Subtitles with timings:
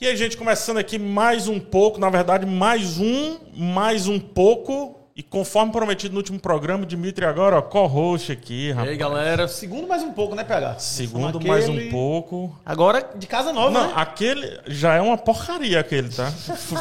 [0.00, 4.94] E aí, gente, começando aqui mais um pouco, na verdade, mais um, mais um pouco.
[5.18, 8.90] E conforme prometido no último programa, Dimitri agora, ó, co-host aqui, E rapaz.
[8.90, 10.78] aí, galera, segundo mais um pouco, né, PH?
[10.78, 12.54] Segundo Aquele- mais um pouco.
[12.66, 13.92] Agora de casa nova, Não, né?
[13.96, 16.30] aquele já é uma porcaria aquele, tá?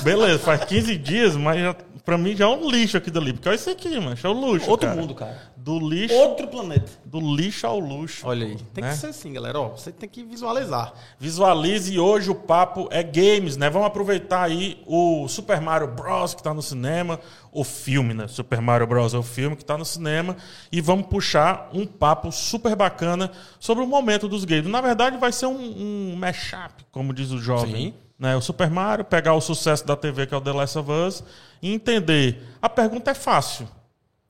[0.03, 1.73] Beleza, faz 15 dias, mas já,
[2.03, 3.31] pra mim já é um lixo aqui dali.
[3.31, 4.17] Porque olha isso aqui, mano.
[4.21, 4.99] É o luxo, Outro cara.
[4.99, 5.41] mundo, cara.
[5.65, 6.91] Do lixo, Outro planeta.
[7.03, 8.27] do lixo ao luxo.
[8.27, 8.55] Olha aí.
[8.71, 8.91] Tem Né?
[8.91, 9.59] que ser assim, galera.
[9.59, 10.93] Ó, você tem que visualizar.
[11.17, 13.67] Visualize e hoje o papo é games, né?
[13.67, 16.35] Vamos aproveitar aí o Super Mario Bros.
[16.35, 17.19] que tá no cinema,
[17.51, 18.27] o filme, né?
[18.27, 19.15] Super Mario Bros.
[19.15, 20.37] é o filme que tá no cinema,
[20.71, 24.67] e vamos puxar um papo super bacana sobre o momento dos games.
[24.67, 27.75] Na verdade, vai ser um, um mashup, como diz o jovem.
[27.75, 27.93] Sim.
[28.19, 28.35] Né?
[28.35, 31.23] O Super Mario, pegar o sucesso da TV, que é o The Last of Us,
[31.59, 32.43] e entender.
[32.61, 33.67] A pergunta é fácil.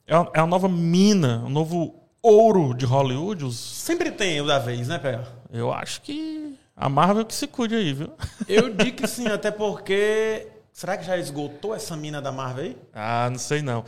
[0.07, 4.59] É a, é nova mina, o novo ouro de Hollywood, os Sempre tem o da
[4.59, 5.23] vez, né, PH?
[5.51, 8.11] eu acho que a Marvel que se cuide aí, viu?
[8.47, 10.47] Eu digo que sim, até porque...
[10.73, 12.77] Será que já esgotou essa mina da Marvel aí?
[12.93, 13.85] Ah, não sei não.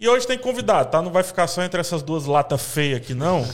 [0.00, 1.02] E hoje tem convidado, tá?
[1.02, 3.46] Não vai ficar só entre essas duas latas feias aqui, não.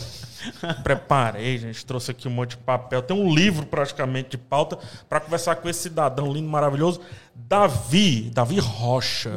[0.83, 1.85] Preparei, gente.
[1.85, 3.03] Trouxe aqui um monte de papel.
[3.03, 7.01] Tem um livro praticamente de pauta para conversar com esse cidadão lindo, maravilhoso,
[7.35, 8.31] Davi.
[8.35, 9.33] Davi Rocha.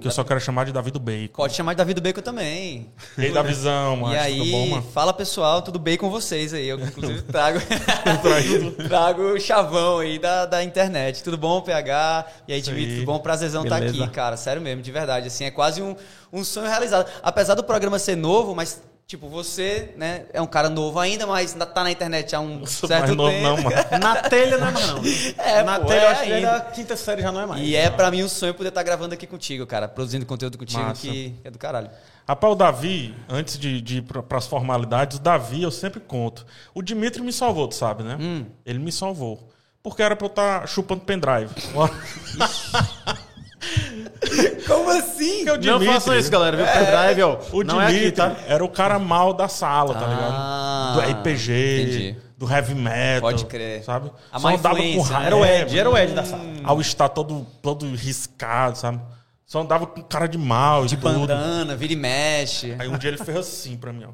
[0.00, 1.34] que eu só quero chamar de Davi do Bacon.
[1.36, 2.90] Pode chamar de Davi do Bacon também.
[3.18, 4.14] E aí, Davizão, mano.
[4.14, 4.82] e aí, Tudo bom, mano?
[4.94, 6.68] fala pessoal, tudo bem com vocês aí?
[6.68, 7.58] Eu, inclusive, trago,
[8.88, 11.22] trago o chavão aí da, da internet.
[11.22, 12.26] Tudo bom, PH?
[12.48, 13.18] E aí, Dimitri, tudo bom?
[13.18, 14.04] Prazerzão estar Beleza.
[14.04, 14.36] aqui, cara.
[14.36, 15.26] Sério mesmo, de verdade.
[15.26, 15.96] Assim, é quase um,
[16.32, 17.08] um sonho realizado.
[17.22, 18.80] Apesar do programa ser novo, mas,
[19.10, 22.88] tipo, você, né, é um cara novo ainda, mas tá na internet há um Sou
[22.88, 23.42] certo mais novo, tempo.
[23.42, 23.76] não, mano.
[24.00, 25.02] Na telha não é mais não.
[25.36, 26.50] É, Na pô, telha é eu acho que ainda.
[26.52, 27.60] da quinta série já não é mais.
[27.60, 29.88] E é pra mim um sonho poder estar gravando aqui contigo, cara.
[29.88, 31.00] Produzindo conteúdo contigo, Massa.
[31.00, 31.90] que é do caralho.
[32.26, 36.46] Rapaz, o Davi, antes de, de ir para as formalidades, o Davi eu sempre conto.
[36.72, 38.16] O Dimitri me salvou, tu sabe, né?
[38.20, 38.46] Hum.
[38.64, 39.50] Ele me salvou.
[39.82, 41.50] Porque era pra eu estar chupando pendrive.
[44.66, 45.42] Como assim?
[45.42, 46.56] O Não Dimitri, façam isso, galera.
[46.56, 46.66] Viu?
[46.66, 47.38] Pendrive, ó.
[47.52, 48.36] O não é Dimitri aqui, tá?
[48.46, 51.12] era o cara mal da sala, tá Ah, ligado?
[51.14, 52.16] Do RPG, entendi.
[52.36, 53.20] do heavy metal.
[53.22, 53.82] Pode crer.
[53.82, 54.10] Sabe?
[54.30, 55.26] A Só andava com raiva.
[55.26, 56.42] Era o Ed, era o Ed da sala.
[56.64, 59.00] Ao estar todo, todo riscado, sabe?
[59.46, 61.02] Só andava com cara de mal De tudo.
[61.18, 62.76] bandana, vira e mexe.
[62.78, 64.10] Aí um dia ele fez assim pra mim, ó.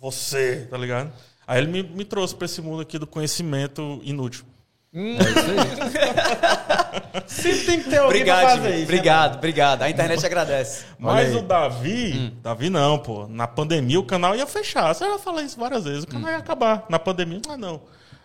[0.00, 1.12] Você, tá ligado?
[1.46, 4.44] Aí ele me, me trouxe pra esse mundo aqui do conhecimento inútil.
[7.26, 8.68] Sempre tem que ter alguém pra Obrigado, fazer Jimmy.
[8.68, 8.78] isso.
[8.78, 9.82] né, Obrigado, obrigado.
[9.82, 10.84] A internet agradece.
[10.98, 11.36] Mas aí.
[11.36, 13.26] o Davi, Davi não, pô.
[13.26, 14.94] Na pandemia o canal ia fechar.
[14.94, 16.04] Você já falou isso várias vezes.
[16.04, 16.84] O canal ia acabar.
[16.90, 17.80] Na pandemia, ah, não.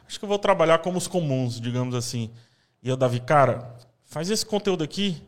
[0.08, 2.30] Acho que eu vou trabalhar como os comuns, digamos assim.
[2.84, 3.74] E eu, Davi, cara,
[4.04, 5.22] faz esse conteúdo aqui.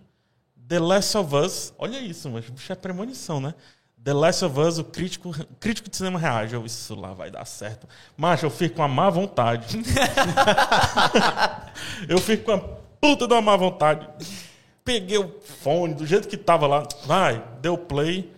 [0.68, 1.74] The Last of Us.
[1.78, 3.54] Olha isso, mas bicho é premonição, né?
[4.04, 6.56] The Last of Us, o crítico, crítico de cinema reage.
[6.56, 7.88] Eu, isso lá vai dar certo.
[8.16, 9.80] Macho, eu fico com a má vontade.
[12.08, 12.60] eu fico com a
[13.00, 14.08] puta de uma má vontade.
[14.86, 16.88] Peguei o fone do jeito que tava lá.
[17.06, 18.34] Vai, deu play.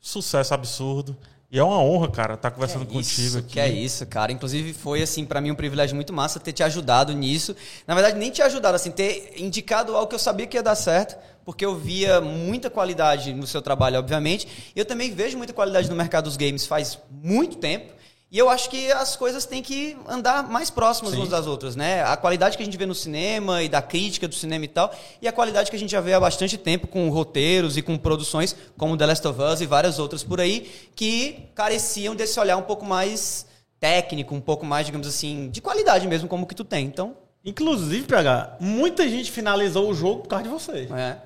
[0.00, 1.16] Sucesso absurdo.
[1.50, 3.48] E é uma honra, cara, estar conversando contigo isso, aqui.
[3.48, 4.32] Que é isso, cara.
[4.32, 7.54] Inclusive, foi, assim, pra mim um privilégio muito massa ter te ajudado nisso.
[7.86, 10.74] Na verdade, nem te ajudado, assim, ter indicado algo que eu sabia que ia dar
[10.74, 14.72] certo, porque eu via muita qualidade no seu trabalho, obviamente.
[14.74, 17.94] E eu também vejo muita qualidade no mercado dos games faz muito tempo.
[18.30, 22.02] E eu acho que as coisas têm que andar mais próximas umas das outras, né?
[22.02, 24.92] A qualidade que a gente vê no cinema e da crítica do cinema e tal,
[25.22, 27.96] e a qualidade que a gente já vê há bastante tempo com roteiros e com
[27.96, 32.56] produções como The Last of Us e várias outras por aí, que careciam desse olhar
[32.56, 33.46] um pouco mais
[33.78, 36.84] técnico, um pouco mais, digamos assim, de qualidade mesmo, como que tu tem.
[36.84, 37.16] Então,
[37.46, 40.88] Inclusive, PH, muita gente finalizou o jogo por causa de você.
[40.92, 41.16] é.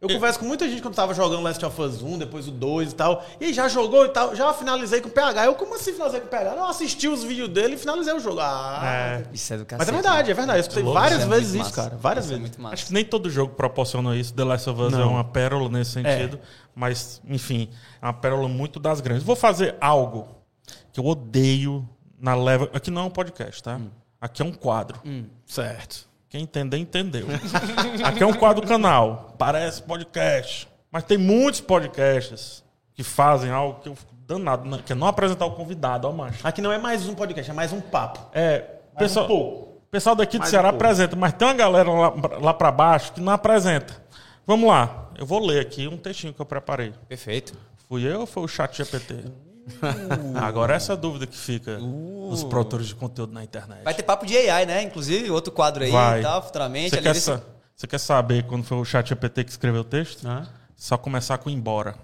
[0.00, 2.92] Eu converso com muita gente quando tava jogando Last of Us 1, depois o 2
[2.92, 3.22] e tal.
[3.38, 4.34] E aí, já jogou e tal.
[4.34, 5.44] Já finalizei com o PH.
[5.44, 6.54] Eu, como assim finalizei com o PH?
[6.56, 8.40] Não, assisti os vídeos dele e finalizei o jogo.
[8.40, 8.80] Ah.
[8.82, 9.90] É, Isso é do Mas cacete.
[9.90, 10.58] é verdade, é verdade.
[10.58, 11.96] Eu escutei várias Isso é vezes isso, cara.
[11.98, 12.50] Várias Isso é vezes.
[12.50, 12.74] muito massa.
[12.74, 14.32] acho que nem todo jogo proporciona isso.
[14.32, 15.10] The Last of Us é Não.
[15.10, 16.40] uma pérola nesse sentido.
[16.74, 17.68] Mas, enfim,
[18.00, 19.22] é uma pérola muito das grandes.
[19.22, 20.28] Vou fazer algo
[20.94, 21.86] que eu odeio
[22.18, 22.70] na leva.
[22.72, 23.78] Aqui não é um podcast, tá?
[24.18, 24.98] Aqui é um quadro.
[25.44, 26.08] Certo.
[26.30, 27.26] Quem entender, entendeu.
[28.04, 29.34] Aqui é um quadro do canal.
[29.36, 30.68] Parece podcast.
[30.90, 32.62] Mas tem muitos podcasts
[32.94, 34.80] que fazem algo que eu fico danado, né?
[34.86, 36.46] que é não apresentar o convidado, ó, macho.
[36.46, 38.20] Aqui não é mais um podcast, é mais um papo.
[38.32, 38.58] É,
[38.94, 39.82] Mais pessoal, um pouco.
[39.90, 43.12] pessoal daqui de Mais Ceará um apresenta, mas tem uma galera lá, lá para baixo
[43.12, 44.00] que não apresenta.
[44.46, 46.92] Vamos lá, eu vou ler aqui um textinho que eu preparei.
[47.08, 47.54] Perfeito.
[47.88, 49.24] Fui eu ou foi o chat GPT?
[50.40, 53.82] Agora essa é a dúvida que fica nos produtores de conteúdo na internet.
[53.84, 54.82] Vai ter papo de AI, né?
[54.82, 56.20] Inclusive, outro quadro aí Vai.
[56.20, 56.90] e tal, futuramente.
[56.90, 57.26] Você quer, desse-
[57.76, 60.26] sa- quer saber quando foi o chat GPT que escreveu o texto?
[60.28, 60.46] Ah.
[60.76, 61.94] Só começar com embora.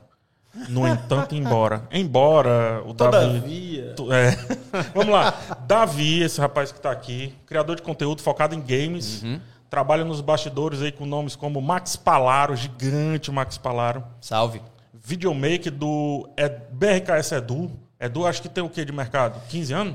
[0.69, 1.83] No entanto, embora.
[1.91, 3.11] Embora o Davi.
[3.41, 3.93] Todavia.
[3.95, 4.31] Tu- É.
[4.95, 5.35] Vamos lá.
[5.67, 9.23] Davi, esse rapaz que tá aqui, criador de conteúdo focado em games.
[9.69, 14.03] Trabalha nos bastidores aí com nomes como Max Palaro, gigante Max Palaro.
[14.21, 14.63] Salve.
[15.07, 17.71] Videomaker do é, BRKS Edu.
[18.01, 19.41] Edu, acho que tem o que de mercado?
[19.49, 19.95] 15 anos?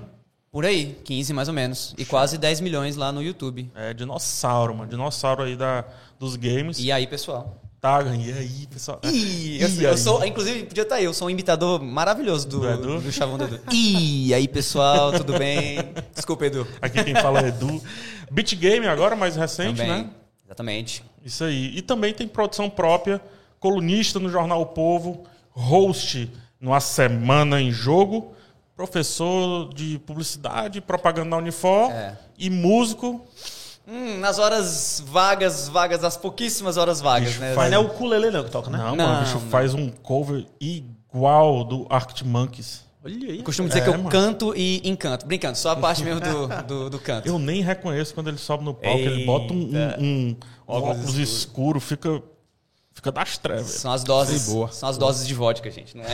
[0.49, 1.93] Por aí, 15 mais ou menos.
[1.97, 3.69] E quase 10 milhões lá no YouTube.
[3.75, 4.89] É dinossauro, mano.
[4.89, 5.83] Dinossauro aí da,
[6.17, 6.79] dos games.
[6.79, 7.61] E aí, pessoal?
[7.81, 9.01] Tá, e aí, pessoal?
[9.03, 9.97] Ih, E eu, eu aí?
[9.97, 13.01] sou, inclusive, podia estar aí, eu sou um imitador maravilhoso do, Do Edu?
[13.01, 13.59] do Chavão do Edu.
[13.73, 15.77] Ih, aí, pessoal, tudo bem?
[16.15, 16.65] Desculpa, Edu.
[16.81, 17.81] Aqui quem fala é Edu.
[18.31, 20.03] Beat Game agora, mais recente, Também.
[20.03, 20.09] né?
[20.45, 21.03] Exatamente.
[21.25, 21.75] Isso aí.
[21.75, 23.19] E também tem produção própria,
[23.61, 26.29] colunista no Jornal O Povo, host
[26.59, 28.33] no A Semana em Jogo,
[28.75, 32.17] professor de publicidade e propaganda na Unifor É.
[32.37, 33.21] e músico.
[33.87, 37.47] Hum, nas horas vagas, vagas, as pouquíssimas horas vagas, Bicho, né?
[37.53, 38.77] faz- Mas não é o ukulele não que toca, né?
[38.77, 39.49] Não, Não, mano, o bicho não.
[39.49, 42.83] faz um cover igual do Arctic Monkeys.
[43.03, 43.37] Olha aí.
[43.39, 44.09] Eu costumo dizer É, que eu mano.
[44.09, 45.25] canto e encanto.
[45.25, 47.27] Brincando, só a parte mesmo do, do, do canto.
[47.27, 48.99] Eu nem reconheço quando ele sobe no palco.
[48.99, 50.35] Ele bota um, um- um
[50.67, 52.21] Óculos óculos, escuro, fica,
[52.93, 53.67] fica das trevas.
[53.71, 54.41] São as doses.
[54.43, 54.71] Sei boa.
[54.71, 56.07] São as doses de vodka, gente, não é?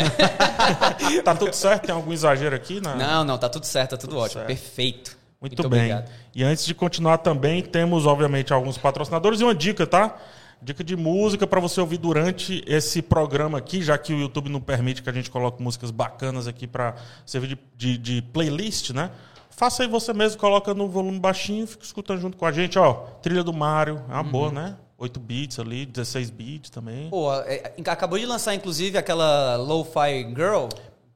[1.23, 1.85] Tá tudo certo?
[1.87, 2.79] Tem algum exagero aqui?
[2.81, 2.95] Na...
[2.95, 4.33] Não, não, tá tudo certo, tá tudo, ótimo.
[4.41, 4.47] certo.
[4.47, 5.17] Perfeito.
[5.39, 5.81] Muito, bem.
[5.81, 6.09] obrigado.
[6.33, 10.17] E antes de continuar também, temos, obviamente, alguns patrocinadores e uma dica, tá?
[10.59, 14.59] Dica de música para você ouvir durante esse programa aqui, já que o YouTube não
[14.59, 16.95] permite que a gente coloque músicas bacanas aqui para
[17.25, 19.11] servir de, de- de playlist, né?
[19.51, 22.93] Faça aí você mesmo, coloca no volume baixinho, fica escutando junto com a gente, ó.
[23.21, 24.31] Trilha do Mario, é uma Uhum.
[24.31, 24.75] boa, né?
[24.97, 27.09] 8 bits ali, 16 bits também.
[27.09, 30.67] Pô, é, acabou de lançar, inclusive, aquela Lo-Fi Girl.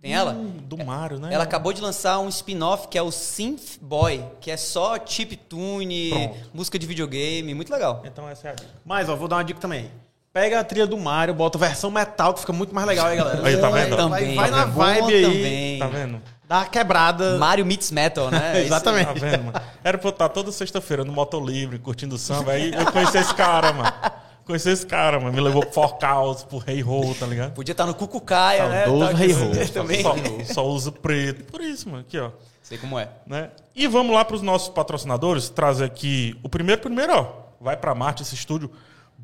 [0.01, 0.33] Tem ela?
[0.33, 1.31] Hum, do Mario, né?
[1.31, 5.35] Ela acabou de lançar um spin-off que é o Synth Boy, que é só chip
[5.35, 6.37] tune, Pronto.
[6.53, 8.01] música de videogame, muito legal.
[8.03, 8.69] Então essa é a dica.
[8.83, 9.91] Mas, ó, vou dar uma dica também.
[10.33, 13.17] Pega a trilha do Mario, bota a versão metal, que fica muito mais legal aí,
[13.17, 13.45] galera.
[13.45, 13.89] Aí, tá vendo?
[14.09, 15.79] Vai, Também, vai na bom vibe aí, também.
[15.79, 16.21] Tá vendo?
[16.51, 17.37] Dá uma quebrada.
[17.37, 18.59] Mario meets metal, né?
[18.65, 19.07] Exatamente.
[19.07, 19.61] Tá vendo, mano?
[19.81, 22.51] Era pra eu estar toda sexta-feira no Moto Livre, curtindo samba.
[22.51, 23.93] Aí eu conheci esse cara, mano.
[24.45, 25.31] Conheci esse cara, mano.
[25.31, 27.53] Me levou pro Forcaus, pro Rei Roll, tá ligado?
[27.53, 28.83] Podia estar no Cucucaia, né?
[28.83, 29.71] Tá- Rei Ho.
[29.71, 30.03] Também.
[30.03, 30.15] Só,
[30.53, 31.45] só uso preto.
[31.45, 32.01] Por isso, mano.
[32.01, 32.31] Aqui, ó.
[32.61, 33.07] Sei como é.
[33.25, 33.49] Né?
[33.73, 35.49] E vamos lá pros nossos patrocinadores.
[35.49, 37.27] Trazer aqui o primeiro, primeiro, ó.
[37.61, 38.71] Vai pra Marte, esse estúdio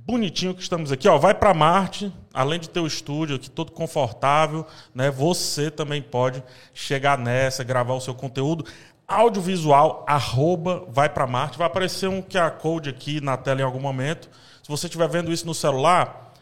[0.06, 1.18] bonitinho que estamos aqui, ó.
[1.18, 5.10] Vai pra Marte, além de ter o estúdio aqui todo confortável, né?
[5.12, 8.66] Você também pode chegar nessa, gravar o seu conteúdo
[9.08, 11.58] audiovisual, arroba vai pra Marte.
[11.58, 14.30] Vai aparecer um QR Code aqui na tela em algum momento.
[14.62, 16.34] Se você estiver vendo isso no celular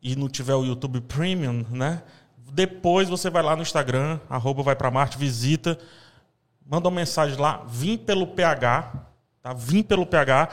[0.00, 2.02] e não tiver o YouTube Premium, né?
[2.52, 5.78] Depois você vai lá no Instagram, arroba vai pra Marte, visita,
[6.64, 8.92] manda uma mensagem lá, vim pelo PH,
[9.42, 9.52] tá?
[9.54, 10.50] Vim pelo PH,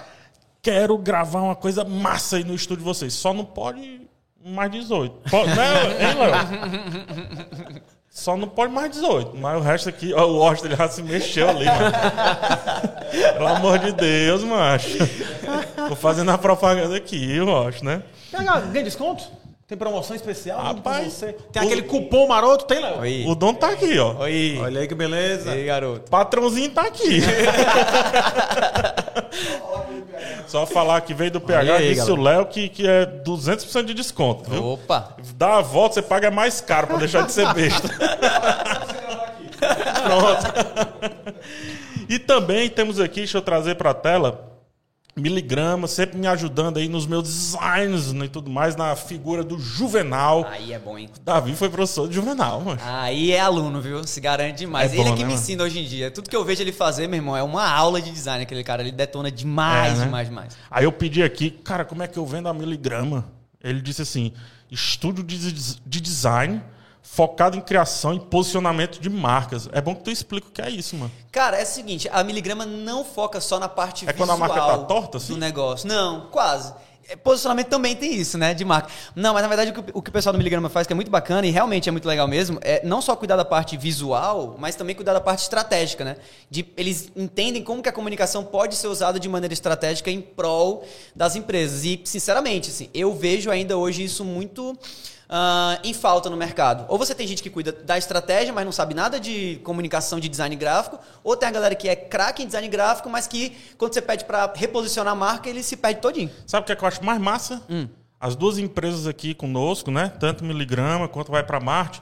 [0.61, 3.13] quero gravar uma coisa massa aí no estúdio de vocês.
[3.13, 4.01] Só não pode
[4.43, 5.29] mais 18.
[5.29, 7.81] Pode, né, hein, Léo?
[8.09, 9.37] Só não pode mais 18.
[9.37, 11.91] Mas o resto aqui, ó, o Austin já se mexeu ali, mano.
[13.33, 14.97] Pelo amor de Deus, macho.
[15.87, 18.01] Tô fazendo a propaganda aqui, eu acho, né?
[18.31, 19.23] Ganha desconto?
[19.67, 20.59] Tem promoção especial?
[20.59, 21.33] Rapaz, você.
[21.51, 22.65] Tem o- aquele cupom maroto?
[22.65, 22.99] Tem, Léo?
[23.01, 23.23] Oi.
[23.27, 24.15] O dono tá aqui, ó.
[24.23, 24.57] Oi.
[24.59, 25.55] Olha aí que beleza.
[25.55, 26.09] Ei, garoto.
[26.09, 27.21] Patrãozinho tá aqui.
[30.49, 33.93] Só falar que veio do PH, aí, disse o Léo que, que é 200% de
[33.93, 34.65] desconto, viu?
[34.65, 35.15] Opa.
[35.35, 37.87] Dá a volta, você paga mais caro pra deixar de ser besta.
[40.03, 41.43] Pronto.
[42.09, 44.48] E também temos aqui, deixa eu trazer pra tela,
[45.19, 49.59] Miligrama, sempre me ajudando aí nos meus designs né, e tudo mais, na figura do
[49.59, 50.47] Juvenal.
[50.49, 51.09] Aí é bom, hein?
[51.23, 52.79] Davi foi professor de Juvenal, mano.
[52.83, 54.03] Aí é aluno, viu?
[54.05, 54.91] Se garante demais.
[54.91, 55.41] É ele bom, é que né, me mano?
[55.41, 56.09] ensina hoje em dia.
[56.11, 58.43] Tudo que eu vejo ele fazer, meu irmão, é uma aula de design.
[58.43, 60.05] Aquele cara, ele detona demais, É, né?
[60.05, 60.57] demais, demais.
[60.71, 63.25] Aí eu pedi aqui, cara, como é que eu vendo a miligrama?
[63.63, 64.31] Ele disse assim:
[64.71, 65.51] estúdio de,
[65.85, 66.61] de design
[67.01, 69.67] focado em criação e posicionamento de marcas.
[69.71, 71.11] É bom que tu explica o que é isso, mano.
[71.31, 74.47] Cara, é o seguinte, a miligrama não foca só na parte É visual quando a
[74.47, 75.33] marca tá torta, assim?
[75.33, 75.87] do negócio.
[75.87, 76.73] Não, quase.
[77.09, 78.89] É, Posicionamento também tem isso, né, de marca.
[79.15, 80.95] Não, mas na verdade o que, o que o pessoal do Miligrama faz, que é
[80.95, 84.55] muito bacana e realmente é muito legal mesmo, é não só cuidar da parte visual,
[84.59, 86.17] mas também cuidar da parte estratégica, né?
[86.51, 90.85] De, eles entendem como que a comunicação pode ser usada de maneira estratégica em prol
[91.15, 91.83] das empresas.
[91.83, 94.77] E, sinceramente, assim, eu vejo ainda hoje isso muito
[95.29, 96.85] ah, em falta no mercado.
[96.89, 100.27] Ou você tem gente que cuida da estratégia, mas não sabe nada de comunicação de
[100.27, 103.93] design gráfico, ou tem a galera que é craque em design gráfico, mas que quando
[103.93, 106.31] você pede para reposicionar a marca, ele se perde todinho.
[106.47, 107.61] Sabe o que, é que eu acho mais massa?
[107.69, 107.87] Hum.
[108.19, 110.11] As duas empresas aqui conosco, né?
[110.19, 112.01] Tanto Miligrama quanto Vai Pra Marte.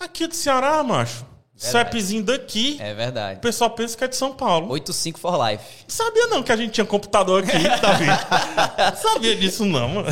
[0.00, 1.24] Aqui do Ceará, macho.
[1.70, 3.40] CEPzinho daqui, É o verdade.
[3.40, 4.70] pessoal pensa que é de São Paulo.
[4.72, 5.62] 85 for life.
[5.86, 8.06] Sabia não que a gente tinha computador aqui, Davi.
[9.00, 10.08] Sabia disso não, mano.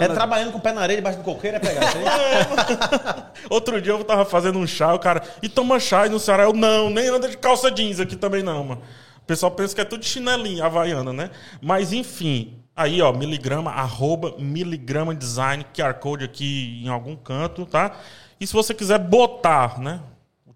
[0.00, 3.24] É trabalhando com o pé na areia debaixo do coqueiro, é pegar isso aí.
[3.50, 6.44] Outro dia eu tava fazendo um chá, o cara, e toma chá e no Ceará
[6.44, 8.82] eu não, nem anda de calça jeans aqui também não, mano.
[9.18, 11.30] O pessoal pensa que é tudo chinelinho, havaiana, né?
[11.60, 17.92] Mas enfim, aí ó, miligrama, arroba miligrama design, QR Code aqui em algum canto, tá?
[18.40, 20.00] E se você quiser botar, né?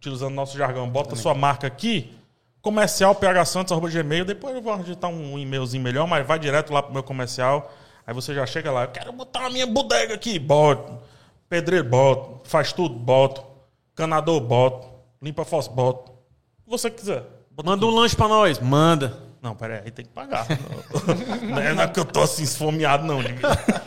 [0.05, 2.13] Utilizando nosso jargão, bota sua marca aqui,
[2.61, 7.03] comercial phsantos.gmail, depois eu vou digitar um e-mailzinho melhor, mas vai direto lá pro meu
[7.03, 7.73] comercial,
[8.07, 11.01] aí você já chega lá, eu quero botar a minha bodega aqui, bota.
[11.49, 12.47] Pedreiro, boto.
[12.47, 13.43] Faz tudo, boto.
[13.95, 14.89] Canador, boto.
[15.23, 16.13] Limpa fósforo, boto.
[16.13, 17.25] O que você quiser.
[17.51, 18.59] Bota Manda um lanche pra nós.
[18.59, 19.24] Manda.
[19.45, 20.47] Não, pera aí, tem que pagar.
[21.47, 23.19] não, é, não é que eu tô assim esfomeado, não.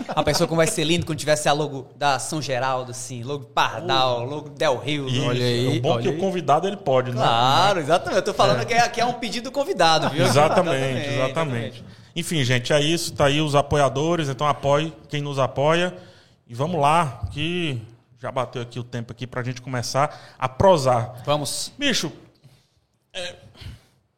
[0.10, 3.46] A pessoa como vai ser lindo quando tivesse a logo da São Geraldo, assim, logo
[3.46, 5.10] Pardal, logo Del Rio.
[5.10, 6.20] Isso, Olha aí, o bom é que olha o aí.
[6.20, 7.18] convidado ele pode, né?
[7.18, 8.18] Claro, exatamente.
[8.18, 10.24] Eu tô falando que, é, que é um pedido do convidado, viu?
[10.24, 11.84] Exatamente, exatamente.
[12.16, 13.12] Enfim, gente, é isso.
[13.14, 14.30] Tá aí os apoiadores.
[14.30, 15.92] Então apoie quem nos apoia.
[16.48, 17.82] E vamos lá, que
[18.22, 21.24] já bateu aqui o tempo aqui pra gente começar a prosar.
[21.26, 22.12] Vamos, Bicho,
[23.18, 23.34] é,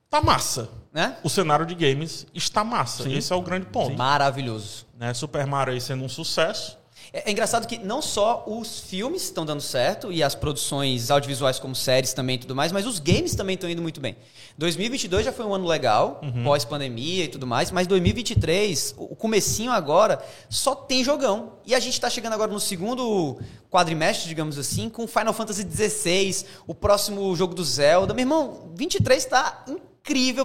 [0.10, 0.70] tá massa.
[0.92, 1.18] né?
[1.24, 3.08] O cenário de games está massa.
[3.10, 3.96] Esse é o grande ponto.
[3.98, 4.88] Maravilhoso.
[4.98, 5.14] né?
[5.14, 6.80] Super Mario aí sendo um sucesso.
[7.14, 11.60] É, é engraçado que não só os filmes estão dando certo e as produções audiovisuais
[11.60, 14.16] como séries também e tudo mais, mas os games também estão indo muito bem.
[14.58, 19.72] 2022 já foi um ano legal, pós-pandemia e tudo mais, mas 2023, o o comecinho
[19.72, 21.54] agora, só tem jogão.
[21.66, 23.38] E a gente está chegando agora no segundo
[23.70, 28.14] quadrimestre, digamos assim, com Final Fantasy XVI, o próximo jogo do Zelda.
[28.14, 29.89] Meu irmão, 23 está incrível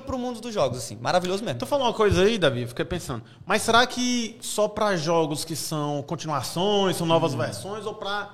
[0.00, 0.97] pro mundo dos jogos, assim.
[0.97, 1.59] Maravilhoso mesmo.
[1.59, 3.23] Tu falou uma coisa aí, Davi, fiquei pensando.
[3.47, 8.30] Mas será que só pra jogos que são continuações, são novas versões, ou pra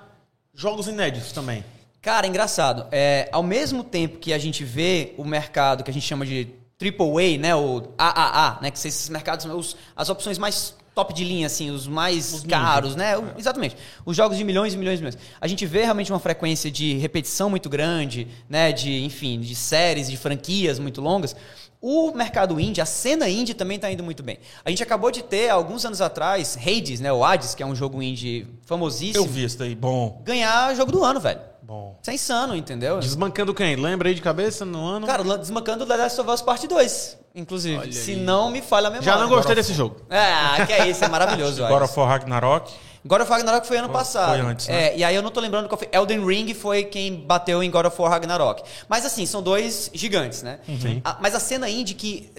[0.55, 1.65] jogos inéditos também?
[2.03, 2.87] Cara, engraçado.
[2.91, 6.49] É, ao mesmo tempo que a gente vê o mercado que a gente chama de
[6.81, 11.25] AAA, né, o AAA, né, que são esses mercados, os, as opções mais top de
[11.25, 13.17] linha, assim, os mais caros, né?
[13.17, 13.77] o- Exatamente.
[14.05, 15.19] Os jogos de milhões e milhões e milhões.
[15.41, 20.11] A gente vê realmente uma frequência de repetição muito grande, né, de, enfim, de séries,
[20.11, 21.35] de franquias muito longas.
[21.83, 24.39] O mercado indie, a cena indie também está indo muito bem.
[24.63, 27.75] A gente acabou de ter, alguns anos atrás, Hades, né, o Hades, que é um
[27.75, 29.75] jogo indie famosíssimo, Eu vi esse daí.
[29.75, 31.41] Bom, ganhar jogo do ano, velho.
[31.71, 31.97] Bom.
[32.03, 32.99] Isso é insano, entendeu?
[32.99, 33.77] Desbancando quem?
[33.77, 35.07] Lembra aí de cabeça no ano?
[35.07, 37.79] Cara, desmancando The Last of Us Parte 2, inclusive.
[37.79, 38.17] Olha Se aí.
[38.21, 39.13] não me falha a memória.
[39.13, 39.97] Já não gostei desse jogo.
[40.11, 41.65] Ah, que é isso, é maravilhoso.
[41.65, 41.93] Agora olha.
[41.93, 42.73] for Ragnarok.
[43.07, 44.29] God of Ragnarok foi ano Foi- passado.
[44.31, 44.89] foi antes, né?
[44.89, 45.89] É, e aí eu não tô lembrando qual foi.
[45.91, 48.63] Elden Ring foi quem bateu em God of War Ragnarok.
[48.89, 50.59] Mas assim, são dois gigantes, né?
[51.03, 52.31] A- mas a cena indie que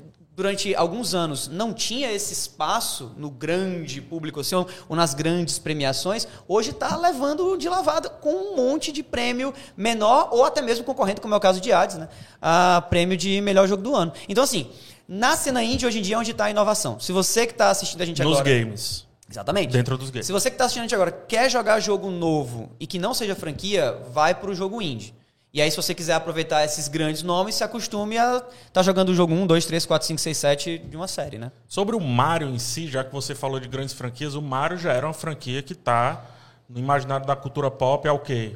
[0.42, 6.28] durante alguns anos não tinha esse espaço no grande público, assim, ou nas grandes premiações,
[6.48, 11.22] hoje tá levando de lavada com um monte de prêmio menor ou até mesmo concorrente,
[11.22, 12.10] como é o caso de Hades, né?
[12.42, 14.12] A prêmio de melhor jogo do ano.
[14.28, 14.72] Então assim,
[15.08, 17.00] na cena indie hoje em dia é onde tá a inovação.
[17.00, 18.58] Se você que tá assistindo a gente Nos agora...
[18.58, 19.06] games.
[19.30, 19.72] Exatamente.
[19.72, 20.26] Dentro dos games.
[20.26, 23.14] Se você que está assistindo a gente agora quer jogar jogo novo e que não
[23.14, 25.14] seja franquia, vai pro jogo indie.
[25.54, 29.10] E aí, se você quiser aproveitar esses grandes nomes, se acostume a estar tá jogando
[29.10, 31.52] o jogo 1, 2, 3, 4, 5, 6, 7 de uma série, né?
[31.68, 34.94] Sobre o Mario em si, já que você falou de grandes franquias, o Mario já
[34.94, 36.24] era uma franquia que tá
[36.70, 38.56] no imaginário da cultura pop há o quê?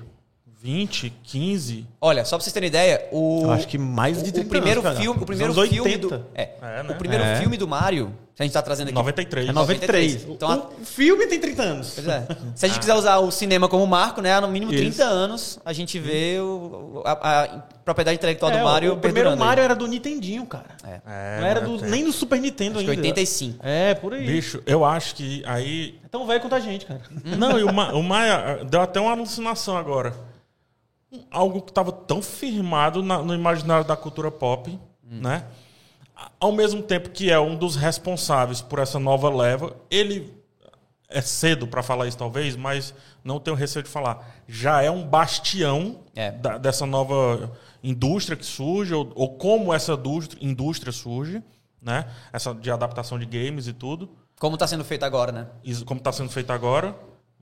[0.66, 1.86] 20, 15?
[2.02, 3.44] Olha, só pra vocês terem ideia, o.
[3.44, 6.08] Eu acho que mais de o, 30 o primeiro anos, filme, o primeiro filme 80.
[6.18, 6.26] do.
[6.34, 6.90] É, É, né?
[6.90, 7.36] O primeiro É.
[7.36, 8.96] filme do Mario, que a gente tá trazendo aqui.
[8.96, 9.48] 93.
[9.50, 10.26] É 93.
[10.28, 11.92] Então, a- o filme tem 30 anos.
[11.94, 12.26] Pois é.
[12.56, 14.34] Se a gente quiser usar o cinema como marco, né?
[14.34, 14.82] Há no mínimo Isso.
[14.82, 17.48] 30 anos, a gente vê o, a, a
[17.86, 19.48] propriedade intelectual do É, Mario o primeiro perdurando aí.
[19.48, 20.66] Mario era do Nintendinho, cara.
[20.84, 21.00] É.
[21.08, 23.02] É, não era do, nem do Super Nintendo Acho que ainda.
[23.04, 23.60] 85.
[23.64, 24.26] É, por aí.
[24.26, 27.02] Bicho, eu acho que aí É tão velho quanto a gente, cara.
[27.38, 30.12] Não, e o, Ma, o Maia deu até uma alucinação agora.
[31.32, 35.46] Algo que estava tão firmado na- no imaginário da cultura pop, né?
[36.40, 40.34] Ao mesmo tempo que é um dos responsáveis por essa nova leva, ele
[41.10, 42.94] é cedo para falar isso talvez, mas
[43.24, 44.36] não tenho receio de falar.
[44.48, 46.32] Já é um bastião É.
[46.32, 47.52] da- dessa nova
[47.84, 49.94] indústria que surge ou, ou como essa
[50.42, 51.44] indústria, surge,
[51.82, 52.08] né?
[52.34, 55.48] Essa de adaptação de games e tudo Como tá sendo feito agora, né?
[55.64, 56.96] isso como está sendo feito agora.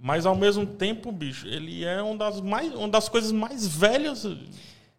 [0.06, 4.28] Mas ao mesmo tempo, bicho, ele é uma das, mais, uma das coisas mais velhas,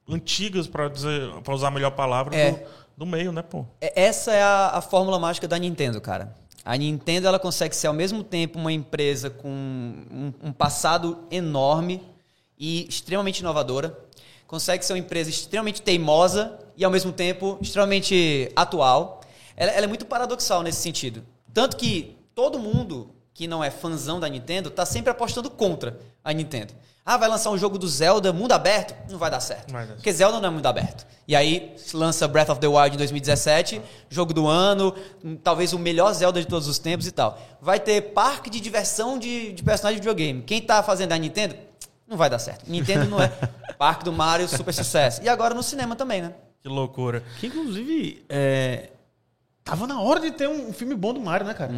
[0.09, 2.53] antigas, para dizer, para usar a melhor palavra, É.
[2.53, 2.61] do,
[2.99, 3.67] do meio, né, pô?
[3.83, 6.35] É- Essa é a, a fórmula mágica da Nintendo, cara.
[6.65, 12.01] A Nintendo ela consegue ser ao mesmo tempo uma empresa com um, um passado enorme
[12.59, 13.95] e extremamente inovadora.
[14.47, 19.21] Consegue ser uma empresa extremamente teimosa e ao mesmo tempo extremamente atual.
[19.55, 21.23] Ela, ela é muito paradoxal nesse sentido.
[21.53, 26.33] Tanto que todo mundo que não é fãzão da Nintendo, tá sempre apostando contra a
[26.33, 26.73] Nintendo.
[27.05, 28.95] Ah, vai lançar um jogo do Zelda mundo aberto?
[29.11, 29.71] Não vai dar certo.
[29.71, 29.97] Vai dar certo.
[29.97, 31.05] Porque Zelda não é mundo aberto.
[31.29, 35.75] E aí se lança Breath of the Wild em 2017, jogo do ano, hum, talvez
[35.75, 37.39] o melhor Zelda de todos os tempos e tal.
[37.61, 40.43] Vai ter parque de diversão de, de personagem de videogame.
[40.43, 41.57] Quem tá fazendo a Nintendo?
[42.07, 42.71] Não vai dar certo.
[42.71, 43.29] Nintendo não é
[43.77, 45.23] parque do Mario, super sucesso.
[45.23, 46.33] E agora no cinema também, né?
[46.63, 47.23] Que loucura.
[47.39, 48.25] Que inclusive.
[48.31, 48.91] É...
[49.65, 51.73] Tava na hora de ter um filme bom do Mario, né, cara?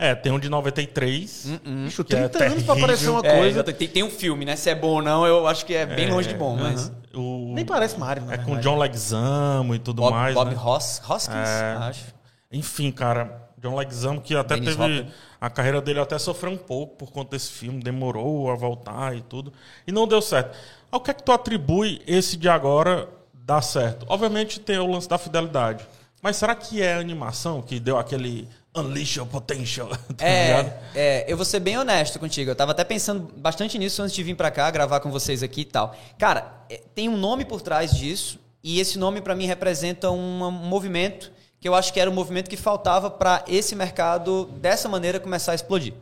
[0.00, 1.60] É, tem um de 93.
[1.84, 3.48] Bicho, Que é 30 anos pra aparecer uma É, coisa.
[3.60, 3.72] exato.
[3.72, 4.56] tem, tem um filme, né?
[4.56, 6.90] Se é bom ou não, eu acho que é bem longe de bom, mas...
[7.14, 8.34] O, Nem parece Mario, né?
[8.34, 10.34] é com John Leguizamo e tudo Bob, mais.
[10.34, 10.56] Bob né?
[10.60, 11.76] Hos- Hoskins, É.
[11.80, 12.04] acho.
[12.52, 15.12] Enfim, cara, John Leguizamo que até Dennis teve Hopper.
[15.40, 19.22] a carreira dele até sofreu um pouco por conta desse filme, demorou a voltar e
[19.22, 19.52] tudo,
[19.86, 20.56] e não deu certo.
[20.90, 24.04] Ao que é que tu atribui esse de agora dar certo?
[24.08, 25.84] Obviamente tem o lance da fidelidade,
[26.22, 29.88] mas será que é a animação que deu aquele unleash your potential?
[30.16, 30.24] tá?
[30.24, 32.50] É, é, eu vou ser bem honesto contigo.
[32.50, 35.62] Eu tava até pensando bastante nisso antes de vir pra cá, gravar com vocês aqui
[35.62, 35.94] e tal.
[36.18, 40.50] Cara, é, tem um nome por trás disso, e esse nome pra mim representa um,
[40.50, 45.20] movimento que eu acho que era um movimento que faltava pra esse mercado dessa maneira
[45.20, 45.92] começar a explodir.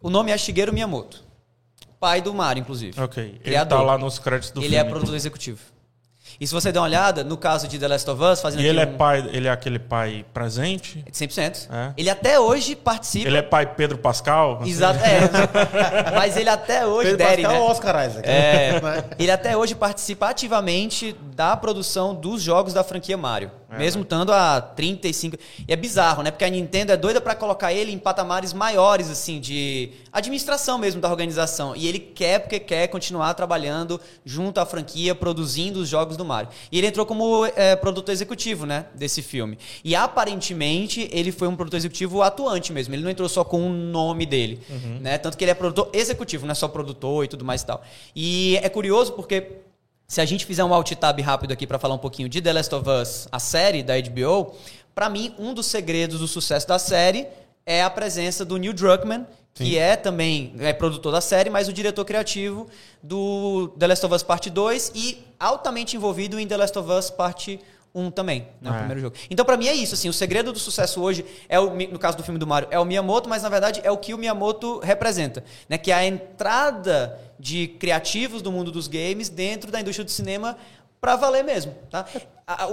[0.00, 1.24] O nome é Shigeru Miyamoto.
[1.98, 3.00] Pai do Mario, inclusive.
[3.00, 3.78] Ok, ele Criador.
[3.78, 4.84] tá lá nos créditos do ele filme.
[4.84, 5.60] é produtor executivo.
[6.40, 8.66] E se você der uma olhada, no caso de The Last of Us, fazendo E
[8.66, 11.04] ele é um- pai, ele é aquele pai presente?
[11.12, 11.68] 100%.
[11.70, 11.92] É.
[11.96, 13.28] Ele até hoje participa.
[13.28, 14.60] Ele é pai Pedro Pascal?
[14.64, 15.20] Exato, é.
[16.16, 17.58] Mas ele até hoje, Pedro Daddy, Pascal né?
[17.58, 18.28] é o Oscar Isaac.
[18.28, 19.04] É, Né?
[19.18, 23.50] ele até hoje participa ativamente da produção dos jogos da franquia Mario.
[23.72, 25.36] É, mesmo estando a 35.
[25.66, 26.30] E é bizarro, né?
[26.30, 31.00] Porque a Nintendo é doida pra colocar ele em patamares maiores, assim, de administração mesmo
[31.00, 31.74] da organização.
[31.74, 36.50] E ele quer, porque quer continuar trabalhando junto à franquia, produzindo os jogos do Mario.
[36.70, 38.86] E ele entrou como é, produtor executivo, né?
[38.94, 39.58] Desse filme.
[39.82, 42.94] E aparentemente ele foi um produtor executivo atuante mesmo.
[42.94, 44.60] Ele não entrou só com o nome dele,
[45.00, 45.18] né?
[45.18, 47.82] Tanto que ele é produtor executivo, não é só produtor e tudo mais e tal.
[48.14, 49.62] E é curioso porque
[50.12, 52.52] se a gente fizer um alt tab rápido aqui para falar um pouquinho de The
[52.52, 54.54] Last of Us, a série da HBO,
[54.94, 57.26] para mim um dos segredos do sucesso da série
[57.64, 61.72] é a presença do Neil Druckmann, que é também é produtor da série, mas o
[61.72, 62.68] diretor criativo
[63.02, 67.08] do The Last of Us Parte 2 e altamente envolvido em The Last of Us
[67.08, 67.58] Parte
[67.94, 68.78] 1 também, né, o É.
[68.78, 69.16] primeiro jogo.
[69.30, 72.16] Então para mim é isso, assim, o segredo do sucesso hoje é o no caso
[72.16, 74.78] do filme do Mario, é o Miyamoto, mas na verdade é o que o Miyamoto
[74.80, 80.04] representa, né, que é a entrada de criativos do mundo dos games dentro da indústria
[80.04, 80.56] do cinema
[81.00, 82.06] para valer mesmo, tá?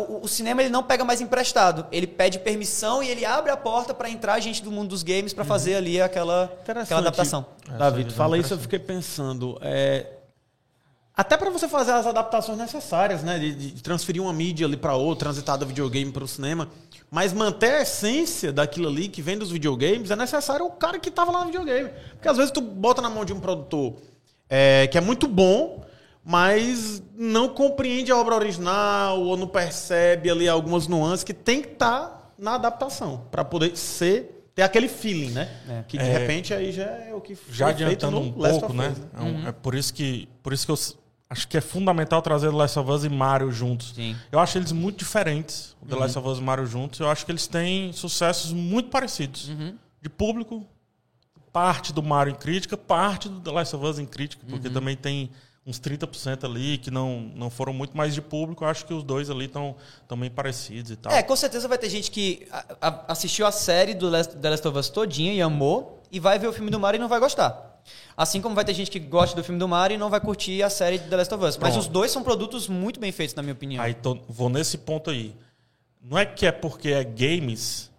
[0.07, 3.57] O, o cinema ele não pega mais emprestado, ele pede permissão e ele abre a
[3.57, 7.45] porta para entrar gente do mundo dos games para fazer ali aquela, aquela adaptação.
[7.77, 9.57] Davi, tu fala isso, eu fiquei pensando.
[9.61, 10.05] é,
[11.19, 13.37] Até pra você fazer as adaptações necessárias, né?
[13.37, 16.69] De, de transferir uma mídia ali pra outra, transitar do videogame pro cinema.
[17.11, 21.11] Mas manter a essência daquilo ali que vem dos videogames é necessário o cara que
[21.11, 21.89] tava lá no videogame.
[22.13, 23.95] Porque às vezes tu bota na mão de um produtor
[24.49, 25.83] é, que é muito bom,
[26.23, 31.67] mas não compreende a obra original ou não percebe ali algumas nuances que tem que
[31.73, 35.83] estar na adaptação pra poder ser ter aquele feeling, né?
[35.87, 36.17] Que de É.
[36.17, 38.77] repente aí já é o que já foi feito adiantando no um Last pouco, of
[38.77, 38.89] né?
[38.89, 40.77] Us, É, um- é por isso que por isso que eu
[41.29, 43.93] acho que é fundamental trazer The Last of Us e Mario juntos.
[43.95, 44.15] Sim.
[44.31, 46.99] Eu acho eles muito diferentes, o The Last of Us e Mario juntos.
[46.99, 49.49] Eu acho que eles têm sucessos muito parecidos.
[50.01, 50.65] De público,
[51.51, 54.95] parte do Mario em crítica, parte do The Last of Us em crítica, porque também
[54.95, 55.29] tem
[55.65, 58.63] uns 30% ali que não, não foram muito mais de público.
[58.63, 59.75] Eu acho que os dois ali estão
[60.07, 61.11] também parecidos e tal.
[61.11, 64.49] É, com certeza vai ter gente que a- a- assistiu a série do Last, The
[64.49, 67.07] Last of Us todinha e amou, e vai ver o filme do Mario e não
[67.09, 67.68] vai gostar.
[68.17, 70.61] Assim como vai ter gente que gosta do filme do Mario e não vai curtir
[70.61, 71.57] a série de The Last of Us.
[71.57, 73.81] Mas os dois são produtos muito bem feitos, na minha opinião.
[73.83, 75.33] Aí tô- vou nesse ponto aí.
[76.03, 77.89] Não é que é porque é games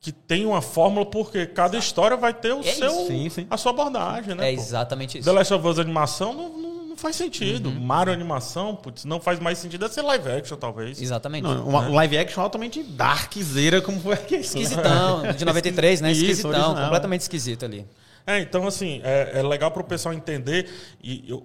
[0.00, 3.06] que tem uma fórmula, porque cada história vai ter o É seu, isso.
[3.06, 3.46] Sim, sim.
[3.50, 4.50] a sua abordagem, né?
[4.50, 4.60] é pô?
[4.60, 5.28] exatamente isso.
[5.28, 7.68] The Last of Us animação não, não, não faz sentido.
[7.68, 7.78] Uhum.
[7.80, 9.80] Mario animação, putz, não faz mais sentido.
[9.82, 11.00] Deve ser live action, talvez.
[11.02, 11.42] Exatamente.
[11.44, 14.36] Não, uma live action altamente darkzeira, como foi aqui.
[14.36, 16.12] Esquisitão, de 93, né?
[16.12, 16.84] Isso, Esquisitão, original.
[16.84, 17.86] completamente esquisito ali.
[18.30, 20.68] É, então assim, é, é legal para o pessoal entender
[21.02, 21.44] e eu,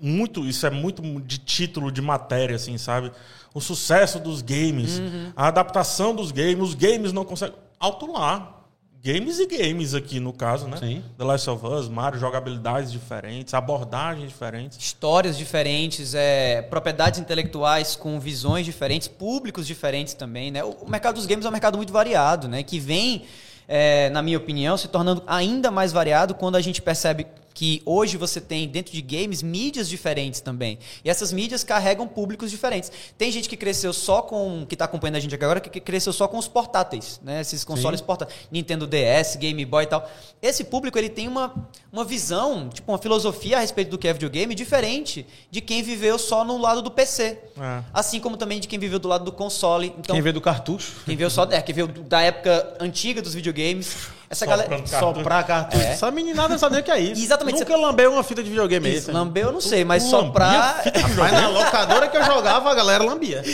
[0.00, 3.12] muito isso é muito de título de matéria, assim, sabe?
[3.54, 5.32] O sucesso dos games, Uhum.
[5.36, 8.58] a adaptação dos games, os games não conseguem alto lá.
[9.04, 10.76] Games e games aqui no caso, né?
[10.76, 11.02] Sim.
[11.18, 14.78] The Last of Us, Mario, jogabilidades diferentes, abordagens diferentes.
[14.78, 20.62] Histórias diferentes, é, propriedades intelectuais com visões diferentes, públicos diferentes também, né?
[20.62, 22.62] O, o mercado dos games é um mercado muito variado, né?
[22.62, 23.24] Que vem,
[23.68, 28.16] é, na minha opinião, se tornando ainda mais variado quando a gente percebe que hoje
[28.16, 30.78] você tem dentro de games mídias diferentes também.
[31.04, 32.90] E essas mídias carregam públicos diferentes.
[33.16, 34.64] Tem gente que cresceu só com.
[34.66, 37.40] que está acompanhando a gente agora, que cresceu só com os portáteis, né?
[37.40, 38.06] Esses consoles Sim.
[38.06, 38.38] portáteis.
[38.50, 40.10] Nintendo DS, Game Boy e tal.
[40.40, 41.54] Esse público ele tem uma,
[41.92, 46.18] uma visão, tipo, uma filosofia a respeito do que é videogame diferente de quem viveu
[46.18, 47.38] só no lado do PC.
[47.58, 47.82] É.
[47.92, 49.94] Assim como também de quem viveu do lado do console.
[49.98, 51.02] Então, quem veio do cartucho.
[51.04, 51.44] Quem veio só.
[51.44, 54.08] É, quem veio da época antiga dos videogames.
[54.32, 54.86] Essa galera.
[54.86, 55.82] Soprar cartucho.
[55.82, 55.92] É.
[55.92, 57.22] Essa meninada não sabe nem o que é isso.
[57.22, 57.60] Exatamente.
[57.60, 57.82] Nunca você...
[57.82, 58.98] lambeu uma fita de videogame isso.
[58.98, 60.82] Esse, lambeu eu não sei, mas soprar.
[61.18, 63.44] Mas na locadora que eu jogava, a galera lambia.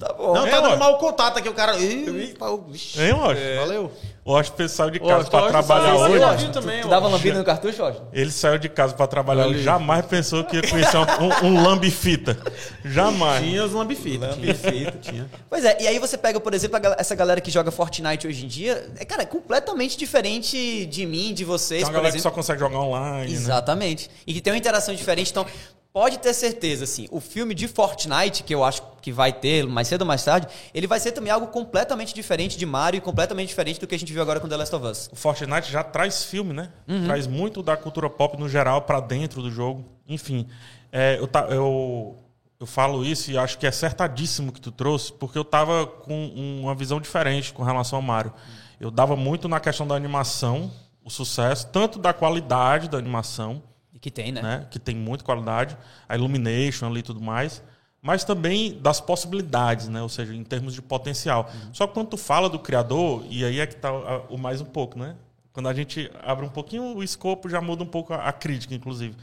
[0.00, 0.32] Tá bom.
[0.34, 1.76] Não, tá dando mau contato aqui, o cara.
[1.76, 3.56] Ih, tá, hein, é.
[3.58, 3.92] Valeu.
[4.24, 6.48] O Washington saiu de casa para trabalhar hoje.
[6.50, 8.06] Também, tu, tu dava lambida no cartucho, Washington?
[8.12, 9.62] Ele saiu de casa para trabalhar hoje.
[9.64, 12.38] Jamais pensou que ia conhecer um, um, um lambifita.
[12.84, 13.42] Jamais.
[13.42, 14.28] Tinha os lambifita.
[14.28, 15.28] Lambifita, tinha.
[15.50, 18.48] Pois é, e aí você pega, por exemplo, essa galera que joga Fortnite hoje em
[18.48, 18.88] dia.
[18.96, 21.80] É, cara, é completamente diferente de mim, de vocês.
[21.80, 22.18] Tem uma galera exemplo.
[22.18, 23.32] que só consegue jogar online.
[23.32, 23.36] Né?
[23.36, 24.08] Exatamente.
[24.08, 24.14] Né?
[24.28, 25.32] E que tem uma interação diferente.
[25.32, 25.44] Então,
[25.92, 29.88] pode ter certeza, assim, o filme de Fortnite, que eu acho que vai ter mais
[29.88, 33.48] cedo ou mais tarde, ele vai ser também algo completamente diferente de Mario e completamente
[33.48, 35.10] diferente do que a gente viu agora com The Last of Us.
[35.12, 36.70] O Fortnite já traz filme, né?
[36.88, 37.04] Uhum.
[37.04, 39.84] Traz muito da cultura pop no geral para dentro do jogo.
[40.08, 40.48] Enfim,
[40.90, 42.16] é, eu, eu,
[42.58, 46.26] eu falo isso e acho que é acertadíssimo que tu trouxe, porque eu tava com
[46.62, 48.32] uma visão diferente com relação ao Mario.
[48.80, 50.70] Eu dava muito na questão da animação,
[51.04, 53.62] o sucesso, tanto da qualidade da animação,
[54.02, 54.42] que tem, né?
[54.42, 54.66] né?
[54.68, 57.62] Que tem muita qualidade, a Illumination ali e tudo mais,
[58.02, 60.02] mas também das possibilidades, né?
[60.02, 61.48] Ou seja, em termos de potencial.
[61.54, 61.72] Uhum.
[61.72, 63.92] Só que quando tu fala do criador, e aí é que tá
[64.28, 65.14] o mais um pouco, né?
[65.52, 68.74] Quando a gente abre um pouquinho o escopo, já muda um pouco a, a crítica,
[68.74, 69.14] inclusive.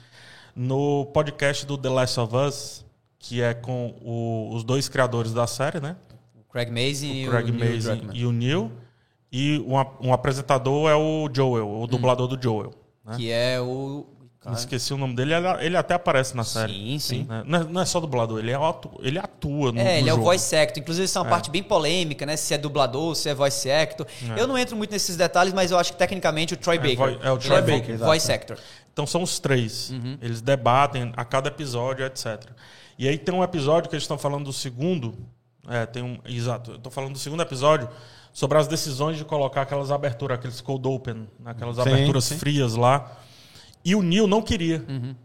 [0.56, 2.86] No podcast do The Last of Us,
[3.18, 5.98] que é com o, os dois criadores da série, né?
[6.34, 8.72] O Craig Mazin o Craig e o Mazin e o Neil.
[9.30, 12.72] E um, um apresentador é o Joel, o dublador do Joel.
[13.04, 13.18] Né?
[13.18, 14.08] Que é o
[14.42, 14.56] Cara.
[14.56, 15.34] Esqueci o nome dele.
[15.60, 16.72] Ele até aparece na série.
[16.72, 17.26] Sim, sim.
[17.28, 17.44] Né?
[17.46, 20.08] Não, é, não, é, só dublador, ele, é atu, ele atua no É, ele no
[20.08, 20.22] é jogo.
[20.22, 20.82] o voice actor.
[20.82, 21.30] Inclusive, isso é uma é.
[21.30, 22.38] parte bem polêmica, né?
[22.38, 24.08] Se é dublador, se é voice actor.
[24.38, 24.40] É.
[24.40, 27.20] Eu não entro muito nesses detalhes, mas eu acho que tecnicamente o Troy é, Baker.
[27.22, 27.98] É o Troy Baker.
[27.98, 28.58] Voice actor.
[28.94, 29.90] Então são os três.
[29.90, 30.18] Uhum.
[30.22, 32.42] Eles debatem a cada episódio, etc.
[32.98, 35.18] E aí tem um episódio que eles estão falando do segundo.
[35.68, 36.18] É, tem um.
[36.24, 36.72] Exato.
[36.72, 37.90] Eu estou falando do segundo episódio
[38.32, 42.38] sobre as decisões de colocar aquelas aberturas, aqueles cold open, aquelas sim, aberturas sim.
[42.38, 43.18] frias lá
[43.84, 44.86] e o Neil não queria.
[44.88, 45.16] Uhum.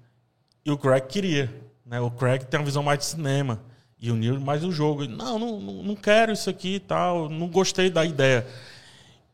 [0.65, 1.55] E o Craig queria.
[1.85, 2.01] Né?
[2.01, 3.63] O Craig tem uma visão mais de cinema.
[4.01, 5.07] E o Neil mais do jogo.
[5.07, 7.29] não, não, não quero isso aqui e tal.
[7.29, 8.47] Não gostei da ideia.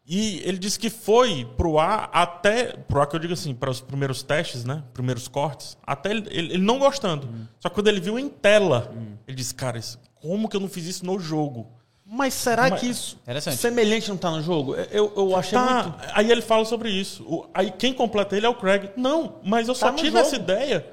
[0.07, 2.77] E ele disse que foi pro ar até.
[2.77, 4.83] Pro ar que eu digo assim, para os primeiros testes, né?
[4.93, 5.79] Primeiros cortes.
[5.87, 7.29] Até ele, ele, ele não gostando.
[7.29, 7.47] Uhum.
[7.61, 9.17] Só que quando ele viu em tela, uhum.
[9.29, 9.79] ele disse, cara,
[10.17, 11.69] como que eu não fiz isso no jogo?
[12.13, 13.17] Mas será Mas, que isso
[13.57, 14.75] semelhante não está no jogo?
[14.91, 15.95] Eu, eu achei tá, muito...
[16.13, 17.23] Aí ele fala sobre isso.
[17.23, 18.91] O, aí quem completa ele é o Craig.
[18.97, 20.85] Não, mas eu só tá tive essa ideia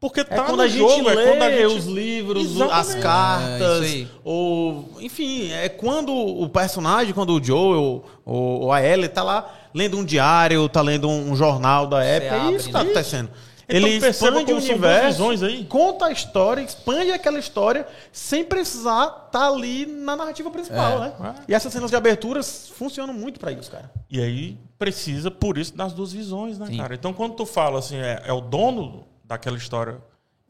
[0.00, 1.66] porque é tá quando no a gente jogo, lê é quando a gente...
[1.66, 2.80] os livros, Exatamente.
[2.80, 8.82] as cartas, é ou enfim, é quando o personagem, quando o Joel ou, ou a
[8.82, 12.72] Ellie tá lá lendo um diário, tá lendo um, jornal da época, é isso que
[12.72, 13.30] tá acontecendo.
[13.70, 15.64] Então, ele expande o universo, aí.
[15.64, 21.00] conta a história, expande aquela história sem precisar estar tá ali na narrativa principal, é.
[21.00, 21.36] né?
[21.38, 21.42] É.
[21.48, 23.90] E essas cenas de aberturas funcionam muito para isso, cara.
[24.10, 26.78] E aí precisa, por isso, das duas visões, né, Sim.
[26.78, 26.94] cara?
[26.94, 29.98] Então, quando tu fala assim, é, é o dono daquela história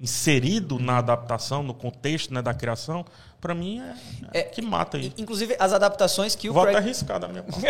[0.00, 3.04] inserido na adaptação, no contexto né, da criação,
[3.40, 3.80] para mim
[4.32, 5.12] é, é, que mata aí.
[5.16, 6.76] Inclusive as adaptações que o Vou Craig...
[6.76, 7.64] até arriscar da minha parte.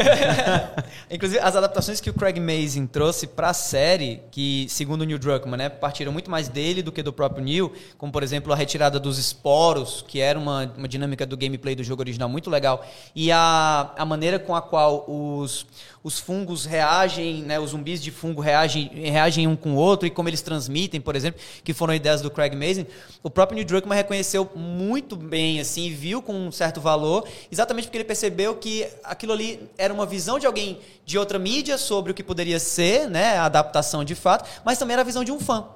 [1.11, 5.19] inclusive as adaptações que o Craig Mazin trouxe para a série, que segundo o Neil
[5.19, 8.57] Druckmann, né, partiram muito mais dele do que do próprio Neil, como por exemplo a
[8.57, 12.85] retirada dos esporos, que era uma, uma dinâmica do gameplay do jogo original muito legal,
[13.15, 15.67] e a, a maneira com a qual os
[16.03, 20.11] os fungos reagem, né, os zumbis de fungo reagem, reagem um com o outro e
[20.11, 22.87] como eles transmitem, por exemplo, que foram ideias do Craig Mazin.
[23.23, 27.99] O próprio Neil Druckmann reconheceu muito bem, assim, viu com um certo valor, exatamente porque
[27.99, 32.15] ele percebeu que aquilo ali era uma visão de alguém de outra mídia sobre o
[32.15, 35.41] que poderia ser, né, a adaptação de fato, mas também era a visão de um
[35.41, 35.67] fã.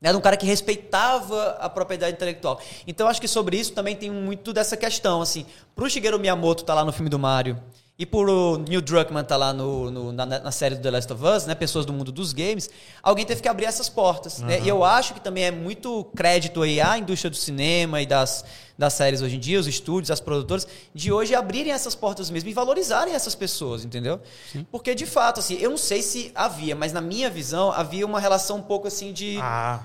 [0.00, 2.60] Né, de um cara que respeitava a propriedade intelectual.
[2.86, 5.20] Então, acho que sobre isso também tem muito dessa questão.
[5.20, 7.60] Assim, para o Shigeru Miyamoto estar tá lá no filme do Mario
[7.98, 10.90] e por o Neil Druckmann estar tá lá no, no na, na, série do The
[10.90, 12.70] Last of Us, né, pessoas do mundo dos games,
[13.02, 14.38] alguém teve que abrir essas portas.
[14.38, 14.46] Uhum.
[14.46, 14.60] Né?
[14.60, 18.44] E eu acho que também é muito crédito aí à indústria do cinema e das,
[18.78, 22.48] das séries hoje em dia, os estúdios, as produtoras, de hoje abrirem essas portas mesmo
[22.48, 24.20] e valorizarem essas pessoas, entendeu?
[24.52, 24.64] Sim.
[24.70, 28.20] Porque, de fato, assim, eu não sei se havia, mas na minha visão, havia uma
[28.20, 29.36] relação um pouco assim de.
[29.42, 29.80] Ah.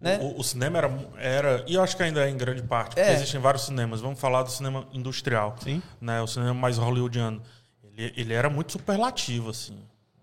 [0.00, 0.18] Né?
[0.22, 3.10] O, o, cinema era, era, e eu acho que ainda é em grande parte, porque
[3.10, 3.12] é.
[3.12, 4.00] existem vários cinemas.
[4.00, 5.82] Vamos falar do cinema industrial, Sim.
[6.00, 6.22] né?
[6.22, 7.42] O cinema mais hollywoodiano.
[7.84, 9.76] Ele, ele era muito superlativo, assim.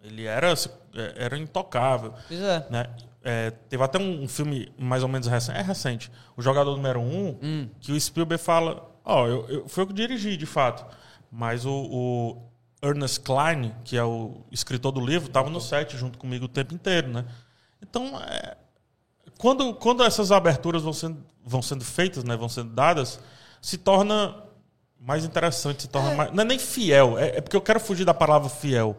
[0.04, 0.52] Ele era,
[1.16, 2.16] era intocável.
[2.28, 2.66] Pois é.
[2.72, 2.90] Né?
[3.24, 7.00] É, teve até um, um filme mais ou menos recente, é recente, o Jogador Número
[7.00, 7.04] 1,
[7.42, 10.86] um, que o Spielberg fala, ó, oh, eu, eu, foi eu que dirigi, de fato,
[11.32, 12.48] mas o, o
[12.82, 16.74] Ernest Klein, que é o escritor do livro, estava no set junto comigo o tempo
[16.74, 17.26] inteiro, né?
[17.82, 18.56] Então, é,
[19.38, 23.20] quando, quando essas aberturas vão sendo, vão sendo feitas, né, vão sendo dadas,
[23.62, 24.36] se torna
[25.00, 26.16] mais interessante, se torna é.
[26.16, 26.32] mais.
[26.32, 28.98] Não é nem fiel, é, é, porque eu quero fugir da palavra fiel,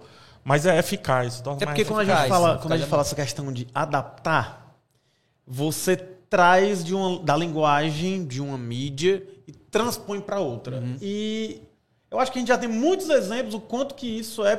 [0.49, 1.43] mas é eficaz.
[1.43, 3.69] Torna é porque quando eficaz, a gente fala, quando a gente fala essa questão de
[3.75, 4.75] adaptar,
[5.47, 10.79] você traz de uma, da linguagem de uma mídia e transpõe para outra.
[10.79, 10.97] Uhum.
[11.03, 11.61] E
[12.11, 14.57] eu acho que a gente já tem muitos exemplos do quanto que isso é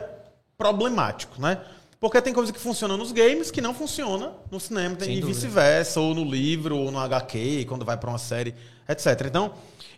[0.55, 1.59] problemático, né?
[1.99, 5.99] Porque tem coisa que funciona nos games que não funciona no cinema, Sem e vice-versa,
[5.99, 8.53] ou no livro, ou no HQ, quando vai para uma série,
[8.87, 9.25] etc.
[9.25, 9.53] Então,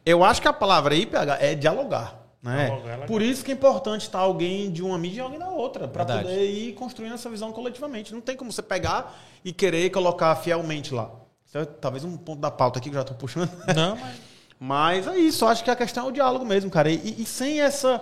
[0.06, 2.21] eu acho que a palavra aí, PH, é dialogar.
[2.42, 2.70] Né?
[2.86, 5.88] É Por isso que é importante estar alguém de uma mídia e alguém da outra,
[5.88, 8.14] para poder ir construindo essa visão coletivamente.
[8.14, 11.12] Não tem como você pegar e querer colocar fielmente lá.
[11.54, 13.52] É talvez um ponto da pauta aqui que eu já estou puxando.
[13.76, 14.32] Não, mas...
[14.64, 16.92] Mas é isso, acho que a questão é o diálogo mesmo, cara.
[16.92, 18.00] E, e sem essa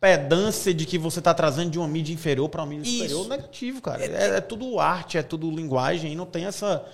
[0.00, 2.98] pedância de que você está trazendo de uma mídia inferior para uma mídia isso.
[2.98, 4.04] superior, negativo, cara.
[4.04, 6.84] É, é, tudo arte, é tudo linguagem, e não tem essa.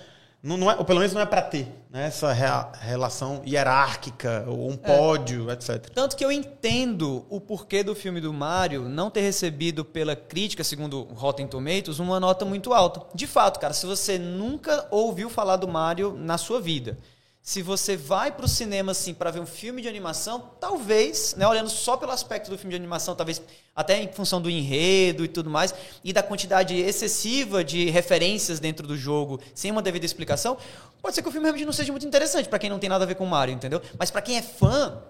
[0.43, 4.43] Não, não é, ou pelo menos não é para ter né, essa rea, relação hierárquica,
[4.45, 4.75] ou um é.
[4.75, 5.53] pódio, é.
[5.53, 5.89] etc.
[5.93, 10.61] Tanto que eu entendo o porquê do filme do Mario não ter recebido pela crítica,
[10.61, 13.01] segundo Rotten Tomatoes, uma nota muito alta.
[13.15, 16.97] De fato, cara, se você nunca ouviu falar do Mario na sua vida,
[17.45, 21.45] se você vai para o cinema assim para ver um filme de animação, talvez, né,
[21.45, 23.41] olhando só pelo aspecto do filme de animação, talvez
[23.75, 25.75] até em função do enredo e tudo mais,
[26.05, 30.57] e da quantidade excessiva de referências dentro do jogo, sem uma devida explicação,
[31.01, 33.03] pode ser que o filme realmente não seja muito interessante para quem não tem nada
[33.03, 33.81] a ver com Mario, entendeu?
[33.99, 35.03] Mas para quem é fã,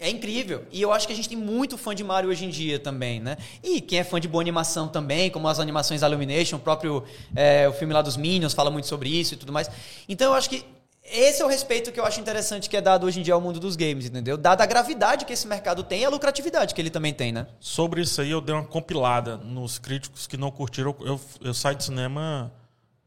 [0.00, 0.64] é incrível.
[0.72, 3.20] E eu acho que a gente tem muito fã de Mario hoje em dia também,
[3.20, 3.36] né?
[3.62, 7.68] E quem é fã de boa animação também, como as animações Illumination, o próprio é,
[7.68, 9.70] o filme lá dos Minions fala muito sobre isso e tudo mais.
[10.08, 10.64] Então eu acho que
[11.10, 13.40] esse é o respeito que eu acho interessante que é dado hoje em dia ao
[13.40, 14.36] mundo dos games, entendeu?
[14.36, 17.46] Dada a gravidade que esse mercado tem e a lucratividade que ele também tem, né?
[17.60, 20.94] Sobre isso aí, eu dei uma compilada nos críticos que não curtiram.
[21.00, 22.52] Eu, eu saio de cinema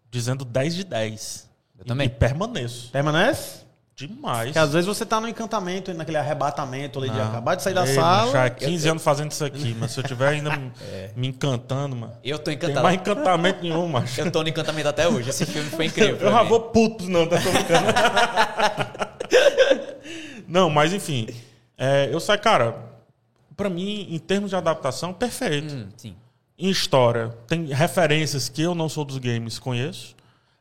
[0.09, 1.49] dizendo 10 de 10.
[1.77, 2.07] Eu e, também.
[2.07, 2.89] E permaneço.
[2.91, 3.68] Permanece?
[3.99, 4.45] Demais.
[4.45, 7.15] Porque às vezes você tá no encantamento, naquele arrebatamento ali não.
[7.15, 8.31] de acabar de sair da Ei, sala.
[8.31, 8.91] Já 15 eu...
[8.91, 10.51] anos fazendo isso aqui, mas se eu tiver ainda
[10.89, 11.11] é.
[11.17, 12.13] me encantando, mano.
[12.23, 12.75] Eu tô encantado.
[12.75, 14.21] Tem mais encantamento nenhum, macho.
[14.21, 15.29] Eu tô no encantamento até hoje.
[15.29, 16.27] Esse filme foi incrível.
[16.27, 17.87] eu já vou puto, não, tá brincando.
[20.47, 21.27] não, mas enfim.
[21.77, 22.77] É, eu saio, cara,
[23.57, 25.73] pra mim, em termos de adaptação, perfeito.
[25.73, 26.15] Hum, sim.
[26.57, 30.15] Em história, tem referências que eu não sou dos games, conheço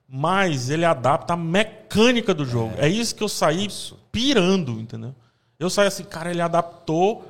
[0.09, 2.75] mas ele adapta a mecânica do jogo.
[2.79, 3.99] É, é isso que eu saí isso.
[4.11, 5.14] pirando, entendeu?
[5.59, 7.27] Eu saí assim, cara, ele adaptou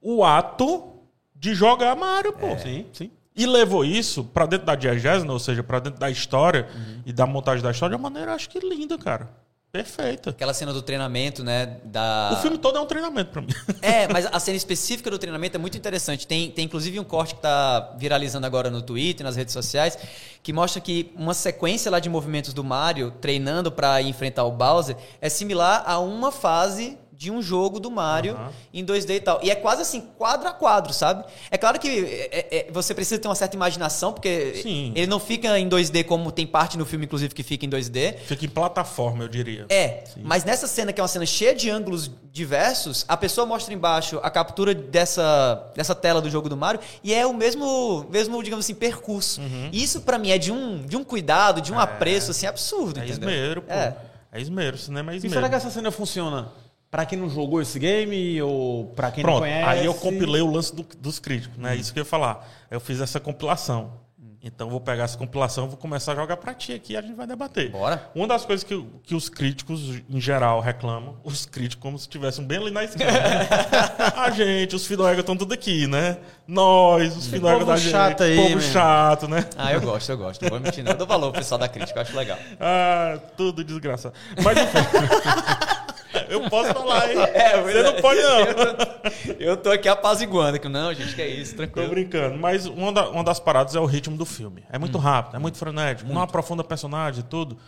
[0.00, 0.92] o ato
[1.34, 2.46] de jogar Mario, pô.
[2.46, 2.58] É.
[2.58, 3.10] Sim, sim.
[3.36, 7.02] E levou isso para dentro da diegese, ou seja, para dentro da história uhum.
[7.04, 9.28] e da montagem da história de uma maneira, acho que linda, cara.
[9.74, 10.30] Perfeita.
[10.30, 11.78] Aquela cena do treinamento, né?
[11.82, 12.30] Da...
[12.32, 13.48] O filme todo é um treinamento para mim.
[13.82, 16.28] É, mas a cena específica do treinamento é muito interessante.
[16.28, 19.98] Tem, tem inclusive um corte que está viralizando agora no Twitter, nas redes sociais,
[20.44, 24.96] que mostra que uma sequência lá de movimentos do Mario treinando para enfrentar o Bowser
[25.20, 28.48] é similar a uma fase de um jogo do Mario uhum.
[28.72, 29.40] em 2D e tal.
[29.42, 31.24] E é quase assim, quadro a quadro, sabe?
[31.50, 34.92] É claro que é, é, é, você precisa ter uma certa imaginação, porque Sim.
[34.94, 38.18] ele não fica em 2D como tem parte no filme, inclusive, que fica em 2D.
[38.26, 39.64] Fica em plataforma, eu diria.
[39.70, 40.20] É, Sim.
[40.22, 44.20] mas nessa cena, que é uma cena cheia de ângulos diversos, a pessoa mostra embaixo
[44.22, 48.66] a captura dessa, dessa tela do jogo do Mario e é o mesmo, mesmo digamos
[48.66, 49.40] assim, percurso.
[49.40, 49.70] Uhum.
[49.72, 51.84] Isso para mim é de um, de um cuidado, de um é.
[51.84, 53.30] apreço, assim, absurdo, é entendeu?
[53.30, 53.72] esmero, pô.
[53.72, 53.96] É.
[54.30, 55.32] É esmero, cinema é esmero.
[55.32, 56.48] E será que essa cena funciona
[56.94, 59.68] para quem não jogou esse game ou para quem Pronto, não conhece.
[59.68, 61.72] Aí eu compilei o lance do, dos críticos, né?
[61.72, 61.74] Hum.
[61.74, 62.48] Isso que eu ia falar.
[62.70, 63.94] Eu fiz essa compilação.
[64.16, 64.36] Hum.
[64.40, 67.16] Então vou pegar essa compilação, vou começar a jogar para ti aqui e a gente
[67.16, 67.68] vai debater.
[67.72, 68.08] Bora.
[68.14, 72.44] Uma das coisas que, que os críticos em geral reclamam, os críticos como se estivessem
[72.44, 73.12] bem ali na esquerda.
[73.28, 73.48] Né?
[74.14, 76.18] a gente, os filhos estão tudo aqui, né?
[76.46, 77.90] Nós, os filhos da gente.
[77.90, 79.44] Chato aí, povo chato, né?
[79.58, 80.42] Ah, eu gosto, eu gosto.
[80.42, 80.92] Não vou mentir, não.
[80.92, 82.38] Eu dou valor pro pessoal da crítica, eu acho legal.
[82.60, 84.14] Ah, tudo desgraçado.
[84.40, 85.74] Mas enfim.
[86.28, 87.18] Eu posso falar, hein?
[87.34, 89.36] É, Você não pode, não.
[89.38, 90.58] Eu tô aqui apaziguando.
[90.58, 91.88] Que, não, gente, que é isso, tranquilo.
[91.88, 92.38] Tô brincando.
[92.38, 94.64] Mas uma, da, uma das paradas é o ritmo do filme.
[94.70, 95.00] É muito hum.
[95.00, 96.06] rápido, é muito frenético.
[96.06, 96.14] Muito.
[96.14, 97.58] Não aprofunda personagem e tudo.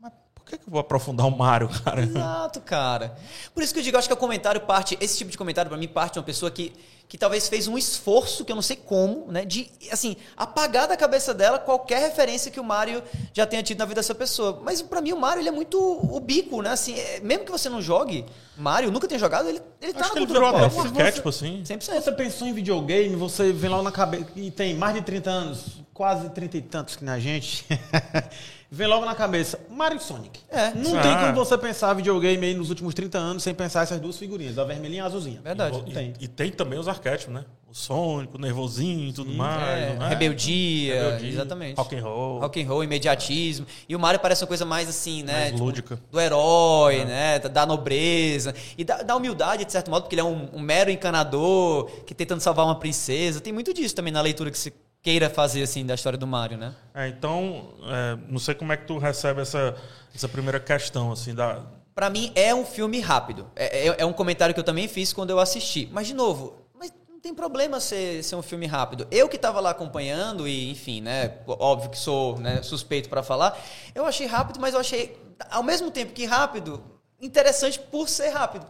[0.00, 2.02] Mas por que, que eu vou aprofundar o Mario, cara?
[2.02, 3.16] Exato, cara.
[3.54, 5.78] Por isso que eu digo, acho que o comentário parte, esse tipo de comentário para
[5.78, 6.72] mim parte de uma pessoa que,
[7.08, 10.96] que talvez fez um esforço, que eu não sei como, né, de assim, apagar da
[10.96, 14.60] cabeça dela qualquer referência que o Mario já tenha tido na vida dessa pessoa.
[14.62, 15.78] Mas para mim o Mario ele é muito
[16.14, 16.70] ubico, né?
[16.70, 20.10] Assim, é, mesmo que você não jogue Mario, nunca tenha jogado, ele ele tá Acho
[20.10, 20.88] que na ele cultura virou até pop.
[20.88, 21.62] um arquétipo, assim.
[21.64, 22.00] 100%.
[22.02, 25.78] Você pensou em videogame, você vem lá na cabeça e tem mais de 30 anos,
[25.94, 27.64] quase 30 e tantos que na gente.
[28.70, 30.40] vem logo na cabeça Mario e Sonic.
[30.50, 30.70] É.
[30.72, 31.02] Não Ah.
[31.02, 34.58] tem como você pensar videogame aí nos últimos 30 anos sem pensar essas duas figurinhas,
[34.58, 35.40] a vermelhinha e a azulzinha.
[35.42, 35.82] Verdade.
[35.86, 36.12] E, Tem.
[36.20, 37.44] e tem também os arquétipos, né?
[37.70, 39.60] O Sonic, o nervosinho e tudo mais.
[39.82, 40.08] É, né?
[40.08, 41.76] rebeldia, Rebeldia, exatamente.
[41.76, 42.40] Rock and roll.
[42.40, 43.66] Rock and roll, imediatismo.
[43.86, 45.32] E o Mario parece uma coisa mais assim, né?
[45.34, 46.00] Mais tipo, lúdica.
[46.10, 47.38] do herói, né?
[47.38, 48.54] Da, da nobreza.
[48.78, 52.14] E da, da humildade, de certo modo, porque ele é um, um mero encanador que
[52.14, 53.38] tentando salvar uma princesa.
[53.40, 56.58] Tem muito disso também na leitura que se queira fazer, assim, da história do Mario,
[56.58, 56.74] né?
[56.94, 59.76] É, então, é, não sei como é que tu recebe essa,
[60.14, 61.62] essa primeira questão, assim, da...
[61.94, 63.50] Pra mim, é um filme rápido.
[63.56, 65.88] É, é- é um comentário que eu também fiz quando eu assisti.
[65.92, 69.06] Mas, de novo, mas não tem problema ser, ser um filme rápido.
[69.10, 71.38] Eu que tava lá acompanhando, e, enfim, né?
[71.46, 73.58] Óbvio que sou né, suspeito pra falar.
[73.94, 75.18] Eu achei rápido, mas eu achei,
[75.50, 76.80] ao mesmo tempo que rápido,
[77.20, 78.64] interessante por ser rápido.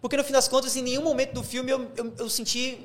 [0.00, 2.78] Porque, no fim das contas, em nenhum momento do filme eu, eu, eu senti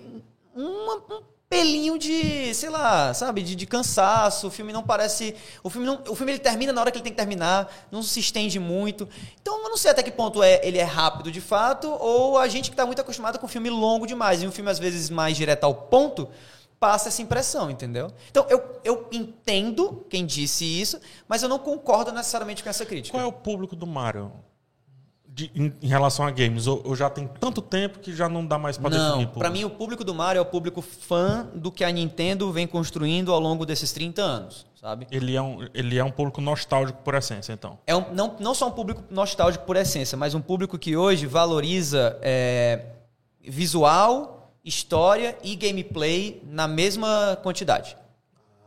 [0.54, 4.48] uma- um pelinho de, sei lá, sabe, de, de cansaço.
[4.48, 5.36] O filme não parece.
[5.64, 8.02] O filme, não, o filme ele termina na hora que ele tem que terminar, não
[8.02, 9.08] se estende muito.
[9.42, 12.48] Então eu não sei até que ponto é, ele é rápido de fato, ou a
[12.48, 14.42] gente que está muito acostumado com filme longo demais.
[14.42, 16.30] E um filme, às vezes, mais direto ao ponto,
[16.80, 18.12] passa essa impressão, entendeu?
[18.30, 23.18] Então eu, eu entendo quem disse isso, mas eu não concordo necessariamente com essa crítica.
[23.18, 24.32] Qual é o público do Mario?
[25.36, 26.66] De- em, em relação a games?
[26.66, 29.40] Ou, ou já tem tanto tempo que já não dá mais pra definir Não, público?
[29.40, 32.66] pra mim o público do Mario é o público fã do que a Nintendo vem
[32.66, 35.06] construindo ao longo desses 30 anos, sabe?
[35.12, 37.78] Ele é, um, ele é um público nostálgico por essência, então.
[37.86, 41.26] É um, não, não só um público nostálgico por essência, mas um público que hoje
[41.28, 42.86] valoriza é,
[43.44, 47.98] visual, história e gameplay na mesma quantidade.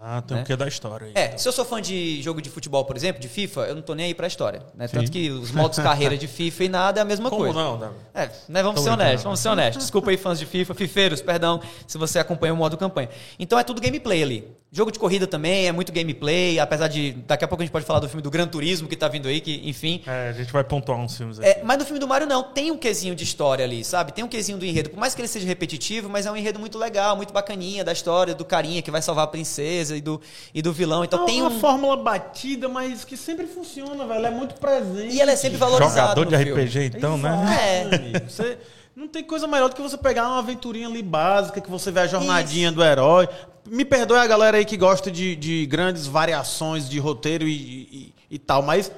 [0.01, 0.43] Ah, tem Né?
[0.45, 1.13] o que da história aí.
[1.17, 3.83] É, se eu sou fã de jogo de futebol, por exemplo, de FIFA, eu não
[3.83, 4.63] tô nem aí pra história.
[4.75, 4.87] Né?
[4.87, 7.59] Tanto que os modos carreira de FIFA e nada é a mesma Como coisa.
[7.59, 7.95] não, Davi?
[8.15, 9.83] É, né, vamos Tô ser honestos, vamos ser honestos.
[9.83, 13.09] Desculpa aí, fãs de FIFA, fifeiros, perdão, se você acompanha o modo campanha.
[13.41, 14.49] Então é tudo gameplay ali.
[14.71, 17.13] Jogo de corrida também é muito gameplay, apesar de.
[17.27, 19.27] Daqui a pouco a gente pode falar do filme do Gran Turismo que tá vindo
[19.27, 20.03] aí, que, enfim.
[20.07, 21.47] É, a gente vai pontuar uns filmes aí.
[21.47, 24.13] É, mas no filme do Mario não, tem um quesinho de história ali, sabe?
[24.13, 24.91] Tem um quesinho do enredo.
[24.91, 27.93] Por mais que ele seja repetitivo, mas é um enredo muito legal, muito bacaninha, da
[27.93, 30.21] história do carinha que vai salvar a princesa e do,
[30.53, 31.03] e do vilão.
[31.03, 31.61] Então é tem uma um.
[31.61, 34.27] fórmula batida, mas que sempre funciona, velho.
[34.27, 35.15] É muito presente.
[35.15, 36.09] E ela é sempre valorizada.
[36.09, 36.65] Jogador de no filme.
[36.65, 37.87] RPG, então, né?
[37.87, 38.31] Exato, amigo.
[38.31, 38.59] Você
[38.99, 42.01] não tem coisa melhor do que você pegar uma aventurinha ali básica, que você vê
[42.01, 43.29] a jornadinha do herói.
[43.67, 48.15] Me perdoe a galera aí que gosta de, de grandes variações de roteiro e, e-
[48.31, 48.91] e tal, mas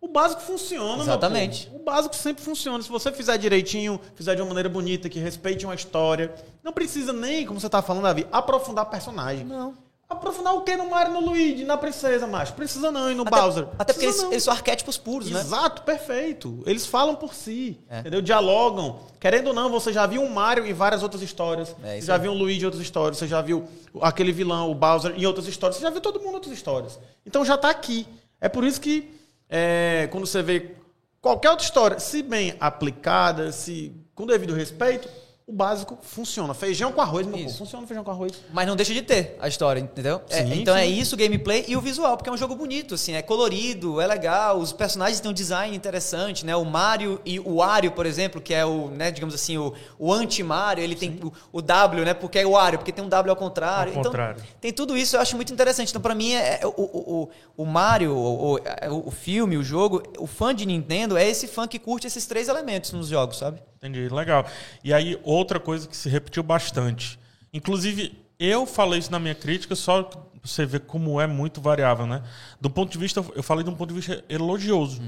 [0.00, 1.70] o básico funciona, Exatamente.
[1.74, 2.82] O básico sempre funciona.
[2.82, 7.12] Se você fizer direitinho, fizer de uma maneira bonita, que respeite uma história, não precisa
[7.12, 9.44] nem, como você tá falando, Davi, aprofundar personagem.
[9.44, 9.74] Não.
[10.08, 12.52] Aprofundar o que no Mario, no Luigi, na princesa, macho?
[12.52, 13.66] Precisa não, e no Até, Bowser?
[13.76, 15.40] até porque eles, Precisa eles são arquétipos puros, né?
[15.40, 16.62] Exato, perfeito.
[16.64, 17.98] Eles falam por si, É.
[18.00, 18.22] entendeu?
[18.22, 19.00] Dialogam.
[19.18, 21.74] Querendo ou não, você já viu um Mario em várias outras histórias.
[21.82, 22.20] É, você já aí.
[22.20, 23.18] viu um Luigi em outras histórias.
[23.18, 23.66] Você já viu
[24.00, 25.76] aquele vilão, o Bowser, em outras histórias.
[25.76, 27.00] Você já viu todo mundo em outras histórias.
[27.26, 28.06] Então já tá aqui.
[28.40, 29.12] É por isso que
[29.50, 30.76] é, quando você vê
[31.20, 35.08] qualquer outra história, se bem aplicada, se com devido respeito,
[35.48, 36.52] o básico funciona.
[36.54, 37.44] Feijão com arroz, meu Isso.
[37.44, 37.58] povo.
[37.58, 38.32] Funciona feijão com arroz.
[38.52, 40.20] Mas não deixa de ter a história, entendeu?
[40.28, 40.98] É, Sim, então é sim.
[40.98, 44.08] isso, o gameplay e o visual, porque é um jogo bonito, assim, é colorido, é
[44.08, 46.56] legal, os personagens têm um design interessante, né?
[46.56, 50.12] O Mario e o Wario, por exemplo, que é o, né, digamos assim, o, o
[50.12, 52.12] anti-Mario, ele tem o, o W, né?
[52.12, 53.96] Porque é o Wario, porque tem um W ao contrário.
[53.96, 54.40] Ao contrário.
[54.40, 55.90] Então, tem tudo isso, eu acho muito interessante.
[55.90, 58.58] Então, pra mim, é, é o, o, o, o Mario, o, o,
[59.06, 62.48] o filme, o jogo, o fã de Nintendo é esse fã que curte esses três
[62.48, 63.60] elementos nos jogos, sabe?
[63.76, 64.46] Entendi, legal.
[64.82, 67.18] E aí, outra coisa que se repetiu bastante.
[67.52, 70.10] Inclusive, eu falei isso na minha crítica, só
[70.42, 72.22] você vê como é muito variável, né?
[72.60, 75.02] Do ponto de vista, eu falei de um ponto de vista elogioso.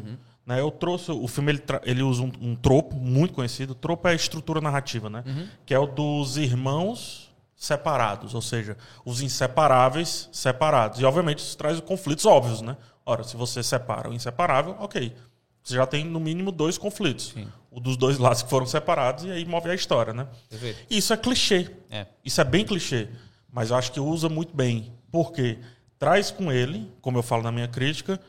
[0.44, 0.60] Né?
[0.60, 3.72] Eu trouxe, o filme ele, ele usa um, um tropo muito conhecido.
[3.72, 5.22] O tropo é a estrutura narrativa, né?
[5.64, 11.00] Que é o dos irmãos separados, ou seja, os inseparáveis separados.
[11.00, 12.76] E, obviamente, isso traz conflitos óbvios, né?
[13.04, 15.14] Ora, se você separa o inseparável, ok.
[15.62, 17.34] Você já tem, no mínimo, dois conflitos.
[17.70, 20.26] O dos dois lados que foram separados e aí move a história, né?
[20.48, 20.86] Perfeito.
[20.88, 21.70] Isso é clichê.
[21.90, 22.06] É.
[22.24, 23.08] Isso é bem clichê.
[23.52, 24.92] Mas eu acho que usa muito bem.
[25.10, 25.58] Porque
[25.98, 28.20] traz com ele, como eu falo na minha crítica,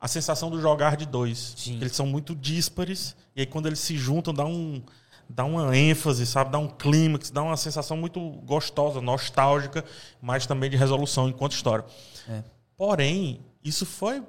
[0.00, 1.54] a sensação do jogar de dois.
[1.56, 1.76] Sim.
[1.76, 3.16] Eles são muito díspares.
[3.34, 4.82] E aí quando eles se juntam, dá um.
[5.28, 6.52] Dá uma ênfase, sabe?
[6.52, 9.84] Dá um clímax, dá uma sensação muito gostosa, nostálgica,
[10.22, 11.84] mas também de resolução enquanto história.
[12.28, 12.44] É.
[12.76, 14.22] Porém, isso foi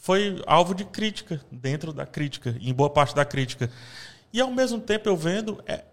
[0.00, 3.70] foi alvo de crítica, dentro da crítica, em boa parte da crítica.
[4.32, 5.84] E ao mesmo tempo eu vendo, é,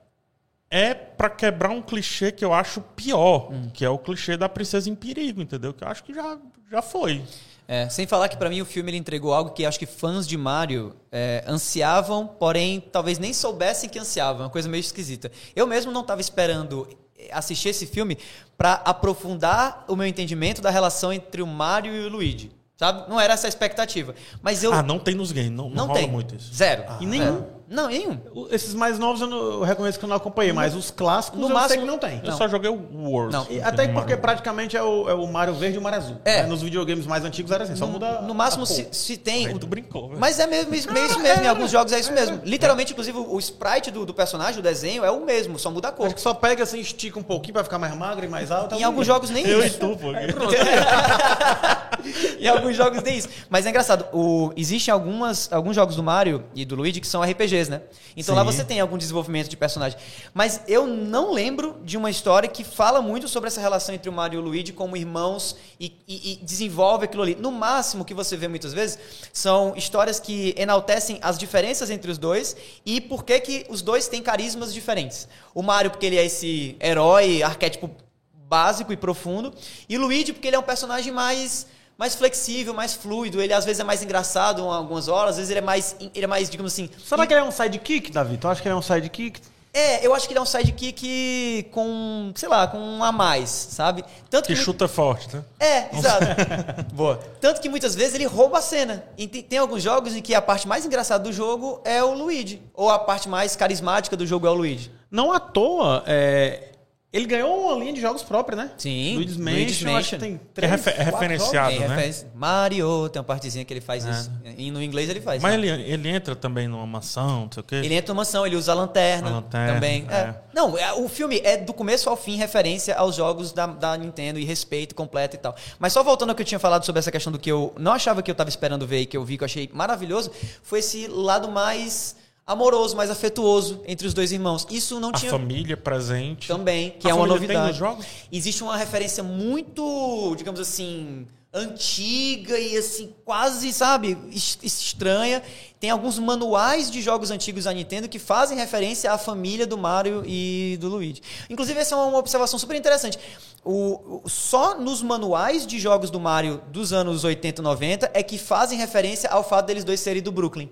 [0.72, 3.70] é para quebrar um clichê que eu acho pior, Hum.
[3.74, 5.74] que é o clichê da princesa em perigo, entendeu?
[5.74, 6.38] Que eu acho que já,
[6.72, 7.22] já foi.
[7.68, 10.26] É, sem falar que pra mim o filme ele entregou algo que acho que fãs
[10.26, 15.30] de Mario é, ansiavam, porém talvez nem soubessem que ansiavam, uma coisa meio esquisita.
[15.54, 16.88] Eu mesmo não estava esperando
[17.30, 18.18] assistir esse filme
[18.58, 23.10] pra aprofundar o meu entendimento da relação entre o Mario e o Luigi, sabe?
[23.10, 24.14] Não era essa a expectativa.
[24.42, 26.54] Mas eu Ah, não tem nos games, não, não, não rola tem muito isso.
[26.54, 26.84] zero.
[27.02, 27.40] E nenhum?
[27.54, 27.58] É.
[27.70, 28.18] Não, nenhum.
[28.34, 31.38] O- Esses mais novos eu, não- eu reconheço que eu não acompanhei, mas os clássicos
[31.38, 32.20] no eu sei máximo- que não tem.
[32.24, 32.38] Eu Não.
[32.38, 33.34] só joguei o World.
[33.34, 33.46] Não.
[33.50, 36.16] E até porque praticamente é o, é o Mario Verde e o Mario Azul.
[36.24, 36.44] É.
[36.44, 36.48] Né?
[36.48, 38.22] Nos videogames mais antigos era assim, só muda.
[38.22, 39.48] No máximo, se, se tem.
[39.48, 40.18] Aí tu brincou, velho.
[40.22, 41.44] Mas é mesmo, isso, meio isso mesmo.
[41.44, 42.40] Em alguns jogos é isso mesmo.
[42.46, 45.92] Literalmente, inclusive, o sprite do, do personagem, o desenho, é o mesmo, só muda a
[45.92, 46.06] cor.
[46.06, 48.76] Acho que só pega assim, estica um pouquinho pra ficar mais magro e mais alto.
[48.76, 49.78] Em alguns jogos nem Eu e isso.
[49.78, 50.08] tu, pô.
[52.40, 53.30] em alguns jogos tem isso.
[53.50, 54.06] Mas é engraçado.
[54.14, 57.82] O, existem algumas, alguns jogos do Mario e do Luigi que são RPGs, né?
[58.16, 58.52] Então lá Sim.
[58.52, 59.98] você tem algum desenvolvimento de personagem.
[60.34, 64.14] Mas eu não lembro de uma história que fala muito sobre essa relação entre o
[64.14, 67.36] Mario e o Luigi como irmãos e, e- e desenvolve aquilo ali.
[67.36, 68.98] No máximo, o que você vê muitas vezes
[69.32, 72.56] são histórias que enaltecem as diferenças entre os dois
[72.86, 75.28] e por que, que os dois têm carismas diferentes.
[75.54, 77.90] O Mario, porque ele é esse herói, arquétipo
[78.34, 79.54] básico e profundo.
[79.90, 81.68] E o Luigi, porque ele é um personagem mais
[81.98, 83.42] mais flexível, mais fluido.
[83.42, 86.26] Ele às vezes é mais engraçado em algumas horas, às vezes ele é mais, ele
[86.26, 86.90] é mais, digamos assim.
[87.04, 88.38] Será que ele é um sidekick, Davi?
[88.38, 89.42] Tu acha que ele é um sidekick?
[89.74, 93.50] É, eu acho que ele é um sidekick com, sei lá, com um a mais,
[93.50, 94.04] sabe?
[94.28, 95.44] Tanto Que que chuta forte, né?
[95.60, 96.26] é, exato.
[96.94, 97.20] Boa.
[97.40, 99.04] Tanto que muitas vezes ele rouba a cena.
[99.18, 102.14] E tem, tem alguns jogos em que a parte mais engraçada do jogo é o
[102.14, 102.60] Luigi.
[102.74, 104.92] Ou a parte mais carismática do jogo é o Luigi.
[105.12, 106.72] Não à toa, é,
[107.14, 108.72] ele ganhou uma linha de jogos própria, né?
[108.78, 110.20] Sim, Luigi's Luigi's Mansion, acho que Mansion.
[110.20, 111.70] tem É três, refer- é referenciado.
[111.70, 111.88] Tem né?
[111.88, 112.28] referência.
[112.36, 114.32] Mario, tem uma partezinha que ele faz isso.
[114.58, 115.42] E no inglês ele faz.
[115.42, 115.68] Mas né?
[115.68, 117.76] ele, ele entra também numa mansão, não sei o quê.
[117.76, 120.06] Ele entra numa mansão, ele usa a lanterna, A lanterna, também.
[120.10, 120.14] é.
[120.16, 120.36] É.
[120.54, 124.38] Não, é, o filme é do começo ao fim referência aos jogos da, da Nintendo
[124.38, 125.56] e respeito completo e tal.
[125.80, 127.94] Mas só voltando ao que eu tinha falado sobre essa questão do que eu não
[127.94, 130.30] achava que eu tava esperando ver e que eu vi, que eu achei maravilhoso,
[130.62, 132.16] foi esse lado mais
[132.48, 134.66] amoroso, mais afetuoso entre os dois irmãos.
[134.72, 136.48] Isso não A tinha família presente.
[136.48, 137.68] também, que A é uma família tem novidade.
[137.68, 138.06] nos jogos?
[138.32, 145.42] Existe uma referência muito, digamos assim, antiga e assim, quase, sabe, es- estranha.
[145.80, 150.24] Tem alguns manuais de jogos antigos da Nintendo que fazem referência à família do Mario
[150.26, 151.22] e do Luigi.
[151.50, 153.20] Inclusive, essa é uma observação super interessante.
[153.64, 158.24] O, o- só nos manuais de jogos do Mario dos anos 80 e 90 é
[158.24, 160.70] que fazem referência ao fato deles dois serem do Brooklyn.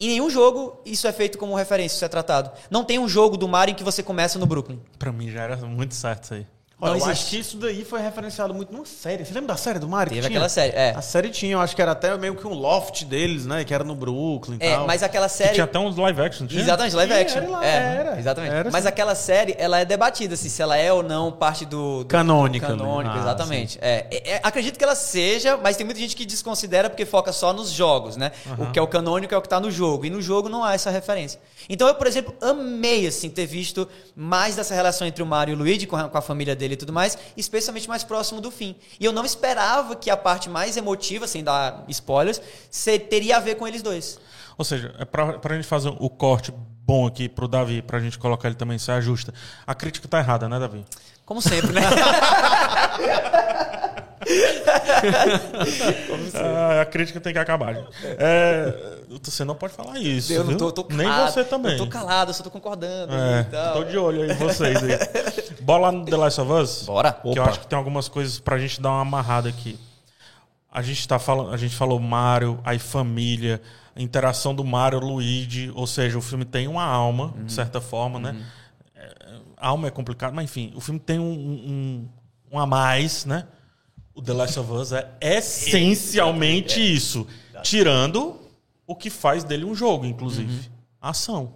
[0.00, 2.50] Em nenhum jogo isso é feito como referência, isso é tratado.
[2.70, 4.80] Não tem um jogo do Mario em que você começa no Brooklyn.
[4.98, 6.46] Pra mim já era muito certo isso aí.
[6.84, 9.24] Olha, Não eu acho que isso daí foi referenciado muito numa série.
[9.24, 10.10] Você lembra da série do Mario?
[10.10, 10.38] que Teve tinha?
[10.38, 10.92] aquela série, é.
[10.94, 13.64] A série tinha, eu acho que era até meio que um loft deles, né?
[13.64, 14.86] Que era no Brooklyn e É, tal.
[14.86, 15.54] mas aquela Que série.
[15.54, 16.60] tinha até uns live action, tinha?
[16.60, 17.38] Exatamente, live action.
[17.38, 18.18] era lá, é, era.
[18.18, 18.52] Exatamente.
[18.54, 22.00] Era Mas aquela série, ela é debatida, assim, se ela é ou não parte do.
[22.00, 22.76] do Canônica, né?
[22.76, 23.78] Canônica, Ah, exatamente.
[23.80, 27.32] É, é, é, acredito que ela seja, mas tem muita gente que desconsidera porque foca
[27.32, 28.30] só nos jogos, né?
[28.58, 30.04] O que é o canônico é o que tá no jogo.
[30.04, 31.40] E no jogo não há essa referência.
[31.68, 35.54] Então eu, por exemplo, amei, assim, ter visto mais dessa relação entre o Mario e
[35.54, 38.50] o Luigi com a, com a família dele e tudo mais, especialmente mais próximo do
[38.50, 38.76] fim.
[39.00, 43.40] E eu não esperava que a parte mais emotiva, sem dar spoilers, se- teria a
[43.40, 44.18] ver com eles dois.
[44.58, 46.52] Ou seja, é pra, pra gente fazer o corte
[46.86, 49.32] bom aqui pro Davi, pra gente colocar ele também, se ajusta.
[49.66, 50.84] A crítica tá errada, né, Davi?
[51.24, 51.80] Como sempre, né?
[56.34, 57.74] Ah, a crítica tem que acabar.
[57.74, 57.88] gente.
[58.18, 60.32] É, você não pode falar isso.
[60.32, 61.72] Eu não tô, tô Nem você também.
[61.72, 63.12] Eu tô calado, eu só tô concordando.
[63.14, 63.74] É, e tal.
[63.74, 64.98] tô de olho aí em vocês aí.
[65.62, 66.82] Bola no The Last of Us?
[66.86, 67.12] Bora.
[67.12, 67.44] Que eu Opa.
[67.50, 69.78] acho que tem algumas coisas pra gente dar uma amarrada aqui.
[70.70, 73.62] A gente tá falando, a gente falou Mario, aí família,
[73.94, 77.44] a interação do Mario Luigi, ou seja, o filme tem uma alma, Uhum.
[77.44, 78.36] de certa forma, né?
[78.96, 79.08] É,
[79.56, 82.08] alma é complicado, mas enfim, o filme tem um, um,
[82.52, 83.46] um a mais, né?
[84.14, 87.26] O The Last of Us é essencialmente isso,
[87.62, 88.40] tirando
[88.86, 90.70] o que faz dele um jogo, inclusive.
[91.00, 91.54] A ação.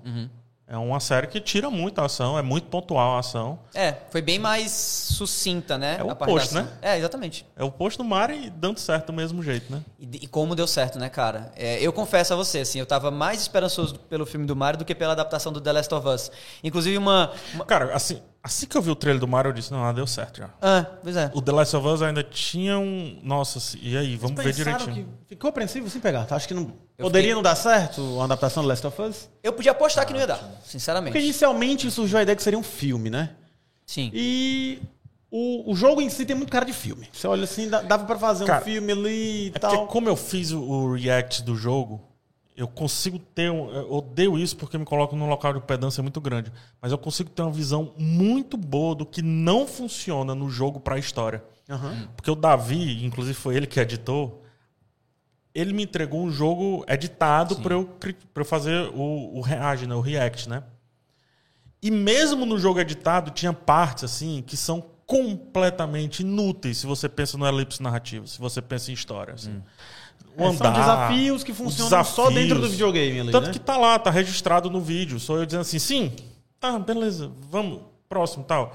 [0.70, 3.58] É uma série que tira muito a ação, é muito pontual a ação.
[3.72, 5.96] É, foi bem mais sucinta, né?
[5.98, 6.68] É o oposto, né?
[6.82, 7.46] É, exatamente.
[7.56, 9.82] É o posto do Mario e dando certo do mesmo jeito, né?
[9.98, 11.50] E, e como deu certo, né, cara?
[11.56, 14.84] É, eu confesso a você, assim, eu tava mais esperançoso pelo filme do Mario do
[14.84, 16.30] que pela adaptação do The Last of Us.
[16.62, 17.32] Inclusive uma...
[17.54, 17.64] uma...
[17.64, 20.06] Cara, assim, assim que eu vi o trailer do Mario, eu disse, não, ah, deu
[20.06, 20.50] certo já.
[20.62, 21.30] Ah, pois é.
[21.34, 23.18] O The Last of Us ainda tinha um...
[23.22, 25.06] Nossa, e aí, vamos ver Pensaram direitinho.
[25.26, 26.24] que ficou apreensivo sem pegar.
[26.24, 26.36] tá?
[26.36, 29.28] Acho que não poderia fiquei- não dar certo uma adaptação do Last of Us.
[29.42, 31.12] Eu podia apostar que não ia dar, sinceramente.
[31.12, 33.30] Porque inicialmente surgiu a ideia que seria um filme, né?
[33.86, 34.10] Sim.
[34.14, 34.80] E
[35.30, 37.06] O, o jogo em si tem muito cara de filme.
[37.12, 39.70] Você olha assim, dá- dava pra fazer Cara, um filme ali e É tal.
[39.72, 42.00] porque como eu fiz o, o react do jogo,
[42.58, 43.46] eu consigo ter.
[43.46, 46.52] Eu odeio isso porque me coloco num local de pedância muito grande.
[46.82, 50.98] Mas eu consigo ter uma visão muito boa do que não funciona no jogo pra
[50.98, 51.44] história.
[51.70, 52.08] Aham.
[52.16, 54.42] Porque o Davi, inclusive foi ele que editou,
[55.54, 59.94] ele me entregou um jogo editado para eu, pra eu fazer o, o reage, né?
[59.94, 60.64] o react, né?
[61.80, 67.38] E mesmo no jogo editado, tinha partes assim que são completamente inúteis se você pensa
[67.38, 69.34] no elipse narrativo, se você pensa em história.
[69.34, 69.62] Assim.
[70.38, 73.52] O É, são andar, desafios que funcionam só dentro do videogame ali, Tanto né?
[73.52, 75.18] que tá lá, tá registrado no vídeo.
[75.18, 76.12] Sou eu dizendo assim, sim,
[76.60, 78.74] tá, beleza, vamos, próximo tal.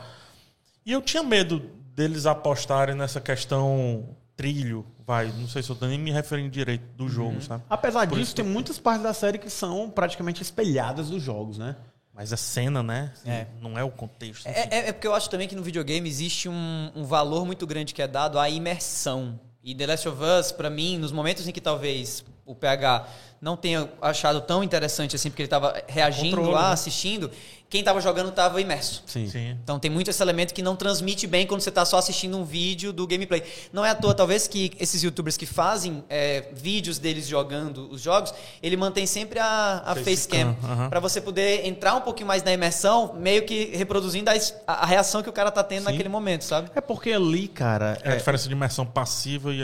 [0.85, 1.61] E eu tinha medo
[1.95, 6.83] deles apostarem nessa questão trilho, vai, não sei se eu tô nem me referindo direito
[6.97, 7.63] do jogo, sabe?
[7.69, 11.57] Apesar Por disso, isso tem muitas partes da série que são praticamente espelhadas dos jogos,
[11.57, 11.75] né?
[12.15, 13.11] Mas a cena, né?
[13.25, 13.47] É.
[13.61, 14.45] Não é o contexto.
[14.47, 17.65] É, é- é porque eu acho também que no videogame existe um, um valor muito
[17.65, 19.39] grande que é dado à imersão.
[19.63, 23.07] E The Last of Us, pra mim, nos momentos em que talvez o PH
[23.41, 26.73] não tenha achado tão interessante assim, porque ele tava reagindo Controle, lá, né?
[26.73, 27.31] assistindo,
[27.73, 29.01] quem tava jogando tava imerso.
[29.07, 29.27] Sim.
[29.27, 29.57] Sim.
[29.63, 32.45] Então tem muito esse elemento que não transmite bem quando você está só assistindo um
[32.45, 33.41] vídeo do gameplay.
[33.73, 37.99] Não é à toa, talvez, que esses youtubers que fazem é, vídeos deles jogando os
[37.99, 40.57] jogos, ele mantém sempre a, a Facecam, facecam.
[40.71, 40.89] aham.
[40.91, 44.33] Para você poder entrar um pouquinho mais na imersão, meio que reproduzindo a,
[44.67, 46.69] a- a reação que o cara tá tendo naquele momento, sabe?
[46.75, 47.97] É porque ali, cara.
[48.03, 49.61] É a é- diferença de imersão passiva e,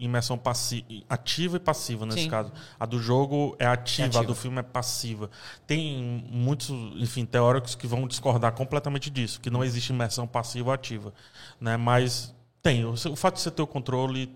[0.00, 2.28] e imersão passi ativa e passiva nesse Sim.
[2.28, 2.50] caso.
[2.80, 4.24] A do jogo é ativa, É ativa.
[4.24, 5.30] a do filme é passiva.
[5.64, 10.74] Tem muitos, enfim, teóricos que vão discordar completamente disso, que não existe imersão passiva ou
[10.74, 11.12] ativa,
[11.60, 11.76] né?
[11.76, 12.84] Mas tem.
[12.84, 14.30] O fato de você ter o controle,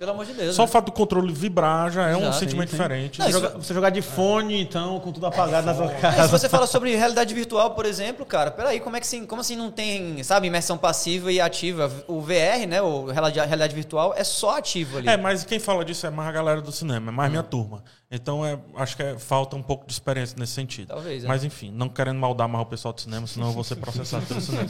[0.00, 0.56] Pelo amor de Deus.
[0.56, 0.72] só o né?
[0.72, 2.82] fato do controle vibrar já é um Já, sentimento sim, sim.
[2.82, 3.18] diferente.
[3.18, 5.94] Não, Você, isso- joga- você jogar de fone, então, com tudo apagado na sua É,
[5.96, 6.26] se casa.
[6.28, 9.54] você fala sobre realidade virtual, por exemplo, cara, peraí, como é que assim, como assim
[9.56, 11.92] não tem, sabe, imersão passiva e ativa?
[12.08, 15.08] O VR, né, o realidade, realidade virtual, é só ativo ali.
[15.08, 17.84] É, mas quem fala disso é mais a galera do cinema, é mais minha turma.
[18.10, 20.88] Então é, acho que é- falta um pouco de experiência nesse sentido.
[20.88, 21.28] Talvez, é.
[21.28, 24.24] Mas enfim, não querendo maldar mais o pessoal do cinema, senão eu vou ser processado
[24.24, 24.66] pelo cinema.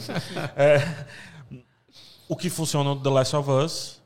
[0.57, 0.85] É,
[2.27, 4.00] o que funciona no The Last of Us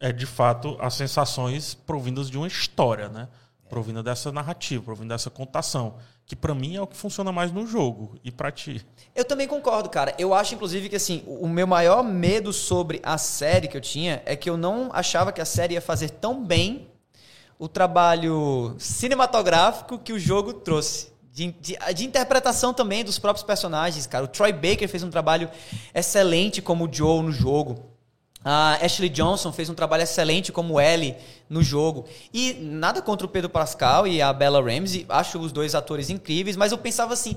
[0.00, 3.28] é de fato as sensações provindas de uma história, né?
[3.68, 5.94] Provinda dessa narrativa, provinda dessa contação,
[6.26, 8.84] que pra mim é o que funciona mais no jogo e pra ti.
[9.14, 10.12] Eu também concordo, cara.
[10.18, 13.80] Eu acho, inclusive, que assim, o o meu maior medo sobre a série que eu
[13.80, 16.88] tinha é que eu não achava que a série ia fazer tão bem
[17.60, 21.10] o trabalho cinematográfico que o jogo trouxe.
[21.32, 24.24] De, de- de interpretação também dos próprios personagens, cara.
[24.24, 25.48] O Troy Baker fez um trabalho
[25.94, 27.89] excelente como o Joe no jogo.
[28.44, 31.16] A Ashley Johnson fez um trabalho excelente como Ellie
[31.48, 32.06] no jogo.
[32.32, 36.56] E nada contra o Pedro Pascal e a Bella Ramsey, acho os dois atores incríveis,
[36.56, 37.36] mas eu pensava assim,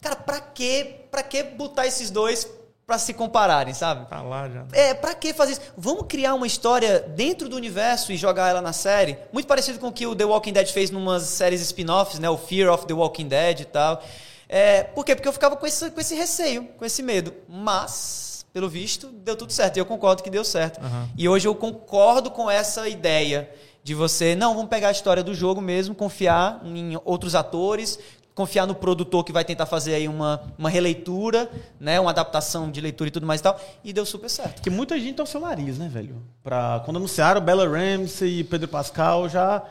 [0.00, 2.48] cara, pra que, pra que botar esses dois
[2.86, 4.06] pra se compararem, sabe?
[4.08, 4.64] Tá lá já.
[4.72, 5.60] É, pra que fazer isso?
[5.76, 9.18] Vamos criar uma história dentro do universo e jogar ela na série?
[9.32, 12.28] Muito parecido com o que o The Walking Dead fez numas séries spin-offs, né?
[12.28, 14.02] O Fear of the Walking Dead e tal.
[14.48, 15.14] É, por quê?
[15.14, 17.32] Porque eu ficava com esse, com esse receio, com esse medo.
[17.48, 19.76] Mas, pelo visto, deu tudo certo.
[19.76, 20.80] E eu concordo que deu certo.
[21.18, 23.50] E hoje eu concordo com essa ideia
[23.82, 27.98] de você, não, vamos pegar a história do jogo mesmo, confiar em outros atores,
[28.32, 31.50] confiar no produtor que vai tentar fazer aí uma, uma releitura,
[31.80, 34.62] né, uma adaptação de leitura e tudo mais e tal, e deu super certo.
[34.62, 36.22] Que muita gente torceu o nariz, né, velho?
[36.42, 39.62] Pra, quando anunciaram Bella Ramsey e Pedro Pascal, já.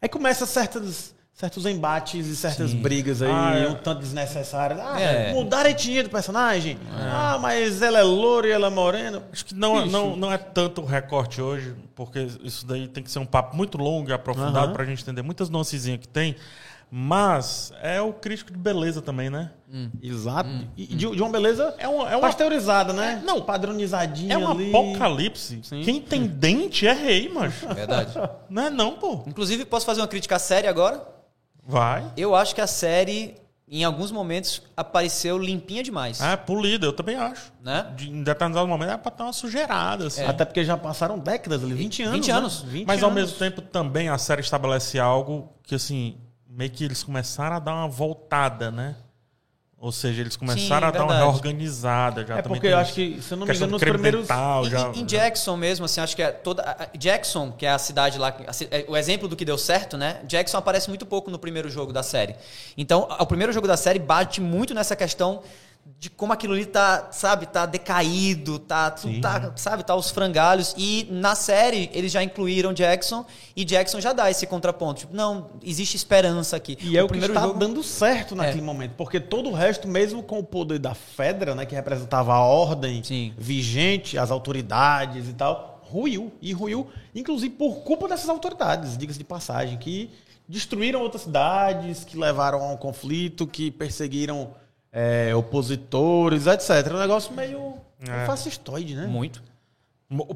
[0.00, 3.68] Aí começa certas, certos embates e certas brigas aí, Ah, é.
[3.68, 4.80] um tanto desnecessárias.
[4.82, 5.34] Ah, É.
[5.34, 6.78] mudaram a etnia do personagem.
[6.90, 9.22] Ah, mas ela é loura e ela é morena.
[9.30, 13.04] Acho que não, é- não, não é tanto o recorte hoje, porque isso daí tem
[13.04, 14.72] que ser um papo muito longo e aprofundado Aham.
[14.72, 16.34] pra gente entender muitas nuancezinhas que tem.
[16.90, 19.50] Mas é o crítico de beleza também, né?
[20.02, 20.48] Exato.
[20.76, 23.20] E e de, de uma beleza É uma, é uma, pasteurizada, né?
[23.20, 23.42] É, não.
[23.42, 24.68] Padronizadinha é um ali.
[24.70, 25.60] apocalipse.
[25.84, 27.66] Quem tem dente é rei, macho.
[27.74, 28.12] Verdade.
[28.48, 29.22] Não é não, pô.
[29.26, 31.15] Inclusive, posso fazer uma crítica séria agora?
[31.66, 32.12] Vai.
[32.16, 33.34] Eu acho que a série,
[33.68, 36.20] em alguns momentos, apareceu limpinha demais.
[36.20, 37.52] É, polida, eu também acho.
[37.62, 37.92] Né?
[37.96, 40.24] De, em determinado momento é pra dar uma sujeirada, assim.
[40.24, 42.14] Até porque já passaram décadas ali, 20 anos.
[42.14, 42.32] 20 né?
[42.34, 42.62] anos.
[42.62, 43.22] 20 Mas ao anos.
[43.22, 47.74] mesmo tempo também a série estabelece algo que, assim, meio que eles começaram a dar
[47.74, 48.94] uma voltada, né?
[49.78, 51.30] Ou seja, eles começaram a dar uma verdade.
[51.30, 52.24] reorganizada.
[52.26, 54.22] Já É também porque eu acho que, se eu não me engano, nos primeiros.
[54.22, 56.88] dental, Em- já, em, Jackson mesmo, assim, acho que é toda.
[56.96, 58.34] Jackson, que é a cidade lá.
[58.70, 60.20] é o exemplo do que deu certo, né?
[60.24, 62.34] Jackson aparece muito pouco no primeiro jogo da série.
[62.76, 65.42] Então, o primeiro jogo da série bate muito nessa questão
[65.98, 70.74] de como aquilo ali tá, sabe, tá decaído, tá, tudo tá sabe, tá aos frangalhos.
[70.76, 73.24] E na série eles já incluíram Jackson
[73.56, 75.00] e Jackson já dá esse contraponto.
[75.00, 76.76] Tipo, não, existe esperança aqui.
[76.82, 78.62] E é o que está jogo- dando certo naquele É.
[78.62, 82.40] momento, porque todo o resto, mesmo com o poder da Fedra, né, que representava a
[82.40, 83.32] ordem Sim.
[83.38, 86.30] vigente, as autoridades e tal, ruiu.
[86.42, 90.10] E ruiu, inclusive, por culpa dessas autoridades, diga-se de passagem, que
[90.46, 94.50] destruíram outras cidades, que levaram a um conflito, que perseguiram
[94.98, 96.90] é, opositores, etc.
[96.92, 97.74] Um negócio meio
[98.08, 98.24] É.
[98.24, 99.06] fascistoide, né?
[99.06, 99.42] Muito.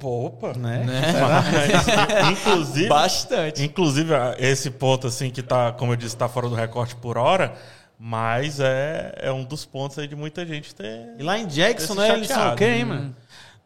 [0.03, 0.53] Opa!
[0.55, 0.85] Né?
[0.85, 3.63] Mas, inclusive, Bastante.
[3.65, 7.17] inclusive, a- esse ponto, assim, que tá, como eu disse, tá fora do recorte por
[7.17, 7.55] hora,
[7.99, 11.15] mas é, é um dos pontos aí de muita gente ter.
[11.19, 13.17] E lá em Jackson, né, eles são quê, hein, mano?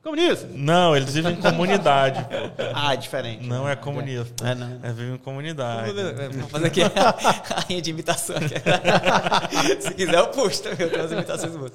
[0.04, 0.46] Comunista.
[0.52, 2.24] Não, eles vivem em comunidade.
[2.76, 3.46] Ah, é diferente.
[3.46, 4.46] Não é comunista.
[4.46, 4.78] É, não.
[4.82, 5.92] É, vive em comunidade.
[6.32, 6.88] Vou fazer aqui a
[7.66, 8.36] rainha de imitação.
[8.36, 8.54] aqui.
[9.80, 10.80] Se quiser, eu puxo também.
[10.80, 11.72] Eu tenho as imitações boas.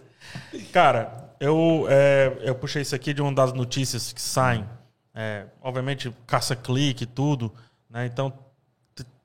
[0.71, 4.63] Cara, eu, é, eu puxei isso aqui de uma das notícias que saem.
[5.15, 7.51] É, obviamente, caça-clique e tudo.
[7.89, 8.05] Né?
[8.05, 8.31] Então,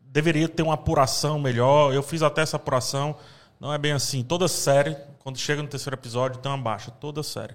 [0.00, 1.92] deveria ter uma apuração melhor.
[1.92, 3.16] Eu fiz até essa apuração.
[3.61, 4.22] Não é bem assim.
[4.22, 6.90] Toda série, quando chega no terceiro episódio, tem uma baixa.
[6.90, 7.55] Toda série.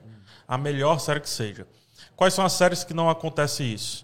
[0.49, 1.67] A melhor série que seja.
[2.15, 4.03] Quais são as séries que não acontece isso?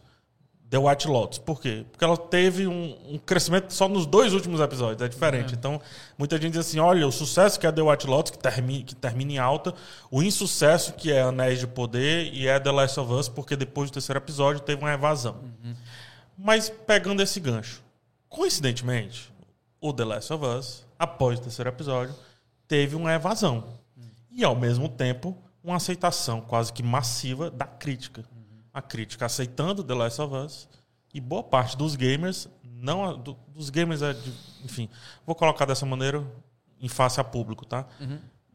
[0.70, 1.40] The White Lotus.
[1.40, 1.86] Por quê?
[1.92, 5.02] Porque ela teve um, um crescimento só nos dois últimos episódios.
[5.02, 5.56] É diferente.
[5.56, 5.82] Então,
[6.18, 8.96] muita gente diz assim: olha, o sucesso que é The White Lotus, que termina, que
[8.96, 9.74] termina em alta,
[10.12, 13.90] o insucesso que é Anéis de Poder e é The Last of Us, porque depois
[13.90, 15.40] do terceiro episódio teve uma evasão.
[16.38, 17.82] Mas pegando esse gancho,
[18.30, 19.34] coincidentemente,
[19.80, 22.16] o The Last of Us, após o terceiro episódio,
[22.68, 23.64] teve uma evasão.
[24.32, 28.24] E, ao mesmo tempo, uma aceitação quase que massiva da crítica.
[28.74, 30.70] A crítica aceitando The Last of Us
[31.14, 34.90] e boa parte dos gamers, não do- dos gamers, é de- enfim,
[35.26, 36.24] vou colocar dessa maneira
[36.80, 37.86] em face a público, tá?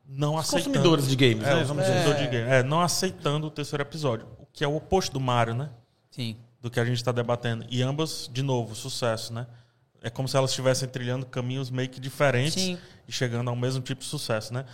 [0.07, 0.65] Não Os aceitando.
[0.75, 1.63] consumidores de games, É, né?
[1.63, 1.75] dizer.
[1.75, 2.49] consumidores de games.
[2.53, 5.71] É, não aceitando o terceiro episódio, o que é o oposto do Mario, né?
[6.11, 6.37] Sim.
[6.61, 7.65] do que a gente está debatendo.
[7.71, 9.47] E ambas, de novo, sucesso, né?
[10.03, 12.79] É como se elas estivessem trilhando caminhos meio que diferentes Sim.
[13.09, 14.67] e chegando ao mesmo tipo de sucesso, né?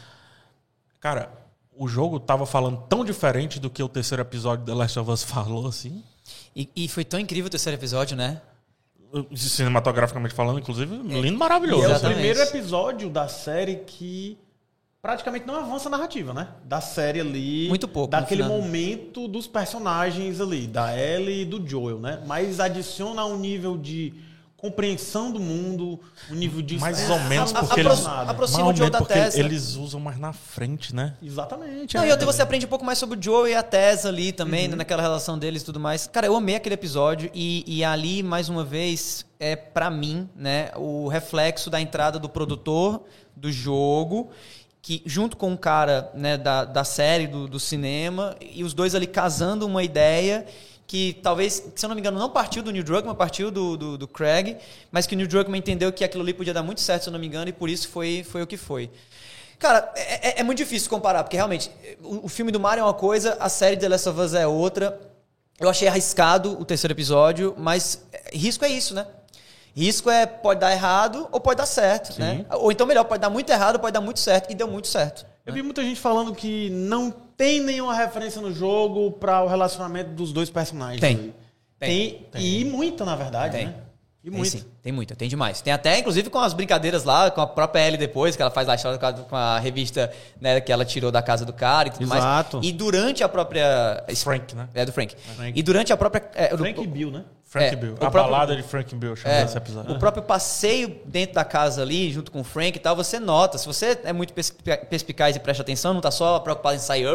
[0.99, 1.31] Cara,
[1.79, 5.11] o jogo tava falando tão diferente do que o terceiro episódio de The Last of
[5.11, 6.03] Us falou, assim.
[6.55, 8.41] E, e foi tão incrível o terceiro episódio, né?
[9.35, 11.83] Cinematograficamente falando, inclusive, lindo, maravilhoso.
[11.83, 12.15] E é o Exatamente.
[12.17, 14.37] primeiro episódio da série que
[15.01, 16.49] praticamente não avança a narrativa, né?
[16.65, 17.69] Da série ali.
[17.69, 18.59] Muito pouco, no Daquele final.
[18.59, 22.23] momento dos personagens ali, da Ellie e do Joel, né?
[22.27, 24.13] Mas adiciona um nível de
[24.67, 26.01] compreensão do mundo,
[26.31, 26.79] um nível de...
[26.79, 28.05] Mais ou menos porque eles...
[28.05, 29.39] aproxima mais ou o Joe da Tessa.
[29.39, 31.15] eles usam mais na frente, né?
[31.23, 31.95] Exatamente.
[31.95, 32.09] Não, é.
[32.09, 34.67] e outra você aprende um pouco mais sobre o Joe e a Tess ali também,
[34.67, 36.07] né, naquela relação deles e tudo mais.
[36.07, 40.71] Cara, eu amei aquele episódio e, e ali, mais uma vez, é pra mim, né,
[40.75, 43.03] o reflexo da entrada do produtor
[43.37, 44.31] do jogo,
[44.83, 48.95] que junto com o cara né, da, da série, do, do cinema, e os dois
[48.95, 50.45] ali casando uma ideia
[50.87, 53.99] que talvez, se eu não me engano, não partiu do Neil Druckmann, partiu do, do,
[53.99, 54.57] do Craig,
[54.91, 57.13] mas que o Neil Druckmann entendeu que aquilo ali podia dar muito certo, se eu
[57.13, 58.91] não me engano, e por isso foi, foi o que foi.
[59.59, 61.71] Cara, é, é- é muito difícil comparar, porque realmente
[62.03, 64.47] o, o filme do Mario é uma coisa, a série The Last of Us é
[64.47, 65.01] outra.
[65.59, 69.07] Eu achei arriscado o terceiro episódio, mas é, risco é isso, né?
[69.75, 72.45] Risco é pode dar errado ou pode dar certo, né?
[72.51, 75.27] Ou então melhor, pode dar muito errado, pode dar muito certo e deu muito certo.
[75.47, 80.11] Eu vi muita gente falando que não tem nenhuma referência no jogo para o relacionamento
[80.11, 81.01] dos dois personagens.
[81.01, 81.33] Tem.
[81.79, 82.27] Tem.
[82.33, 82.43] Tem.
[82.43, 83.67] E muita, na verdade, Tem.
[83.67, 83.75] né?
[84.25, 84.59] E Tem muita.
[84.59, 85.61] sim, tem muita, tem demais.
[85.61, 88.67] Tem até, inclusive, com as brincadeiras lá, com a própria Ellie depois, que ela faz
[88.67, 91.91] lá a história com a, revista né, que ela tirou da casa do cara e
[91.93, 92.57] tudo Exato.
[92.57, 92.67] mais.
[92.69, 94.05] E durante a própria.
[94.17, 94.69] Frank, né?
[94.75, 95.15] É, do Frank.
[95.37, 95.57] Frank.
[95.57, 96.29] E durante a própria.
[96.35, 97.25] é, do- Frank e Bill, né?
[97.57, 97.95] Frank É, Bill.
[97.95, 99.95] A próprio- balada de Frank Bill, chama É, esse episódio.
[99.95, 103.57] o próprio passeio dentro da casa ali, junto com o Frank e tal, você nota.
[103.57, 107.07] Se você é muito perspi- perspicaz e presta atenção, não tá só preocupado em sair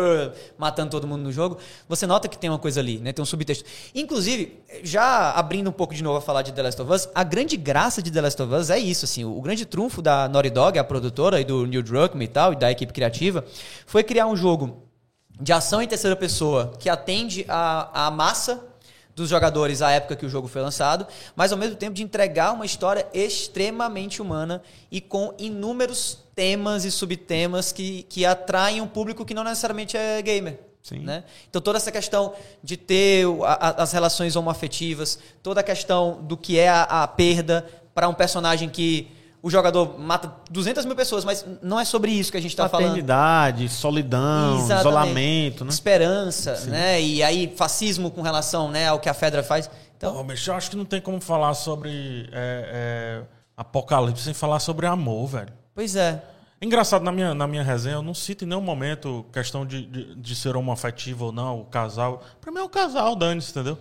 [0.58, 3.14] matando todo mundo no jogo, você nota que tem uma coisa ali, né?
[3.14, 3.64] Tem um subtexto.
[3.94, 7.24] Inclusive, já abrindo um pouco de novo a falar de The Last of Us, a
[7.24, 9.24] grande graça de The Last of Us é isso, assim.
[9.24, 12.56] O grande trunfo da Naughty Dog, a produtora, e do Neil Druckmann e tal, e
[12.56, 13.46] da equipe criativa,
[13.86, 14.84] foi criar um jogo
[15.40, 18.64] de ação em terceira pessoa que atende a, a massa
[19.22, 22.52] dos jogadores à época que o jogo foi lançado, mas ao mesmo tempo de entregar
[22.52, 24.62] uma história extremamente humana
[24.92, 30.22] e com inúmeros temas e subtemas que, que atraem um público que não necessariamente é
[30.22, 30.60] gamer.
[30.92, 31.24] Né?
[31.48, 33.26] Então toda essa questão de ter
[33.78, 38.68] as relações homoafetivas, toda a questão do que é a, a perda para um personagem
[38.68, 39.08] que
[39.44, 42.70] o jogador mata 200 mil pessoas, mas não é sobre isso que a gente está
[42.70, 42.88] falando.
[42.88, 44.80] Paternidade, solidão, Exatamente.
[44.80, 45.72] isolamento, né?
[45.72, 47.02] Esperança, né?
[47.02, 49.70] E aí fascismo com relação né, ao que a Fedra faz.
[49.98, 53.24] Então, Então, bicho, eu acho que não tem como falar sobre é, é,
[53.58, 55.54] apocalipse sem falar sobre amor, velho.
[55.74, 56.22] pois é.
[56.64, 60.14] Engraçado, na minha, na minha resenha, eu não cito em nenhum momento questão de, de,
[60.16, 62.22] de ser homoafetivo ou não, o casal.
[62.40, 63.80] Pra mim é um casal, dane-se, entendeu?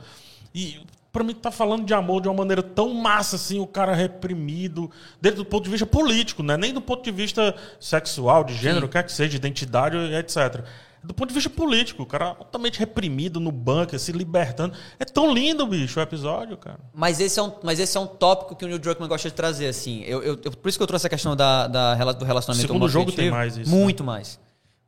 [0.55, 0.81] E
[1.13, 4.91] pra mim tá falando de amor de uma maneira tão massa assim, o cara reprimido,
[5.21, 6.57] desde do ponto de vista político, né?
[6.57, 10.65] Nem do ponto de vista sexual, de gênero, quer que seja, de identidade, etc.
[11.03, 14.75] Do ponto de vista político, o cara altamente reprimido no bunker, se libertando.
[14.99, 16.79] É tão lindo, bicho, o episódio, cara.
[16.93, 19.35] Mas esse é um, mas esse é um tópico que o Neil Druckmann gosta de
[19.35, 20.03] trazer, assim.
[20.03, 23.11] Eu, eu, por isso que eu trouxe a questão da, da, do relacionamento Segundo jogo
[23.13, 23.77] tem mais isso, né?
[23.77, 24.39] Muito mais.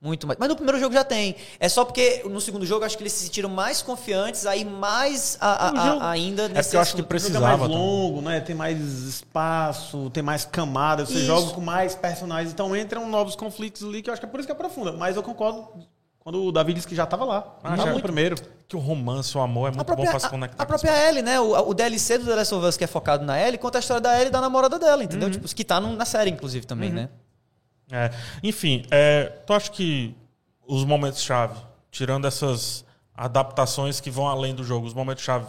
[0.03, 0.36] Muito mais.
[0.36, 1.36] Mas no primeiro jogo já tem.
[1.61, 4.64] É só porque no segundo jogo eu acho que eles se sentiram mais confiantes, aí
[4.64, 7.07] mais a- a- O a- jogo- ainda É porque eu acho que assunto.
[7.07, 8.40] precisa- O jogo é mais Precisava, longo, né?
[8.40, 11.26] Tem mais espaço, tem mais camadas, você Isso.
[11.26, 14.40] joga com mais personagens, então entram novos conflitos ali, que eu acho que é por
[14.40, 14.90] isso que aprofunda.
[14.92, 15.68] Mas eu concordo
[16.18, 17.57] quando o Davi disse que já tava lá.
[17.62, 17.92] Ah, já já.
[17.92, 18.34] no primeiro.
[18.68, 20.62] Que o romance, o amor é muito A própria, bom pra se a- conectar.
[20.62, 21.38] a própria Ellie, né?
[21.38, 23.80] O, o DLC do The Last of Us, que é focado na Ellie, conta a
[23.80, 25.28] história da Ellie e da namorada dela, entendeu?
[25.28, 25.32] Uhum.
[25.34, 27.09] Tipo, que tá no- na série, inclusive, também, né?
[27.93, 28.11] É,
[28.43, 30.16] enfim, é, tu acha que
[30.66, 32.84] os momentos-chave, tirando essas
[33.14, 35.45] adaptações que vão além do jogo, os momentos-chave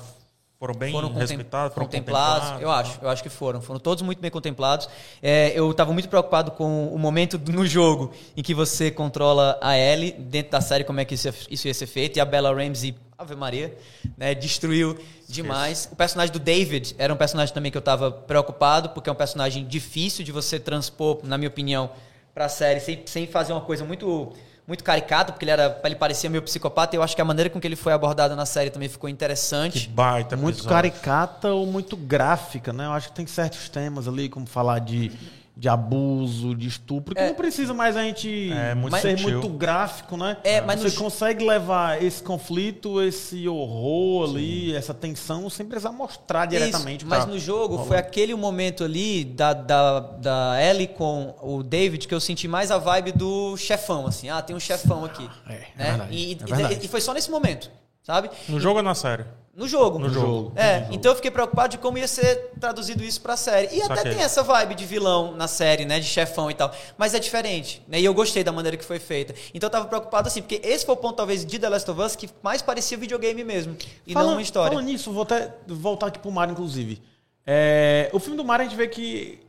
[0.59, 2.61] foram bem foram respeitados, foram contemplados.
[2.61, 3.61] Eu acho, eu acho que foram.
[3.61, 4.87] Foram todos muito bem contemplados.
[5.21, 9.77] É, eu estava muito preocupado com o momento no jogo em que você controla a
[9.77, 12.15] Ellie dentro da série, como é que isso ia, isso ia ser feito.
[12.15, 13.77] E a Bella Ramsey, Ave Maria,
[14.17, 15.89] né, destruiu demais.
[15.91, 19.17] O personagem do David era um personagem também que eu estava preocupado, porque é um
[19.17, 21.89] personagem difícil de você transpor, na minha opinião,
[22.33, 24.31] para a série, sem, sem fazer uma coisa muito
[24.65, 27.49] muito caricata, porque ele era ele parecia meio psicopata, e eu acho que a maneira
[27.49, 29.89] com que ele foi abordado na série também ficou Que interessante.
[29.89, 30.73] baita muito episódio.
[30.75, 32.85] caricata ou muito gráfica, né?
[32.85, 35.11] Eu acho que tem certos temas ali, como falar de,
[35.55, 37.27] de abuso, de estupro, que É.
[37.27, 39.39] não precisa mais a gente É, muito ser sutil.
[39.41, 40.37] muito gráfico, né?
[40.43, 45.91] É, mas Você no consegue levar esse conflito, esse horror ali, essa tensão, sem precisar
[45.91, 47.01] mostrar diretamente.
[47.01, 47.87] Isso, mas no jogo rolando.
[47.87, 52.71] foi aquele momento ali da, da, da Ellie com o David que eu senti mais
[52.71, 54.29] a vibe do chefão, assim.
[54.29, 55.29] Ah, tem um chefão aqui.
[55.47, 55.67] É, é né?
[55.91, 56.79] verdade, E, é e- verdade.
[56.85, 57.69] e foi só nesse momento,
[58.03, 58.29] sabe?
[58.47, 59.25] No jogo ou na série?
[59.55, 59.99] No jogo.
[59.99, 60.51] No jogo.
[60.55, 63.75] É, então eu fiquei preocupado de como ia ser traduzido isso pra série.
[63.75, 64.15] E até Saquei.
[64.15, 65.99] tem essa vibe de vilão na série, né?
[65.99, 66.73] De chefão e tal.
[66.97, 68.01] Mas é diferente, né?
[68.01, 69.35] E eu gostei da maneira que foi feita.
[69.53, 72.01] Então eu tava preocupado assim, porque esse foi o ponto, talvez, de The Last of
[72.01, 73.77] Us que mais parecia videogame mesmo.
[74.07, 74.71] E não uma história.
[74.71, 76.99] Falando nisso, vou até voltar aqui pro Mario, inclusive.
[77.45, 79.39] É, o filme do Mario a gente vê que.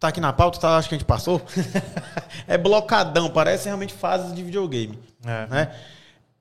[0.00, 0.76] Tá aqui na pauta, tá?
[0.76, 1.40] Acho que a gente passou.
[2.48, 4.98] é blocadão, parece realmente fases de videogame.
[5.24, 5.46] É.
[5.46, 5.74] Né?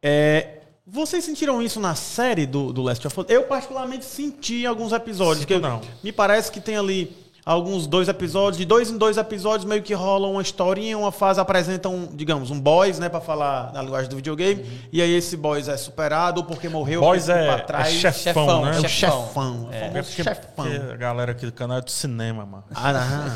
[0.02, 3.26] É, vocês sentiram isso na série do, do Last of Us?
[3.30, 5.40] Eu, particularmente, senti em alguns episódios.
[5.40, 5.82] Sinto que não.
[6.04, 7.16] Me parece que tem ali
[7.46, 11.40] alguns dois episódios, de dois em dois episódios, meio que rola uma historinha, uma fase
[11.40, 15.36] apresenta um, digamos, um boys, né, pra falar na linguagem do videogame, e aí esse
[15.36, 17.88] boys é superado ou porque morreu, Boys é- pra trás.
[17.90, 18.68] é chefão, Chefão, né?
[18.76, 19.26] É o chefão.
[19.28, 19.70] chefão.
[19.72, 20.66] É, o É chefão.
[20.92, 22.64] a galera aqui do canal é do cinema, mano.
[22.74, 22.94] Ah,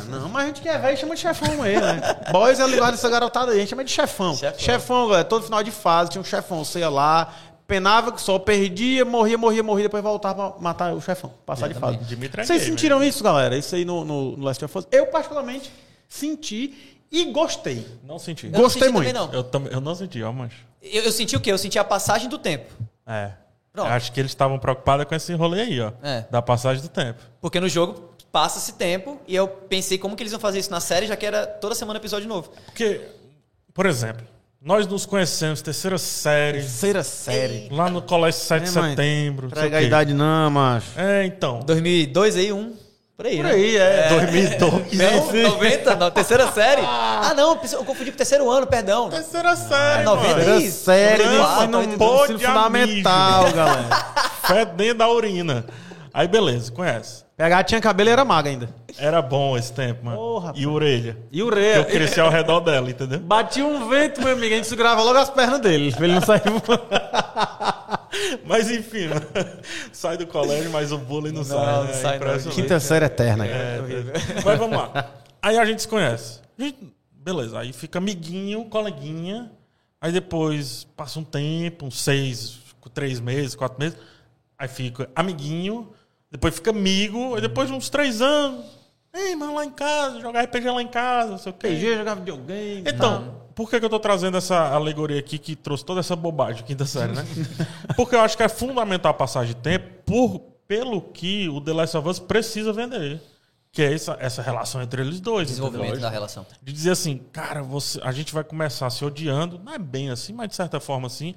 [0.09, 2.01] não, não, mas a gente que é velho chama de chefão aí, né?
[2.31, 4.35] Boys é a linguagem dessa garotada aí, a gente chama de chefão.
[4.35, 4.59] Chefão.
[4.59, 7.33] Chefão, velho, todo final de fase tinha um chefão, ia lá,
[7.67, 11.73] penava que só perdia, morria, morria, morria, depois voltava pra matar o chefão, passar de
[11.73, 11.97] fase.
[11.97, 13.57] Dimitri Vocês gay, sentiram isso, galera?
[13.57, 14.87] Isso aí no, no, no Last of Us?
[14.91, 15.71] Eu, particularmente,
[16.07, 17.85] senti e gostei.
[18.03, 18.47] Não senti.
[18.47, 19.07] Eu não Gostei senti muito.
[19.07, 19.33] também, não.
[19.33, 20.65] Eu, também, eu não senti, ó, mancho.
[20.81, 21.51] Eu, eu senti o quê?
[21.51, 22.73] Eu senti a passagem do tempo.
[23.05, 23.31] É.
[23.73, 23.89] Pronto.
[23.89, 25.91] Acho que eles estavam preocupados com esse rolê aí, ó.
[26.01, 26.25] É.
[26.31, 27.19] Da passagem do tempo.
[27.39, 30.79] Porque no jogo passa-se tempo e eu pensei como que eles iam fazer isso na
[30.79, 32.51] série, já que era toda semana episódio novo.
[32.65, 33.01] Porque,
[33.73, 34.25] por exemplo,
[34.67, 37.69] nós nos conhecemos, terceira série, Terceira série.
[37.71, 39.49] lá no colégio 7 de É, mãe, setembro.
[39.55, 40.87] não o a idade não, macho.
[40.97, 41.61] É, então.
[41.65, 42.75] 2002 aí, um.
[43.15, 43.51] Por aí, Por né?
[43.51, 44.09] aí, é.
[44.09, 44.95] 2012.
[44.97, 46.81] Não, 90, não, terceira série.
[46.85, 49.09] Ah, não, eu confundi com terceiro ano, perdão.
[49.09, 50.35] Terceira série, É 90 mano.
[50.43, 50.83] Terceira isso.
[50.85, 54.05] série, Não, não ensino, pode fundamental, galera.
[54.45, 55.65] Fedendo da urina.
[56.13, 57.23] Aí, beleza, conhece.
[57.37, 58.67] PH tinha cabelo e era maga ainda.
[58.97, 60.39] Era bom esse tempo, mano.
[60.39, 60.59] Rapaz.
[60.59, 61.15] e orelha.
[61.31, 63.19] E o Eu cresci ao redor dela, entendeu?
[63.19, 64.55] Batia um vento, meu amigo.
[64.55, 65.91] A gente segurava logo as pernas dele.
[65.91, 66.41] Pra ele não sair.
[68.43, 69.21] Mas enfim, mano.
[69.93, 71.57] sai do colégio, mas o bullying não, sai.
[71.57, 71.93] não né?
[71.93, 72.51] sai, não.
[72.51, 73.59] Quinta série eterna, cara.
[73.59, 74.43] É, é.
[74.43, 75.11] Mas vamos lá.
[75.39, 76.39] Aí a gente se conhece.
[76.57, 79.51] A gente- beleza, aí fica amiguinho, coleguinha.
[80.01, 82.57] Aí depois passa um tempo, uns seis,
[82.93, 83.97] três meses, quatro meses.
[84.57, 85.89] Aí fica amiguinho,
[86.31, 88.65] depois fica amigo, aí depois de uns três anos.
[89.13, 91.69] Ei, mano, lá em casa, jogar RPG lá em casa, não sei o quê.
[91.69, 92.83] PG, jogava videogame.
[92.85, 96.63] Então, por que, que eu tô trazendo essa alegoria aqui que trouxe toda essa bobagem,
[96.63, 97.25] quinta série, né?
[97.95, 101.73] Porque eu acho que é fundamental a passagem de tempo por, pelo que o The
[101.73, 103.19] Last of Us precisa vender.
[103.71, 105.47] Que é essa, essa relação entre eles dois.
[105.47, 106.03] Desenvolvimento entendeu?
[106.03, 106.45] da relação.
[106.61, 110.33] De dizer assim, cara, você, a gente vai começar se odiando, não é bem assim,
[110.33, 111.33] mas de certa forma assim.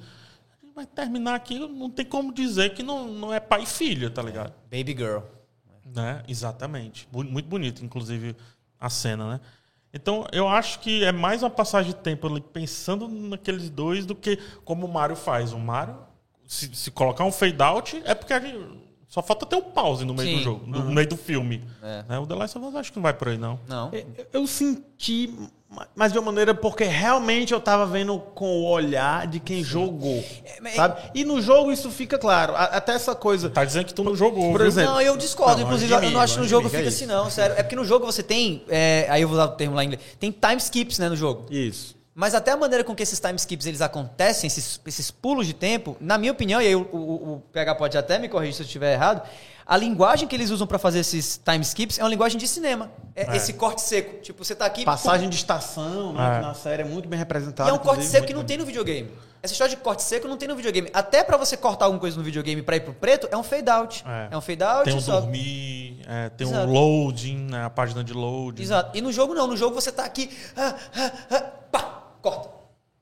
[0.80, 4.22] Vai terminar aqui, não tem como dizer que não, não é pai e filha, tá
[4.22, 4.54] ligado?
[4.70, 5.18] Baby Girl.
[5.84, 6.22] Né?
[6.26, 7.06] Exatamente.
[7.12, 8.34] Muito bonito, inclusive,
[8.78, 9.40] a cena, né?
[9.92, 14.14] Então, eu acho que é mais uma passagem de tempo ali pensando naqueles dois do
[14.14, 15.52] que como o Mario faz.
[15.52, 15.98] O Mario,
[16.46, 18.56] se, se colocar um fade out, é porque a gente,
[19.11, 20.36] só falta ter um pause no meio Sim.
[20.36, 21.64] do jogo, no, no meio do filme.
[21.82, 22.04] É.
[22.08, 22.18] Né?
[22.20, 23.58] O The Last of Us acho que não vai por aí, não.
[23.68, 23.90] Não.
[23.92, 25.34] Eu- Eu senti,
[25.96, 30.24] mas de uma maneira porque realmente eu tava vendo com o olhar de quem jogou,
[30.62, 31.11] mas- sabe?
[31.12, 32.54] E no jogo isso fica claro.
[32.54, 33.50] A- Até essa coisa.
[33.50, 34.68] Tá dizendo que tu não jogou, Por viu?
[34.68, 35.56] exemplo, Não, eu discordo.
[35.56, 37.28] Não, Inclusive, de eu mim, não acho que no jogo mim, é fica assim, não,
[37.28, 37.56] sério.
[37.58, 38.62] É porque no jogo você tem.
[38.68, 40.02] é, aí eu vou usar o termo lá em inglês.
[40.20, 41.46] Tem time skips, né, no jogo.
[41.50, 41.98] Isso.
[42.20, 45.54] Mas até a maneira com que esses time skips eles acontecem, esses, esses pulos de
[45.54, 48.60] tempo, na minha opinião, e aí o, o- o PH pode até me corrigir se
[48.60, 49.22] eu estiver errado,
[49.66, 52.90] a linguagem que eles usam pra fazer esses time skips é uma linguagem de cinema.
[53.16, 53.36] É, É.
[53.36, 54.20] esse corte seco.
[54.20, 54.84] Tipo, você tá aqui.
[54.84, 56.32] Passagem de estação, né?
[56.32, 56.34] É.
[56.40, 57.70] Que na série é muito bem E representada.
[57.70, 59.10] é um corte seco que não tem no videogame.
[59.42, 60.90] Essa história de corte seco não tem no videogame.
[60.92, 63.70] Até pra você cortar alguma coisa no videogame pra ir pro preto, é um fade
[63.70, 64.04] out.
[64.06, 64.28] É.
[64.32, 65.20] É, um fade out Tem um só.
[65.22, 66.70] dormir, é, tem um Exato.
[66.70, 68.62] loading, né, a página de loading.
[68.62, 68.98] Exato.
[68.98, 69.46] E no jogo não.
[69.46, 70.28] No jogo você tá aqui.
[70.56, 71.40] ah, ah, ah,
[71.72, 71.89] pá,
[72.20, 72.48] corta.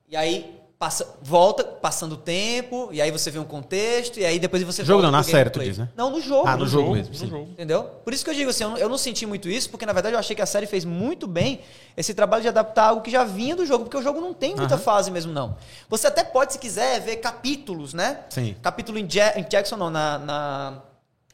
[0.07, 4.39] E aí passa, volta, passando o tempo, e aí você vê um contexto, e aí
[4.39, 5.89] depois você Jogo não, na série tu diz, né?
[5.93, 6.47] Não, no jogo.
[6.47, 7.27] Ah, no jogo mesmo, no sim.
[7.27, 7.49] jogo.
[7.51, 7.83] Entendeu?
[7.83, 9.91] Por isso que eu digo assim, eu não, eu não senti muito isso, porque na
[9.91, 11.59] verdade eu achei que a série fez muito bem
[11.97, 14.55] esse trabalho de adaptar algo que já vinha do jogo, porque o jogo não tem
[14.55, 14.83] muita Aham.
[14.83, 15.57] fase mesmo, não.
[15.89, 18.21] Você até pode, se quiser, ver capítulos, né?
[18.29, 18.55] Sim.
[18.61, 20.81] Capítulo em, Ja- em Jackson, não, na, na,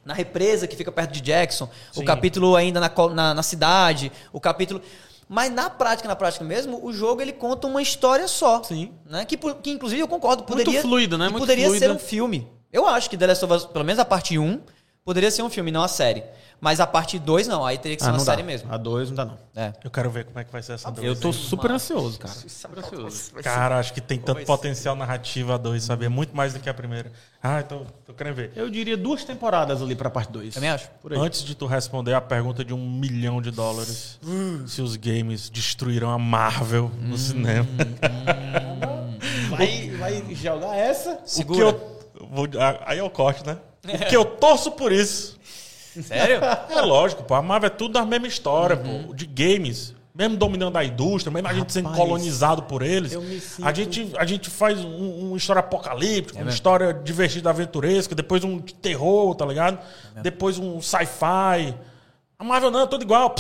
[0.04, 2.06] na represa que fica perto de Jackson, o Sim.
[2.06, 4.82] capítulo ainda na, na, na cidade, o capítulo.
[5.28, 8.62] Mas na prática, na prática mesmo, o jogo ele conta uma história só.
[8.64, 8.94] Sim.
[9.06, 9.26] Né?
[9.26, 10.82] Que, que inclusive eu concordo, poderia.
[10.82, 11.30] fluido, né?
[11.30, 11.86] Muito poderia fluido.
[11.86, 12.48] ser um filme.
[12.72, 14.62] Eu acho que The Last of Us, pelo menos a parte 1,
[15.04, 16.24] poderia ser um filme, não a série.
[16.60, 18.48] Mas a parte 2 não, aí teria que ser Ah, uma série dá.
[18.48, 18.74] mesmo.
[18.74, 19.38] A 2 não dá, não.
[19.56, 19.74] É.
[19.84, 21.06] Eu quero ver como é que vai ser essa dois.
[21.06, 22.34] Eu tô super ansioso, cara.
[23.38, 26.06] é Cara, acho que tem tanto potencial narrativo a dois, sabe?
[26.06, 27.12] É muito mais do que a primeira.
[27.42, 28.52] Ah, então tô querendo ver.
[28.56, 30.56] Eu diria duas temporadas ali pra parte 2.
[30.56, 30.90] Também acho.
[31.02, 31.20] Por aí.
[31.20, 34.20] Antes de tu responder a pergunta de um milhão de dólares,
[34.68, 37.68] se os games destruíram a Marvel no cinema.
[39.50, 41.20] Vai, vai jogar essa?
[41.40, 41.96] O que eu.
[42.32, 42.48] Vou,
[42.86, 43.58] aí é o corte, né?
[43.84, 45.38] O que eu torço por isso.
[46.04, 46.40] Sério?
[46.70, 47.34] É lógico, pô.
[47.36, 49.04] A Marvel é tudo a mesma história, Uhum.
[49.08, 49.14] pô.
[49.14, 49.94] De games.
[50.18, 53.12] Mesmo dominando a indústria, mesmo a gente sendo Rapaz, colonizado por eles.
[53.12, 56.94] eu me sinto- A, gente, a gente faz um- uma história apocalíptica, É uma história
[56.94, 59.78] divertida, aventuresca, depois um de terror, tá ligado?
[60.16, 61.76] É Depois um sci-fi.
[62.40, 63.36] A Marvel não, é tudo igual.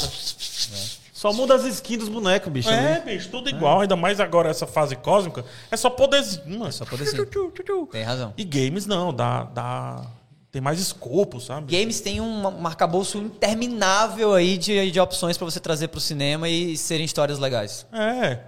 [1.14, 2.70] Só muda as skins dos bonecos, bicho.
[2.70, 3.04] É, né?
[3.06, 3.80] bicho, tudo igual.
[3.80, 5.46] Ainda mais agora essa fase cósmica.
[5.72, 6.68] É só poderzinho, mano.
[6.68, 7.26] É só poderzinho.
[7.90, 8.34] Tem razão.
[8.38, 10.02] E games não, dá, dá.
[10.56, 11.78] Tem mais escopo, sabe?
[11.78, 16.48] Games tem um um arcabouço interminável aí de, de opções pra você trazer pro cinema
[16.48, 17.86] e serem histórias legais.
[17.92, 18.40] É.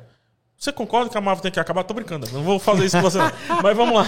[0.58, 1.84] Você concorda que a Marvel tem que acabar?
[1.84, 2.26] Tô brincando.
[2.32, 3.20] Não vou fazer isso com você.
[3.62, 4.06] Mas vamos lá.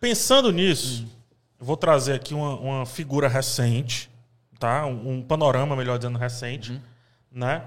[0.00, 1.06] Pensando nisso,
[1.60, 4.08] eu vou trazer aqui uma, uma figura recente,
[4.58, 4.86] tá?
[4.86, 6.80] Um, um panorama, melhor dizendo, recente,
[7.30, 7.62] né?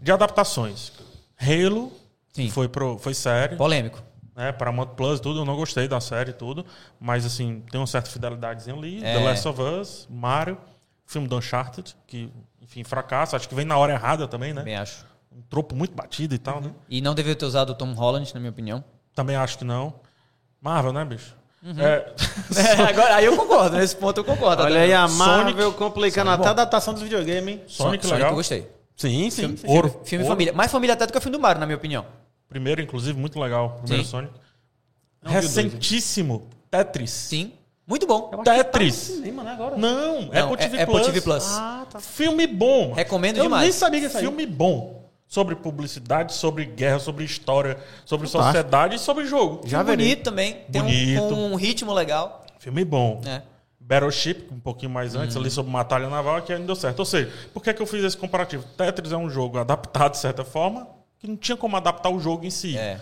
[0.00, 0.90] De adaptações.
[1.38, 1.92] Halo
[2.32, 2.48] Sim.
[2.48, 3.56] foi, pro, foi série.
[3.56, 4.02] Polêmico.
[4.36, 6.64] Né, Paramount Plus, tudo, eu não gostei da série e tudo,
[7.00, 9.14] mas assim, tem uma certa fidelidadezinha ali, É.
[9.14, 10.58] The Last of Us, Mario,
[11.06, 12.30] filme do Uncharted, que,
[12.60, 14.60] enfim, fracasso, acho que vem na hora errada também, né?
[14.60, 15.04] Também acho.
[15.36, 16.70] Um tropo muito batido e tal, né?
[16.88, 18.84] E não deveria ter usado o Tom Holland, na minha opinião.
[19.14, 19.94] Também acho que não.
[20.60, 21.34] Marvel, né, bicho?
[21.62, 21.80] Uhum.
[21.80, 22.12] É,
[22.88, 24.62] agora, aí eu concordo, nesse ponto eu concordo.
[24.62, 27.62] Olha aí a Sonic- Marvel complicando Sonic até a adaptação dos videogames, hein?
[27.66, 28.30] Sonic, Sonic legal.
[28.30, 28.70] eu gostei.
[28.96, 29.56] Sim, sim.
[29.66, 30.00] Ouro.
[30.04, 30.34] Filme Ouro.
[30.34, 30.52] família.
[30.52, 32.04] Mais família até do que o filme do Mario, na minha opinião.
[32.54, 33.80] Primeiro, inclusive, muito legal.
[33.82, 34.10] Primeiro Sim.
[34.10, 34.32] Sonic.
[35.20, 36.46] Não vi o dois, Recentíssimo.
[36.70, 37.10] Tetris.
[37.10, 37.52] Sim.
[37.84, 38.30] Muito bom.
[38.44, 38.94] Tetris.
[38.94, 39.76] Cinema, né, agora?
[39.76, 41.06] Não, é Não, Apple TV é Apple Plus.
[41.06, 41.44] TV Plus.
[41.50, 41.98] Ah, tá.
[41.98, 42.92] Filme bom.
[42.92, 43.62] Recomendo Eu demais.
[43.64, 44.08] nem sabia que.
[44.08, 45.02] Filme bom.
[45.26, 48.52] Sobre publicidade, sobre guerra, sobre história, sobre Fantástico.
[48.52, 49.66] sociedade e sobre jogo.
[49.66, 50.58] Já Filme bonito também.
[50.70, 51.22] Tem um- Bonito.
[51.34, 52.46] um, ritmo legal.
[52.60, 53.20] Filme bom.
[53.26, 53.42] É.
[53.80, 55.42] Battleship, um pouquinho mais antes, Uhum.
[55.42, 57.00] ali sobre batalha naval, que ainda deu certo.
[57.00, 58.62] Ou seja, por que, que eu fiz esse comparativo?
[58.76, 60.86] Tetris é um jogo adaptado de certa forma,
[61.24, 62.76] que não tinha como adaptar o jogo em si.
[62.76, 63.00] É.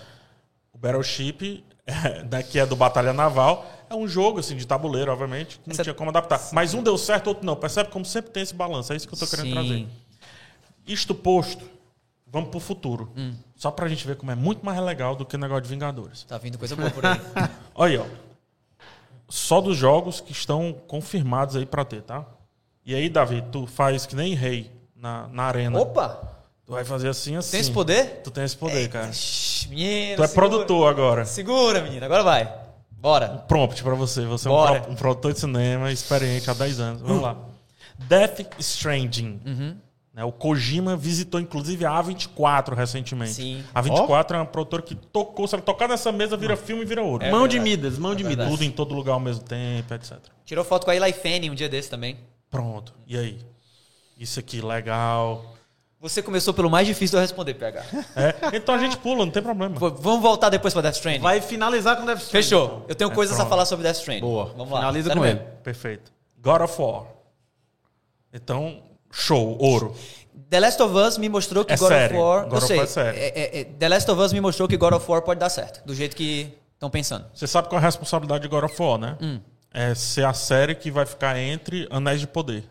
[0.73, 5.11] O Battleship, é, né, que é do Batalha Naval, é um jogo assim, de tabuleiro,
[5.13, 6.41] obviamente, que não Essa- tinha como adaptar.
[6.53, 7.57] Mas um deu certo, outro não.
[7.57, 8.93] Percebe como sempre tem esse balanço?
[8.93, 9.53] É isso que eu tô querendo Sim.
[9.53, 9.87] trazer.
[10.87, 11.65] Isto posto,
[12.27, 13.13] vamos pro futuro.
[13.17, 13.35] Hum.
[13.57, 16.23] Só pra gente ver como é muito mais legal do que o negócio de Vingadores.
[16.25, 17.21] Tá vindo coisa boa por aí.
[17.75, 18.17] Olha aí, ó.
[19.29, 22.25] Só dos jogos que estão confirmados aí pra ter, tá?
[22.85, 25.79] E aí, Davi, tu faz que nem rei na, na arena.
[25.81, 26.42] Opa!
[26.67, 27.51] Tu vai fazer assim, assim.
[27.53, 28.21] Tem esse poder?
[28.23, 29.13] Tu tem esse poder, cara.
[29.13, 30.49] Shhh, Menino, Tu é segura.
[30.49, 31.25] produtor agora.
[31.25, 32.05] Segura, menino.
[32.05, 32.53] Agora vai.
[32.91, 33.29] Bora.
[33.49, 34.25] Prompt pra você.
[34.27, 34.81] Você é um, Bora.
[34.81, 37.03] pro- um produtor de cinema experiente há 10 anos.
[37.03, 37.37] Vamos lá.
[37.99, 39.41] Death Stranding.
[39.45, 39.77] Uhum.
[40.15, 43.33] Né, o Kojima visitou, inclusive, a A24 recentemente.
[43.33, 43.65] Sim.
[43.75, 45.49] A A24 é uma produtora que tocou.
[45.49, 47.25] Se ela tocar nessa mesa, vira filme e vira ouro.
[47.31, 47.77] mão de verdade.
[47.77, 48.49] Midas, mão de É Midas.
[48.49, 50.19] Tudo em todo lugar ao mesmo tempo, etc.
[50.45, 52.19] Tirou foto com a Eli Fanning um dia desse também.
[52.51, 52.93] Pronto.
[53.07, 53.39] E aí?
[54.19, 55.55] Isso aqui, legal.
[56.03, 57.85] Você começou pelo mais difícil de eu responder, PH.
[58.17, 59.79] É, então a gente pula, não tem problema.
[59.79, 61.21] Pô, Vamos voltar depois pra Death Stranding.
[61.21, 62.43] Vai finalizar com Death Stranding.
[62.43, 62.65] Fechou.
[62.65, 62.85] então.
[62.89, 63.51] Eu tenho coisas a pronto.
[63.51, 64.21] falar sobre Death Stranding.
[64.21, 64.47] Boa.
[64.57, 64.81] Vamos lá.
[64.81, 65.41] Finaliza Sério com mesmo.
[65.41, 65.49] ele.
[65.63, 66.13] Perfeito.
[66.43, 67.05] God of War.
[68.33, 68.83] Então,
[69.13, 69.95] show, ouro.
[70.51, 72.15] The Last of Us me mostrou que É God série.
[72.15, 72.43] of War.
[72.45, 72.77] God eu of sei.
[72.79, 73.19] War é série.
[73.19, 75.51] É- é- é- The Last of Us me mostrou que God of War pode dar
[75.51, 75.85] certo.
[75.87, 77.27] Do jeito que estão pensando.
[77.33, 79.17] Você sabe qual é a responsabilidade de God of War, né?
[79.21, 79.41] Hum.
[79.73, 82.65] É ser a série que vai ficar entre Anéis de Poder.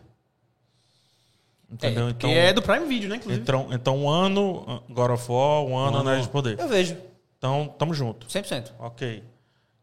[1.72, 2.08] Entendeu?
[2.08, 3.42] Que então, é do Prime Video, né, inclusive.
[3.42, 6.58] então, então, um ano God of War, um ano Um Anéis de Poder.
[6.58, 6.96] Eu vejo.
[7.38, 8.26] Então, tamo junto.
[8.26, 8.72] 100%.
[8.78, 9.24] Ok.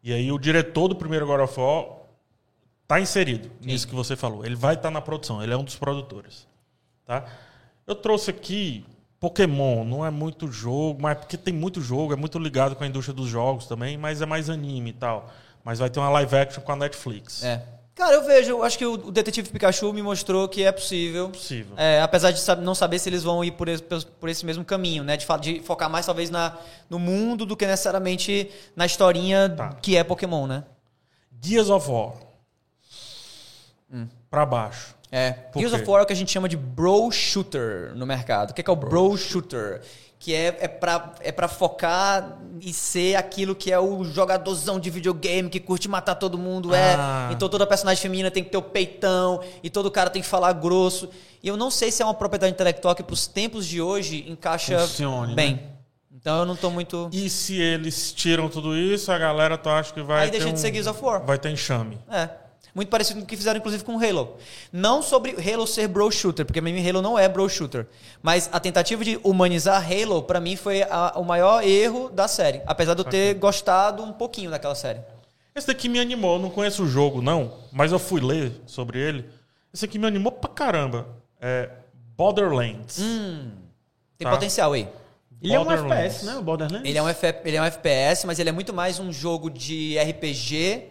[0.03, 1.85] E aí o diretor do primeiro God of War
[2.87, 4.45] tá inserido nisso que você falou.
[4.45, 6.47] Ele vai estar na produção, ele é um dos produtores.
[7.05, 7.25] Tá?
[7.85, 8.85] Eu trouxe aqui
[9.19, 12.87] Pokémon, não é muito jogo, mas porque tem muito jogo, é muito ligado com a
[12.87, 15.29] indústria dos jogos também, mas é mais anime e tal.
[15.63, 17.43] Mas vai ter uma live action com a Netflix.
[17.43, 17.61] É.
[17.99, 21.31] Cara, eu vejo, eu acho que o Detetive Pikachu me mostrou que é possível.
[21.31, 21.73] Possível.
[21.75, 25.03] É, apesar de não saber se eles vão ir por esse, por esse mesmo caminho,
[25.03, 25.17] né?
[25.17, 26.57] De, de focar mais, talvez, na,
[26.89, 29.73] no mundo do que necessariamente na historinha Tá.
[29.81, 30.63] que é Pokémon, né?
[31.43, 32.13] Gears of War.
[34.29, 34.95] Pra baixo.
[35.11, 35.31] É.
[35.33, 35.81] Por Gears quê?
[35.81, 38.51] of War é o que a gente chama de bro shooter no mercado.
[38.51, 39.81] O que é, que é o bro shooter?
[40.19, 44.89] Que é, é, pra, é pra focar e ser aquilo que é o jogadorzão de
[44.89, 46.71] videogame que curte matar todo mundo.
[46.73, 47.29] Ah.
[47.29, 47.33] É.
[47.33, 50.51] Então toda personagem feminina tem que ter o peitão e todo cara tem que falar
[50.53, 51.09] grosso.
[51.41, 54.77] E eu não sei se é uma propriedade intelectual que pros tempos de hoje encaixa
[54.79, 55.53] Funcione, bem.
[55.55, 55.59] né?
[56.13, 57.09] Então eu não tô muito.
[57.13, 60.47] E se eles tiram tudo isso, a galera tu acha que vai Aí ter deixa
[60.47, 61.23] de um- ser Gears of War.
[61.25, 61.97] Vai ter enxame.
[62.11, 62.27] É.
[62.75, 64.37] Muito parecido com o que fizeram, inclusive, com Halo.
[64.71, 67.87] Não sobre Halo ser bro shooter, porque pra mim Halo não é bro shooter.
[68.21, 72.61] Mas a tentativa de humanizar Halo, pra mim, foi a- o maior erro da série.
[72.67, 74.99] Apesar de eu ter gostado um pouquinho daquela série.
[75.55, 76.35] Esse daqui me animou.
[76.35, 79.25] Eu não conheço o jogo, não, mas eu fui ler sobre ele.
[79.73, 81.07] Esse aqui me animou pra caramba.
[81.41, 81.69] É
[82.15, 82.97] Borderlands.
[84.17, 84.31] Tem Tá.
[84.31, 84.87] potencial aí.
[85.41, 85.71] Ele é um.
[85.71, 86.35] FPS, né?
[86.37, 86.87] O Borderlands.
[86.87, 89.49] Ele é, um F- ele é um FPS, mas ele é muito mais um jogo
[89.49, 90.83] de RPG.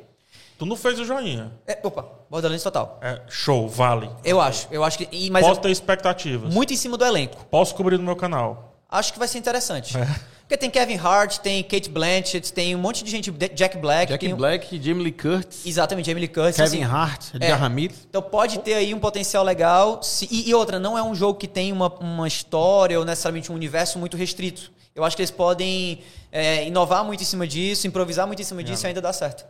[0.59, 1.53] Tu não fez o joinha.
[1.67, 2.99] É, opa, Borderlands total.
[3.01, 4.11] É show, vale.
[4.25, 4.67] Eu acho.
[4.73, 5.09] Eu acho que.
[5.13, 6.53] e- mas Posso é ter expectativas.
[6.53, 7.45] muito em cima do elenco.
[7.51, 8.75] Posso cobrir no meu canal.
[8.91, 9.97] Acho que vai ser interessante.
[9.97, 10.05] É.
[10.41, 13.31] Porque tem Kevin Hart, tem Kate Blanchett, tem um monte de gente.
[13.31, 14.11] Jack Black.
[14.11, 16.57] Jack tem, Black, Jamie Lee Curtis, Exatamente, Jamie Lee Curtis.
[16.57, 17.37] Kevin assim, Hart, é.
[17.37, 18.07] Edgar Ramirez.
[18.09, 20.03] Então pode ter aí um potencial legal.
[20.03, 23.53] se- e, e outra, não é um jogo que tem uma, uma história ou necessariamente
[23.53, 24.73] um universo muito restrito.
[24.97, 26.01] Eu acho que eles podem
[26.33, 29.45] é, inovar muito em cima disso, improvisar muito em cima disso e ainda dá certo.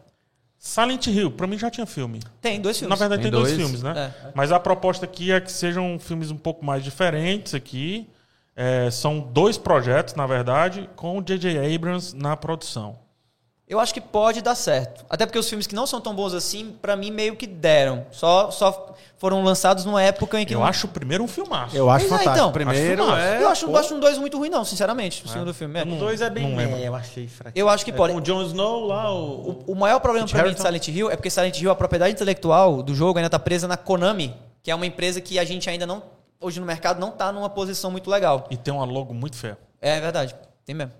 [0.58, 2.20] Silent Hill, pra mim já tinha filme.
[2.40, 2.98] Tem dois Na filmes.
[2.98, 3.62] verdade, tem, Tem dois, dois?
[3.62, 4.12] filmes, né?
[4.24, 4.32] É.
[4.34, 8.08] Mas a proposta aqui é que sejam filmes um pouco mais diferentes aqui.
[8.56, 11.74] É, são dois projetos, na verdade, com o J.J.
[11.74, 12.98] Abrams na produção.
[13.68, 15.04] Eu acho que pode dar certo.
[15.10, 18.06] Até porque os filmes que não são tão bons assim, pra mim meio que deram.
[18.10, 20.66] Só, só foram lançados numa época em que Eu não...
[20.66, 21.76] acho o primeiro um filmaço.
[21.76, 22.38] Eu acho Pois é, fantástico.
[22.38, 22.52] então.
[22.52, 23.42] Primeiro Acho é...
[23.42, 25.80] Eu acho, pô, acho um dois muito ruim não, sinceramente, o segundo filme.
[25.80, 25.82] É.
[25.82, 26.58] O dois é bem...
[26.58, 27.58] É, eu achei fraco.
[27.58, 28.14] Eu acho que É pode.
[28.14, 29.64] Com o Jon Snow lá, o...
[29.66, 30.60] O maior problema pra mim de.
[30.62, 33.76] Silent Hill é porque Silent Hill, a propriedade intelectual do jogo ainda tá presa na
[33.76, 36.02] Konami, que é uma empresa que a gente ainda não,
[36.40, 38.46] hoje no mercado, não tá numa posição muito legal.
[38.50, 39.58] E tem uma logo muito feia.
[39.80, 40.92] É verdade, tem mesmo.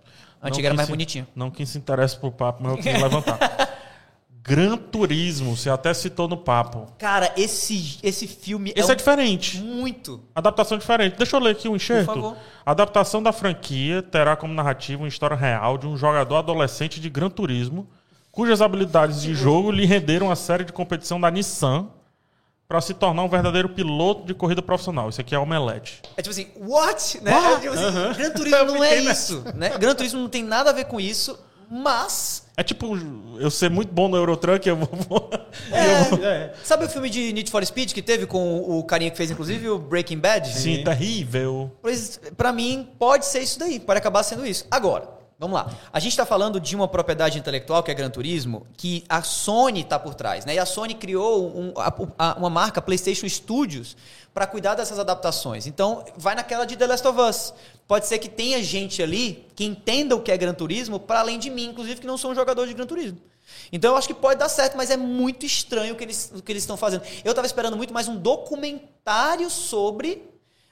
[0.42, 1.26] Antiga era mais se- bonitinha.
[1.34, 3.38] Não quem se interessa por papo, mas eu quis levantar.
[4.42, 6.86] Gran Turismo, você até citou no papo.
[6.98, 9.58] Cara, esse, esse filme Esse é, é diferente.
[9.60, 10.22] muito.
[10.34, 11.16] Adaptação diferente.
[11.18, 12.06] Deixa eu ler aqui um enxerto.
[12.06, 12.36] Por favor.
[12.64, 17.10] A adaptação da franquia terá como narrativa uma história real de um jogador adolescente de
[17.10, 17.86] Gran Turismo,
[18.32, 21.88] cujas habilidades de jogo lhe renderam a série de competição da Nissan
[22.68, 25.08] para se tornar um verdadeiro piloto de corrida profissional.
[25.08, 26.02] Isso aqui é Omelete.
[26.18, 27.18] É tipo assim, what?
[27.22, 27.32] Né?
[27.32, 29.42] É tipo assim, Gran Turismo não é isso.
[29.54, 29.70] Né?
[29.78, 31.38] Gran Turismo não tem nada a ver com isso,
[31.70, 32.46] mas...
[32.58, 32.98] É tipo
[33.38, 35.30] eu ser muito bom no Eurotruck, eu vou.
[35.72, 36.54] É, É.
[36.62, 39.70] Sabe o filme de Need for Speed que teve com o carinha que fez, inclusive,
[39.70, 40.48] o Breaking Bad?
[40.48, 41.70] Sim, terrível.
[41.80, 44.66] Pois, pra mim, pode ser isso daí, pode acabar sendo isso.
[44.70, 45.08] Agora,
[45.38, 45.70] vamos lá.
[45.92, 49.84] A gente tá falando de uma propriedade intelectual, que é Gran Turismo, que a Sony
[49.84, 50.54] tá por trás, né?
[50.54, 53.96] E a Sony criou um- a- a- uma marca PlayStation Studios
[54.34, 55.66] para cuidar dessas adaptações.
[55.66, 57.54] Então, vai naquela de The Last of Us.
[57.86, 61.38] Pode ser que tenha gente ali que entenda o que é Gran Turismo, para além
[61.38, 63.18] de mim, inclusive, que não sou um jogador de Gran Turismo.
[63.72, 66.42] Então eu acho que pode dar certo, mas é muito estranho o que eles, o
[66.42, 67.02] que eles estão fazendo.
[67.24, 70.22] Eu estava esperando muito mais um documentário sobre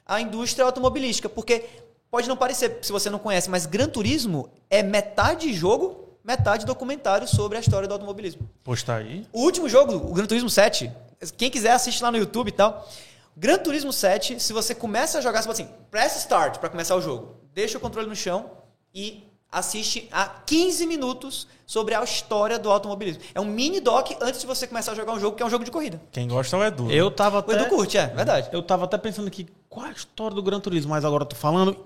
[0.05, 1.65] a indústria automobilística, porque
[2.09, 7.27] pode não parecer, se você não conhece, mas Gran Turismo é metade jogo, metade documentário
[7.27, 8.49] sobre a história do automobilismo.
[8.63, 9.25] Pois tá aí.
[9.31, 10.91] O último jogo, o Gran Turismo 7,
[11.37, 12.87] quem quiser assiste lá no YouTube e tal.
[13.35, 16.95] Gran Turismo 7, se você começa a jogar, você fala assim, press start para começar
[16.95, 17.35] o jogo.
[17.53, 18.49] Deixa o controle no chão
[18.93, 23.21] e assiste a 15 minutos sobre a história do automobilismo.
[23.33, 25.49] É um mini doc antes de você começar a jogar um jogo que é um
[25.49, 26.01] jogo de corrida.
[26.11, 26.91] Quem gosta é o Edu.
[26.91, 27.53] Eu tava O até...
[27.53, 28.49] Edu curte, é, verdade.
[28.51, 30.89] Eu tava até pensando aqui, qual é a história do Gran Turismo?
[30.89, 31.77] Mas agora eu tô falando...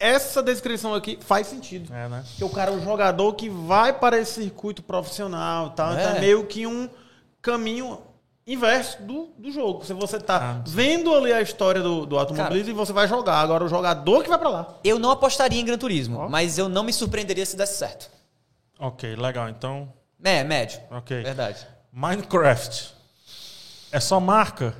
[0.00, 1.92] Essa descrição aqui faz sentido.
[1.92, 2.24] É, né?
[2.28, 5.92] Porque o cara é um jogador que vai para esse circuito profissional e tal.
[5.92, 6.00] É.
[6.00, 6.88] Então é meio que um
[7.42, 8.00] caminho
[8.46, 9.84] inverso do, do jogo.
[9.84, 13.40] Se você tá Ah, vendo ali a história do, do automobilismo e você vai jogar.
[13.40, 14.74] Agora o jogador que vai para lá.
[14.84, 16.28] Eu não apostaria em Gran Turismo, Ó.
[16.28, 18.08] mas eu não me surpreenderia se desse certo.
[18.78, 19.48] Ok, legal.
[19.48, 19.92] Então,
[20.22, 20.80] É, médio.
[20.92, 21.22] ok.
[21.24, 21.66] Verdade.
[21.92, 22.94] Minecraft.
[23.90, 24.74] É só marca?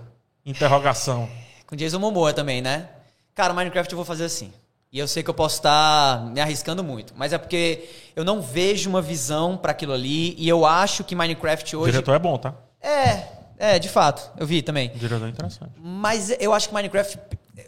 [0.46, 1.28] Interrogação.
[1.66, 2.88] Com Jason Momoa também, né?
[3.34, 4.52] Cara, Minecraft eu vou fazer assim.
[4.90, 8.40] E eu sei que eu posso estar me arriscando muito, mas é porque eu não
[8.40, 12.18] vejo uma visão pra aquilo ali e eu acho que Minecraft O hoje diretor é
[12.18, 12.54] bom, tá?
[12.82, 13.28] é,
[13.58, 14.30] é, de fato.
[14.38, 14.90] Eu vi também.
[14.94, 15.72] O diretor é interessante.
[15.76, 17.18] Mas eu acho que Minecraft.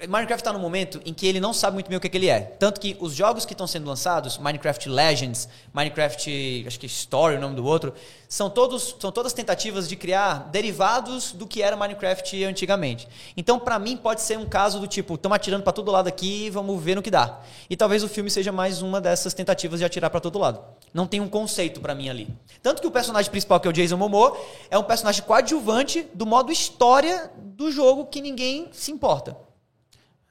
[0.09, 2.29] Minecraft tá num momento em que ele não sabe muito bem o que, que ele
[2.29, 2.41] é.
[2.41, 7.41] Tanto que os jogos que estão sendo lançados, Minecraft Legends, Minecraft, acho que Story, o
[7.41, 7.93] nome do outro,
[8.29, 13.09] são, todos, são todas tentativas de criar derivados do que era Minecraft antigamente.
[13.37, 16.49] Então, pra mim, pode ser um caso do tipo, estamos atirando pra todo lado aqui,
[16.51, 17.41] vamos ver no que dá.
[17.69, 20.61] E talvez o filme seja mais uma dessas tentativas de atirar pra todo lado.
[20.95, 22.29] Não tem um conceito pra mim ali.
[22.63, 24.39] Tanto que o personagem principal, que é o Jason Momoa,
[24.71, 29.50] é um personagem coadjuvante do modo história do jogo que ninguém se importa.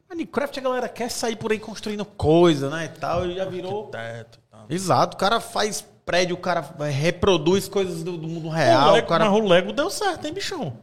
[0.09, 2.85] Minecraft a galera quer sair por aí construindo coisa, né?
[2.85, 3.25] E tal.
[3.27, 3.85] E já virou.
[3.87, 4.65] Teto e tal.
[4.69, 5.15] Exato.
[5.15, 8.93] O cara faz prédio, o cara reproduz coisas do, do mundo o real.
[8.93, 9.29] Lego, o cara...
[9.29, 10.73] Mas o Lego deu certo, hein, bichão?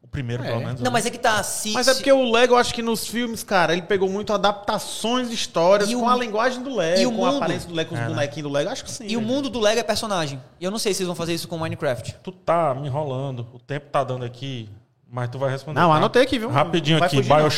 [0.00, 0.46] O primeiro, É.
[0.46, 0.76] pelo menos.
[0.80, 0.90] Não, né?
[0.90, 1.42] mas é que tá.
[1.42, 4.32] Se, Mas é porque o Lego, eu acho que nos filmes, cara, ele pegou muito
[4.32, 7.36] adaptações de histórias E o- com a linguagem do Lego, e o com a mundo?
[7.42, 8.10] aparência do Lego, com os É, né?
[8.14, 8.70] bonequinhos do Lego.
[8.70, 9.04] Acho que sim.
[9.06, 9.30] E o velho.
[9.32, 10.40] mundo do Lego é personagem.
[10.60, 12.16] E eu não sei se eles vão fazer isso com Minecraft.
[12.22, 13.46] Tu tá me enrolando.
[13.52, 14.70] O tempo tá dando aqui,
[15.10, 15.78] mas tu vai responder.
[15.78, 15.96] Não, tá?
[15.96, 16.48] anotei aqui, viu?
[16.48, 17.50] Rapidinho aqui, fugir, não.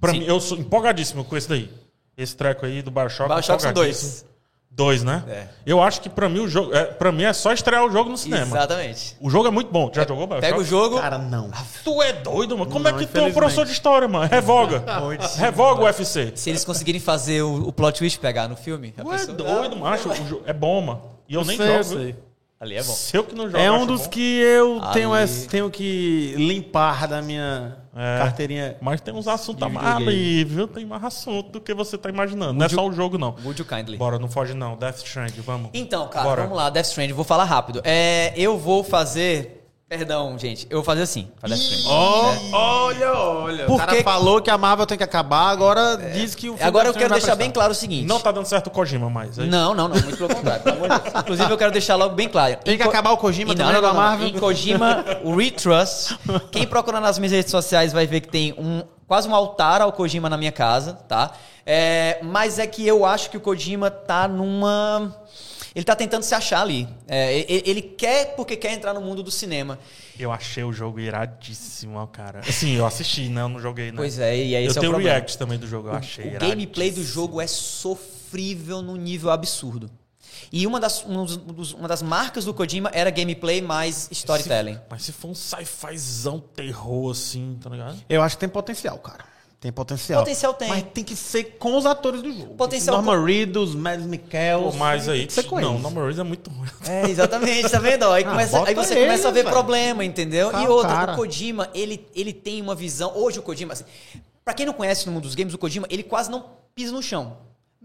[0.00, 0.20] Pra Sim.
[0.20, 1.70] mim, eu sou empolgadíssimo com esse daí.
[2.16, 3.32] Esse treco aí do Bioshock.
[3.32, 4.24] Bioshock são dois.
[4.70, 5.24] Dois, né?
[5.28, 5.46] É.
[5.66, 6.72] Eu acho que pra mim o jogo.
[6.72, 8.56] É, pra mim é só estrear o jogo no cinema.
[8.56, 9.16] Exatamente.
[9.20, 9.90] O jogo é muito bom.
[9.92, 10.40] Já jogou Bioshock?
[10.46, 11.00] Pega o jogo.
[11.00, 11.50] Cara, não.
[11.82, 12.70] Tu é doido, mano.
[12.70, 14.28] Como Não, é que tu é um professor de história, mano?
[14.30, 14.84] Revoga.
[15.36, 16.32] Revoga o UFC.
[16.36, 18.94] Se eles conseguirem fazer o, o plot twist pegar no filme.
[18.96, 20.10] a Tu é doido, macho.
[20.10, 21.02] O jogo é bom, mano.
[21.28, 21.78] E eu nem sei, jogo.
[21.78, 22.16] eu sei.
[22.60, 22.92] Ali é bom.
[22.92, 23.56] Se eu que não jogo.
[23.62, 24.08] É um dos bom.
[24.08, 28.18] que eu Ali- tenho, esse- tenho que limpar da minha É.
[28.18, 28.76] carteirinha.
[28.80, 30.66] Mas tem uns assuntos ali, viu?
[30.66, 32.54] Tem mais assunto do que você tá imaginando.
[32.54, 33.36] Não é só o jogo, não.
[33.44, 33.96] Would you kindly?
[33.96, 34.76] Bora, não foge não.
[34.76, 35.70] Death Strand, vamos.
[35.72, 36.42] Então, cara, Bora.
[36.42, 37.12] vamos lá, Death Stranding.
[37.12, 37.80] Vou falar rápido.
[37.84, 39.57] É, eu vou fazer.
[39.88, 40.66] Perdão, gente.
[40.68, 41.28] Eu vou fazer assim.
[41.42, 41.84] Stranding.
[41.86, 42.38] Ó, É.
[42.52, 43.64] olha, olha.
[43.64, 46.68] Por o cara falou que a Marvel tem que acabar, agora diz que o filme
[46.68, 48.06] Agora eu quero deixar bem claro o seguinte.
[48.06, 49.38] Não tá dando certo o Kojima mais.
[49.38, 49.44] é?
[49.44, 50.62] Não, não, não, muito pelo contrário.
[50.62, 50.84] pelo.
[51.20, 52.56] Inclusive, eu quero deixar logo bem claro.
[52.62, 54.28] Tem que Co- acabar o Kojima Em- também da Marvel.
[54.28, 56.18] Em Kojima Retrust.
[56.52, 59.90] Quem procurar nas minhas redes sociais vai ver que tem um quase um altar ao
[59.90, 61.30] Kojima na minha casa, tá?
[61.64, 65.16] É, mas é que eu acho que o Kojima tá numa.
[65.78, 66.88] Ele tá tentando se achar ali.
[67.06, 69.78] É, ele quer porque quer entrar no mundo do cinema.
[70.18, 72.40] Eu achei o jogo iradíssimo, ó, cara.
[72.40, 73.42] Assim, eu assisti, né?
[73.42, 73.96] Eu não joguei, né?
[73.96, 75.14] Pois é, e aí Eu esse é o tenho problema.
[75.14, 79.88] react também do jogo, eu achei O gameplay do jogo é sofrível num nível absurdo.
[80.50, 84.74] E uma das, um dos- uma das marcas do Kojima era gameplay mais storytelling.
[84.74, 87.98] Se- mas se for um sci-fizão terror, assim, tá ligado?
[88.08, 89.24] Eu acho que tem potencial, cara.
[89.60, 90.20] Tem potencial.
[90.20, 90.68] Potencial tem.
[90.68, 92.54] Mas tem que ser com os atores do jogo.
[92.54, 94.62] Potencial Norman Reedus, Mads Mikkel.
[94.62, 95.80] Pô, mas aí, Tem que ser com não.
[95.80, 96.68] Norman Reedus é muito ruim.
[96.86, 98.04] É, exatamente, tá vendo?
[98.06, 99.52] Aí, Ah, começa, aí você ele, começa a ver velho.
[99.52, 100.50] problema, entendeu?
[100.50, 101.12] Cara, e outra, cara.
[101.12, 103.12] o Kojima, ele, ele tem uma visão.
[103.16, 103.84] Hoje o Kojima, assim,
[104.44, 107.02] pra quem não conhece no mundo dos games, o Kojima, ele quase não pisa no
[107.02, 107.36] chão.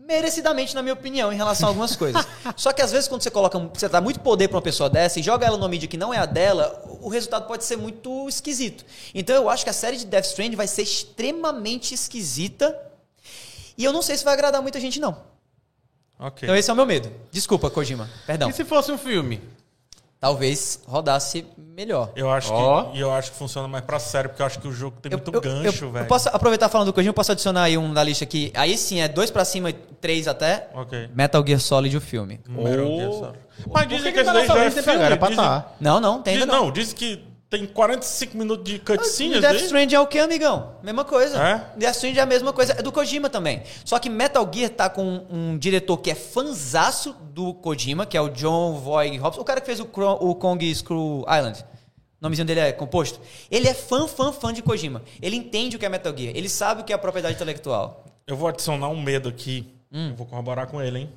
[0.06, 2.28] Merecidamente, na minha opinião, em relação a algumas coisas.
[2.58, 3.58] Só que às vezes, quando você coloca.
[3.58, 6.14] Você dá muito poder pra uma pessoa dessa e joga ela numa mídia que não
[6.14, 8.86] é a dela, o resultado pode ser muito esquisito.
[9.16, 12.78] Então eu acho que a série de Death Stranding vai ser extremamente esquisita.
[13.78, 15.18] E eu não sei se vai agradar muita gente, não.
[16.20, 16.46] Ok.
[16.46, 17.10] Então esse é o meu medo.
[17.32, 18.10] Desculpa, Kojima.
[18.28, 18.50] Perdão.
[18.50, 19.42] E se fosse um filme?
[20.24, 22.14] Talvez rodasse melhor.
[22.16, 22.84] Eu acho Ó.
[22.86, 24.96] que e eu acho que funciona mais pra série, porque eu acho que o jogo
[25.02, 26.04] tem muito gancho, eu, velho.
[26.06, 28.50] eu posso aproveitar falando do Kojima, eu posso adicionar aí um da lista aqui.
[28.56, 30.70] Aí sim, é dois pra cima e três até.
[30.74, 31.10] Ok.
[31.14, 32.40] Metal Gear Solid, o filme.
[32.48, 33.20] Metal Gear Oh.
[33.20, 33.40] Solid.
[33.70, 35.00] Mas dizem que que esse tá daí já é filme.
[35.00, 35.18] cara?
[35.18, 35.68] Pra dizem- tá.
[35.82, 36.66] Não, não, tem diz- ainda não.
[36.68, 37.22] não, diz que
[37.58, 39.40] tem 45 minutos de E cutscene.
[39.40, 39.64] Death daí.
[39.66, 40.78] Stranding é o que, amigão?
[40.82, 41.38] Mesma coisa.
[41.38, 41.78] É?
[41.78, 42.74] Death Stranding é a mesma coisa.
[42.74, 43.62] É do Kojima também.
[43.86, 48.22] Só que Metal Gear tá com um diretor que é fanzaço do Kojima, que é
[48.22, 49.42] o John Voight Robson.
[49.42, 51.60] O cara que fez o, Cro- o Kong Screw Island.
[51.64, 53.20] O nomezinho dele é composto.
[53.52, 55.04] Ele é fã, fã, fã de Kojima.
[55.22, 56.34] Ele entende o que é Metal Gear.
[56.36, 58.06] Ele sabe o que é a propriedade intelectual.
[58.26, 59.68] Eu vou adicionar um medo aqui.
[59.92, 60.10] Hum.
[60.10, 61.10] Eu vou corroborar com ele, hein?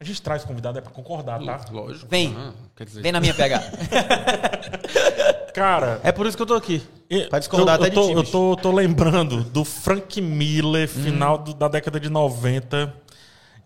[0.00, 1.60] A gente traz convidado é pra concordar, tá?
[1.70, 2.08] Lógico.
[2.08, 2.34] Vem.
[2.34, 3.70] Ah, quer dizer- Vem na minha pegada.
[5.54, 6.82] Cara, É por isso que eu tô aqui.
[7.08, 10.20] e- Pra discordar eu, até eu tô, de ti, eu tô, tô lembrando do Frank
[10.20, 12.94] Miller, final do- da década de 90,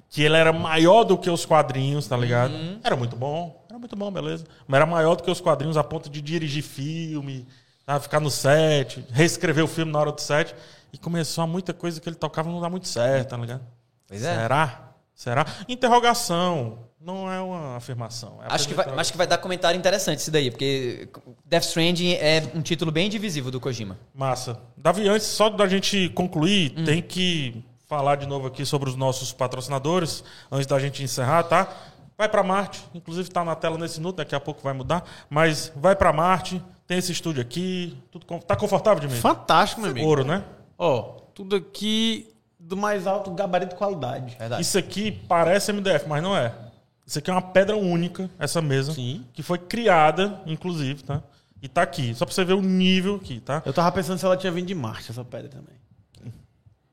[0.08, 2.54] que ele era maior do que os quadrinhos, tá ligado?
[2.82, 4.44] Era muito bom, era muito bom, beleza.
[4.66, 7.46] Mas era maior do que os quadrinhos a ponto de dirigir filme,
[7.84, 7.98] tá?
[8.00, 10.54] ficar no set, reescrever o filme na hora do set.
[10.92, 13.62] E começou a muita coisa que ele tocava não dá muito certo, tá ligado?
[14.06, 14.34] Pois é.
[14.36, 14.90] Será?
[15.14, 15.46] Será?
[15.68, 16.78] Interrogação.
[17.04, 18.38] Não é uma afirmação.
[18.42, 21.06] é Acho que, vai, acho que vai dar comentário interessante isso daí, porque
[21.44, 23.98] Death Stranding é um título bem divisível do Kojima.
[24.14, 24.58] Massa.
[24.76, 26.84] Davi, antes só da gente concluir, Hum.
[26.84, 31.68] tem que falar de novo aqui sobre os nossos patrocinadores, antes da gente encerrar, tá?
[32.16, 35.70] Vai pra Marte, inclusive tá na tela nesse minuto, daqui a pouco vai mudar, mas
[35.76, 39.20] vai pra Marte, tem esse estúdio aqui, tudo com- tá confortável de mim?
[39.20, 40.06] Fantástico, meu amigo.
[40.06, 40.42] Ouro, né?
[40.78, 41.02] Ó,
[41.34, 44.36] tudo aqui do mais alto gabarito qualidade.
[44.38, 44.62] Verdade.
[44.62, 46.54] Isso aqui parece MDF, mas não é.
[47.06, 49.24] Isso aqui é uma pedra única, essa mesa, Sim.
[49.32, 51.22] que foi criada, inclusive, tá?
[51.60, 53.62] E tá aqui, só pra você ver o nível aqui, tá?
[53.64, 55.74] Eu tava pensando se ela tinha vindo de Marte, essa pedra também.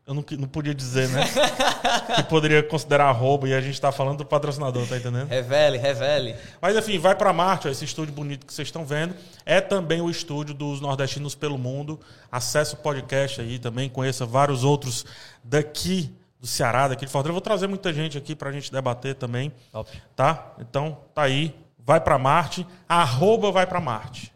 [0.06, 1.24] Eu não, não podia dizer, né?
[2.18, 5.28] que poderia considerar roubo e a gente tá falando do patrocinador, tá entendendo?
[5.28, 6.36] Revele, revele.
[6.60, 9.16] Mas enfim, vai pra Marte, ó, esse estúdio bonito que vocês estão vendo.
[9.46, 12.00] É também o estúdio dos nordestinos pelo mundo.
[12.32, 15.06] Acesse o podcast aí também, conheça vários outros
[15.44, 17.30] daqui do Ceará, daqui de Fortaleza.
[17.30, 20.02] Eu vou trazer muita gente aqui pra gente debater também, Top.
[20.16, 20.54] tá?
[20.60, 21.56] Então, tá aí.
[21.78, 24.34] Vai pra Marte, arroba vai pra Marte.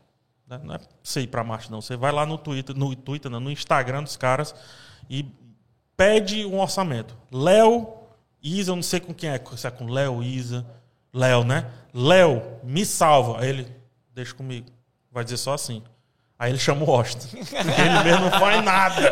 [0.47, 0.59] Né?
[0.63, 1.81] Não é você ir pra Marte, não.
[1.81, 4.53] Você vai lá no Twitter, no Twitter, não, no Instagram dos caras
[5.09, 5.25] e
[5.97, 7.15] pede um orçamento.
[7.31, 7.87] Léo,
[8.41, 10.65] Isa, eu não sei com quem é, se é com Léo, Isa.
[11.13, 11.71] Léo, né?
[11.93, 13.41] Léo, me salva.
[13.41, 13.67] Aí ele,
[14.13, 14.67] deixa comigo.
[15.11, 15.81] Vai dizer só assim.
[16.37, 17.29] Aí ele chama o Austin.
[17.39, 19.11] ele mesmo não faz nada.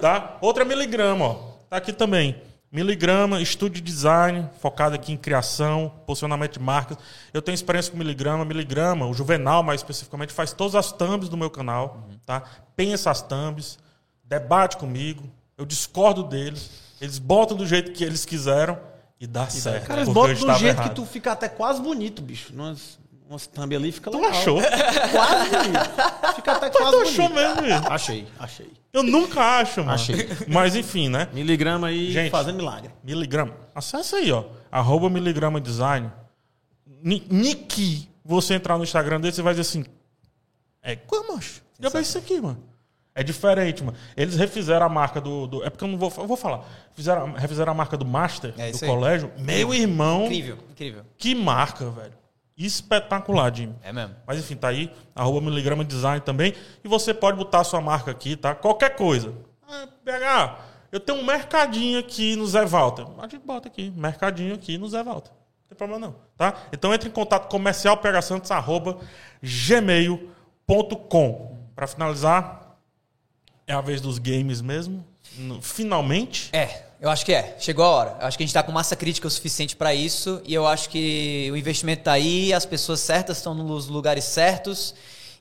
[0.00, 0.38] tá?
[0.40, 1.49] Outra miligrama, ó.
[1.70, 2.34] Tá aqui também.
[2.72, 6.98] Miligrama, estúdio de design, focado aqui em criação, posicionamento de marcas.
[7.32, 8.44] Eu tenho experiência com Miligrama.
[8.44, 12.42] Miligrama, o Juvenal mais especificamente, faz todas as thumbs do meu canal, tá?
[12.74, 13.78] Pensa as thumbs,
[14.24, 15.22] debate comigo,
[15.56, 16.70] eu discordo deles,
[17.00, 18.76] eles botam do jeito que eles quiseram
[19.20, 19.86] e dá certo.
[19.86, 20.88] Cara, eles botam do jeito errado.
[20.88, 22.52] que tu fica até quase bonito, bicho.
[22.52, 22.98] Umas,
[23.30, 24.30] umas thumb ali fica Tu legal.
[24.32, 24.60] achou?
[25.12, 26.34] Quase.
[26.36, 27.08] Fica até quase Tu bonito.
[27.22, 27.88] achou mesmo?
[27.92, 28.70] Achei, achei.
[28.92, 29.92] Eu nunca acho, mano.
[29.92, 30.28] Achei.
[30.48, 31.28] Mas enfim, né?
[31.32, 32.30] Miligrama aí Gente.
[32.30, 32.90] fazendo milagre.
[33.04, 33.54] Miligrama.
[33.74, 34.44] Acessa aí, ó.
[34.70, 36.10] Arroba miligrama design.
[37.02, 38.08] Ni- Niki.
[38.24, 39.84] Você entrar no Instagram dele, você vai dizer assim.
[40.82, 41.62] É, como, macho?
[41.78, 42.62] Já veio isso aqui, mano.
[43.14, 43.96] É diferente, mano.
[44.16, 45.46] Eles refizeram a marca do.
[45.46, 46.64] do- é porque eu não vou, eu vou falar.
[46.94, 49.30] Fizeram, refizeram a marca do Master, É do colégio.
[49.38, 50.24] Meu irmão.
[50.26, 51.02] Incrível, incrível.
[51.18, 52.12] Que marca, velho.
[52.66, 53.74] Espetacular, Jimmy.
[53.82, 54.14] É mesmo.
[54.26, 56.54] Mas enfim, tá aí, arroba miligrama design também.
[56.84, 58.54] E você pode botar a sua marca aqui, tá?
[58.54, 59.32] Qualquer coisa.
[59.68, 60.58] Ah, PH,
[60.92, 63.06] eu tenho um mercadinho aqui no Zé Walter.
[63.18, 65.30] A gente bota aqui, mercadinho aqui no Zé Walter.
[65.30, 66.54] Não tem problema não, tá?
[66.72, 68.98] Então entre em contato comercial Santos, arroba
[69.42, 70.38] gmail.com.
[71.74, 72.76] Pra finalizar,
[73.66, 75.02] é a vez dos games mesmo.
[75.62, 76.50] Finalmente.
[76.52, 77.56] É, eu acho que é.
[77.58, 78.16] Chegou a hora.
[78.20, 80.66] Eu acho que a gente tá com massa crítica o suficiente para isso e eu
[80.66, 84.94] acho que o investimento tá aí, as pessoas certas estão nos lugares certos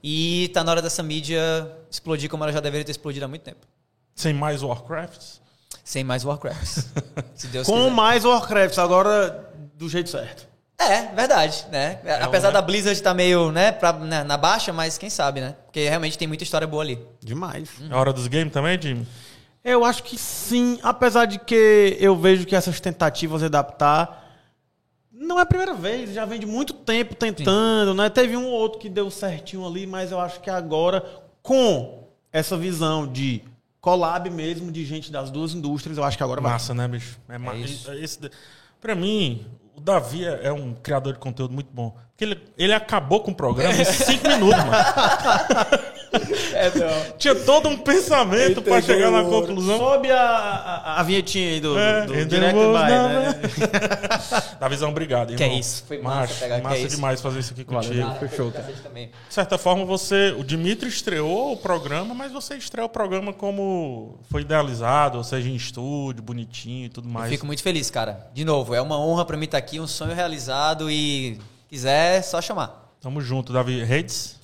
[0.03, 3.41] e tá na hora dessa mídia explodir como ela já deveria ter explodido há muito
[3.41, 3.67] tempo.
[4.15, 5.41] Sem mais Warcrafts.
[5.83, 6.85] Sem mais Warcraft.
[7.35, 7.91] Se Deus Com quiser.
[7.91, 10.47] mais Warcraft, agora do jeito certo.
[10.77, 11.99] É, verdade, né?
[12.21, 12.53] Apesar né?
[12.53, 15.55] da Blizzard estar meio, né, pra, né, na baixa, mas quem sabe, né?
[15.65, 16.97] Porque realmente tem muita história boa ali.
[17.19, 17.69] Demais.
[17.89, 19.05] É hora dos games também, Jimmy?
[19.69, 24.25] Eu acho que sim, apesar de que eu vejo que essas tentativas de adaptar
[25.11, 28.09] não é a primeira vez, já vem de muito tempo tentando, né?
[28.09, 31.05] Teve um ou outro que deu certinho ali, mas eu acho que agora,
[31.43, 33.43] com essa visão de
[33.81, 36.53] collab mesmo, de gente das duas indústrias, eu acho que agora vai.
[36.53, 37.19] Massa, né, bicho?
[37.29, 37.91] É, ma- isso.
[37.93, 38.29] Esse, da-
[38.81, 41.95] pra mim, o Davi é é um criador de conteúdo muito bom.
[42.11, 44.71] Porque ele, ele acabou com o programa em cinco minutos, mano.
[47.17, 49.77] Tinha todo um pensamento pra chegar na conclusão.
[49.77, 52.89] Sobe a, a, a vinhetinha aí do, É, do Direct Buy, none.
[52.89, 53.41] né?
[54.59, 55.55] Davizão, obrigado, Que irmão.
[55.57, 56.95] é isso, foi massa Macho, pegar, que massa é isso.
[56.95, 58.15] demais fazer isso aqui contigo.
[58.19, 59.07] Fechou, foi também.
[59.27, 60.35] De certa forma, você.
[60.37, 65.49] O Dimitri estreou o programa, mas você estreou o programa como foi idealizado, ou seja,
[65.49, 67.29] em estúdio, bonitinho e tudo Eu mais.
[67.29, 68.27] fico muito feliz, cara.
[68.33, 72.21] De novo, é uma honra pra mim estar aqui, um sonho realizado e quiser, é
[72.21, 72.87] só chamar.
[73.01, 73.81] Tamo junto, Davi.
[73.83, 74.38] Redes?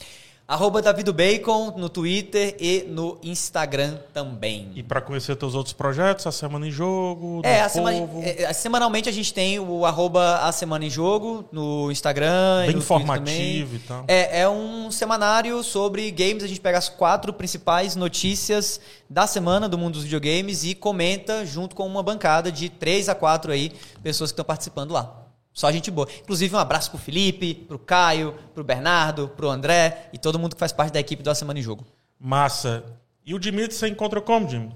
[0.48, 4.72] Arroba Davido Bacon no Twitter e no Instagram também.
[4.76, 8.22] E pra conhecer teus outros projetos, a Semana em Jogo, É, a semana, Povo.
[8.24, 12.68] é, semanalmente a gente tem o arroba a semana em jogo no Instagram.
[12.68, 14.06] Bem informativo e tal.
[14.08, 16.44] É, é um semanário sobre games.
[16.44, 21.44] A gente pega as quatro principais notícias da semana do mundo dos videogames e comenta
[21.44, 23.72] junto com uma bancada de três a quatro aí
[24.04, 25.25] pessoas que estão participando lá.
[25.56, 26.06] Só gente boa.
[26.22, 30.60] Inclusive, um abraço pro Felipe, pro Caio, pro Bernardo, pro André e todo mundo que
[30.60, 31.86] faz parte da equipe do A Semana em Jogo.
[32.20, 32.84] Massa.
[33.26, 34.76] E o Dimitri você encontra como, Jimmy?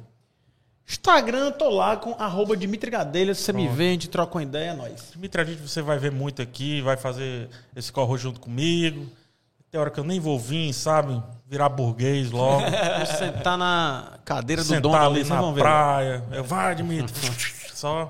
[0.88, 3.36] Instagram, tô lá com arroba Dimitri Gadelha.
[3.36, 5.10] Se você me vê, a gente troca uma ideia, é nóis.
[5.12, 9.06] Dimitri, a gente você vai ver muito aqui, vai fazer esse corro junto comigo.
[9.70, 11.22] Tem hora que eu nem vou vir, sabe?
[11.46, 12.62] Virar burguês logo.
[12.98, 15.62] Vou sentar na cadeira do Sentar dono ali, na vão ver.
[15.62, 16.24] praia.
[16.32, 17.14] Eu, vai, Dimitri.
[17.80, 18.10] só,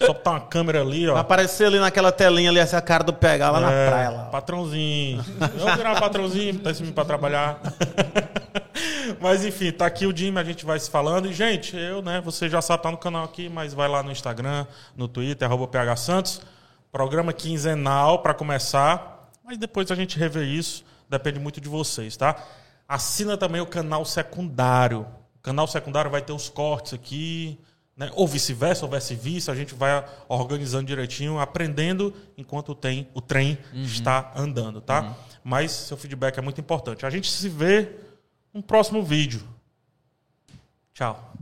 [0.00, 1.14] só botar uma câmera ali, ó.
[1.14, 4.10] Vai aparecer ali naquela telinha ali, essa cara do pegar lá na É, praia.
[4.10, 4.24] Lá.
[4.26, 5.24] Patrãozinho.
[5.58, 7.58] Eu virar patrãozinho, botar esse pra trabalhar.
[9.18, 11.26] mas enfim, tá aqui o Jimmy, a gente vai se falando.
[11.28, 14.12] E, gente, eu, né, você já sabe, tá no canal aqui, mas vai lá no
[14.12, 16.42] Instagram, no Twitter, arroba PH Santos.
[16.92, 22.36] Programa quinzenal para começar, mas depois a gente revê isso, depende muito de vocês, tá?
[22.88, 25.06] Assina também o canal secundário.
[25.36, 27.58] O canal secundário vai ter os cortes aqui,
[27.96, 28.10] né?
[28.14, 34.32] ou vice-versa, ou vice-versa, a gente vai organizando direitinho, aprendendo enquanto tem, o trem está
[34.36, 35.16] andando, tá?
[35.42, 37.06] Mas seu feedback é muito importante.
[37.06, 37.90] A gente se vê
[38.52, 39.42] no próximo vídeo.
[40.92, 41.32] Tchau.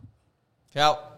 [0.72, 1.14] Tchau.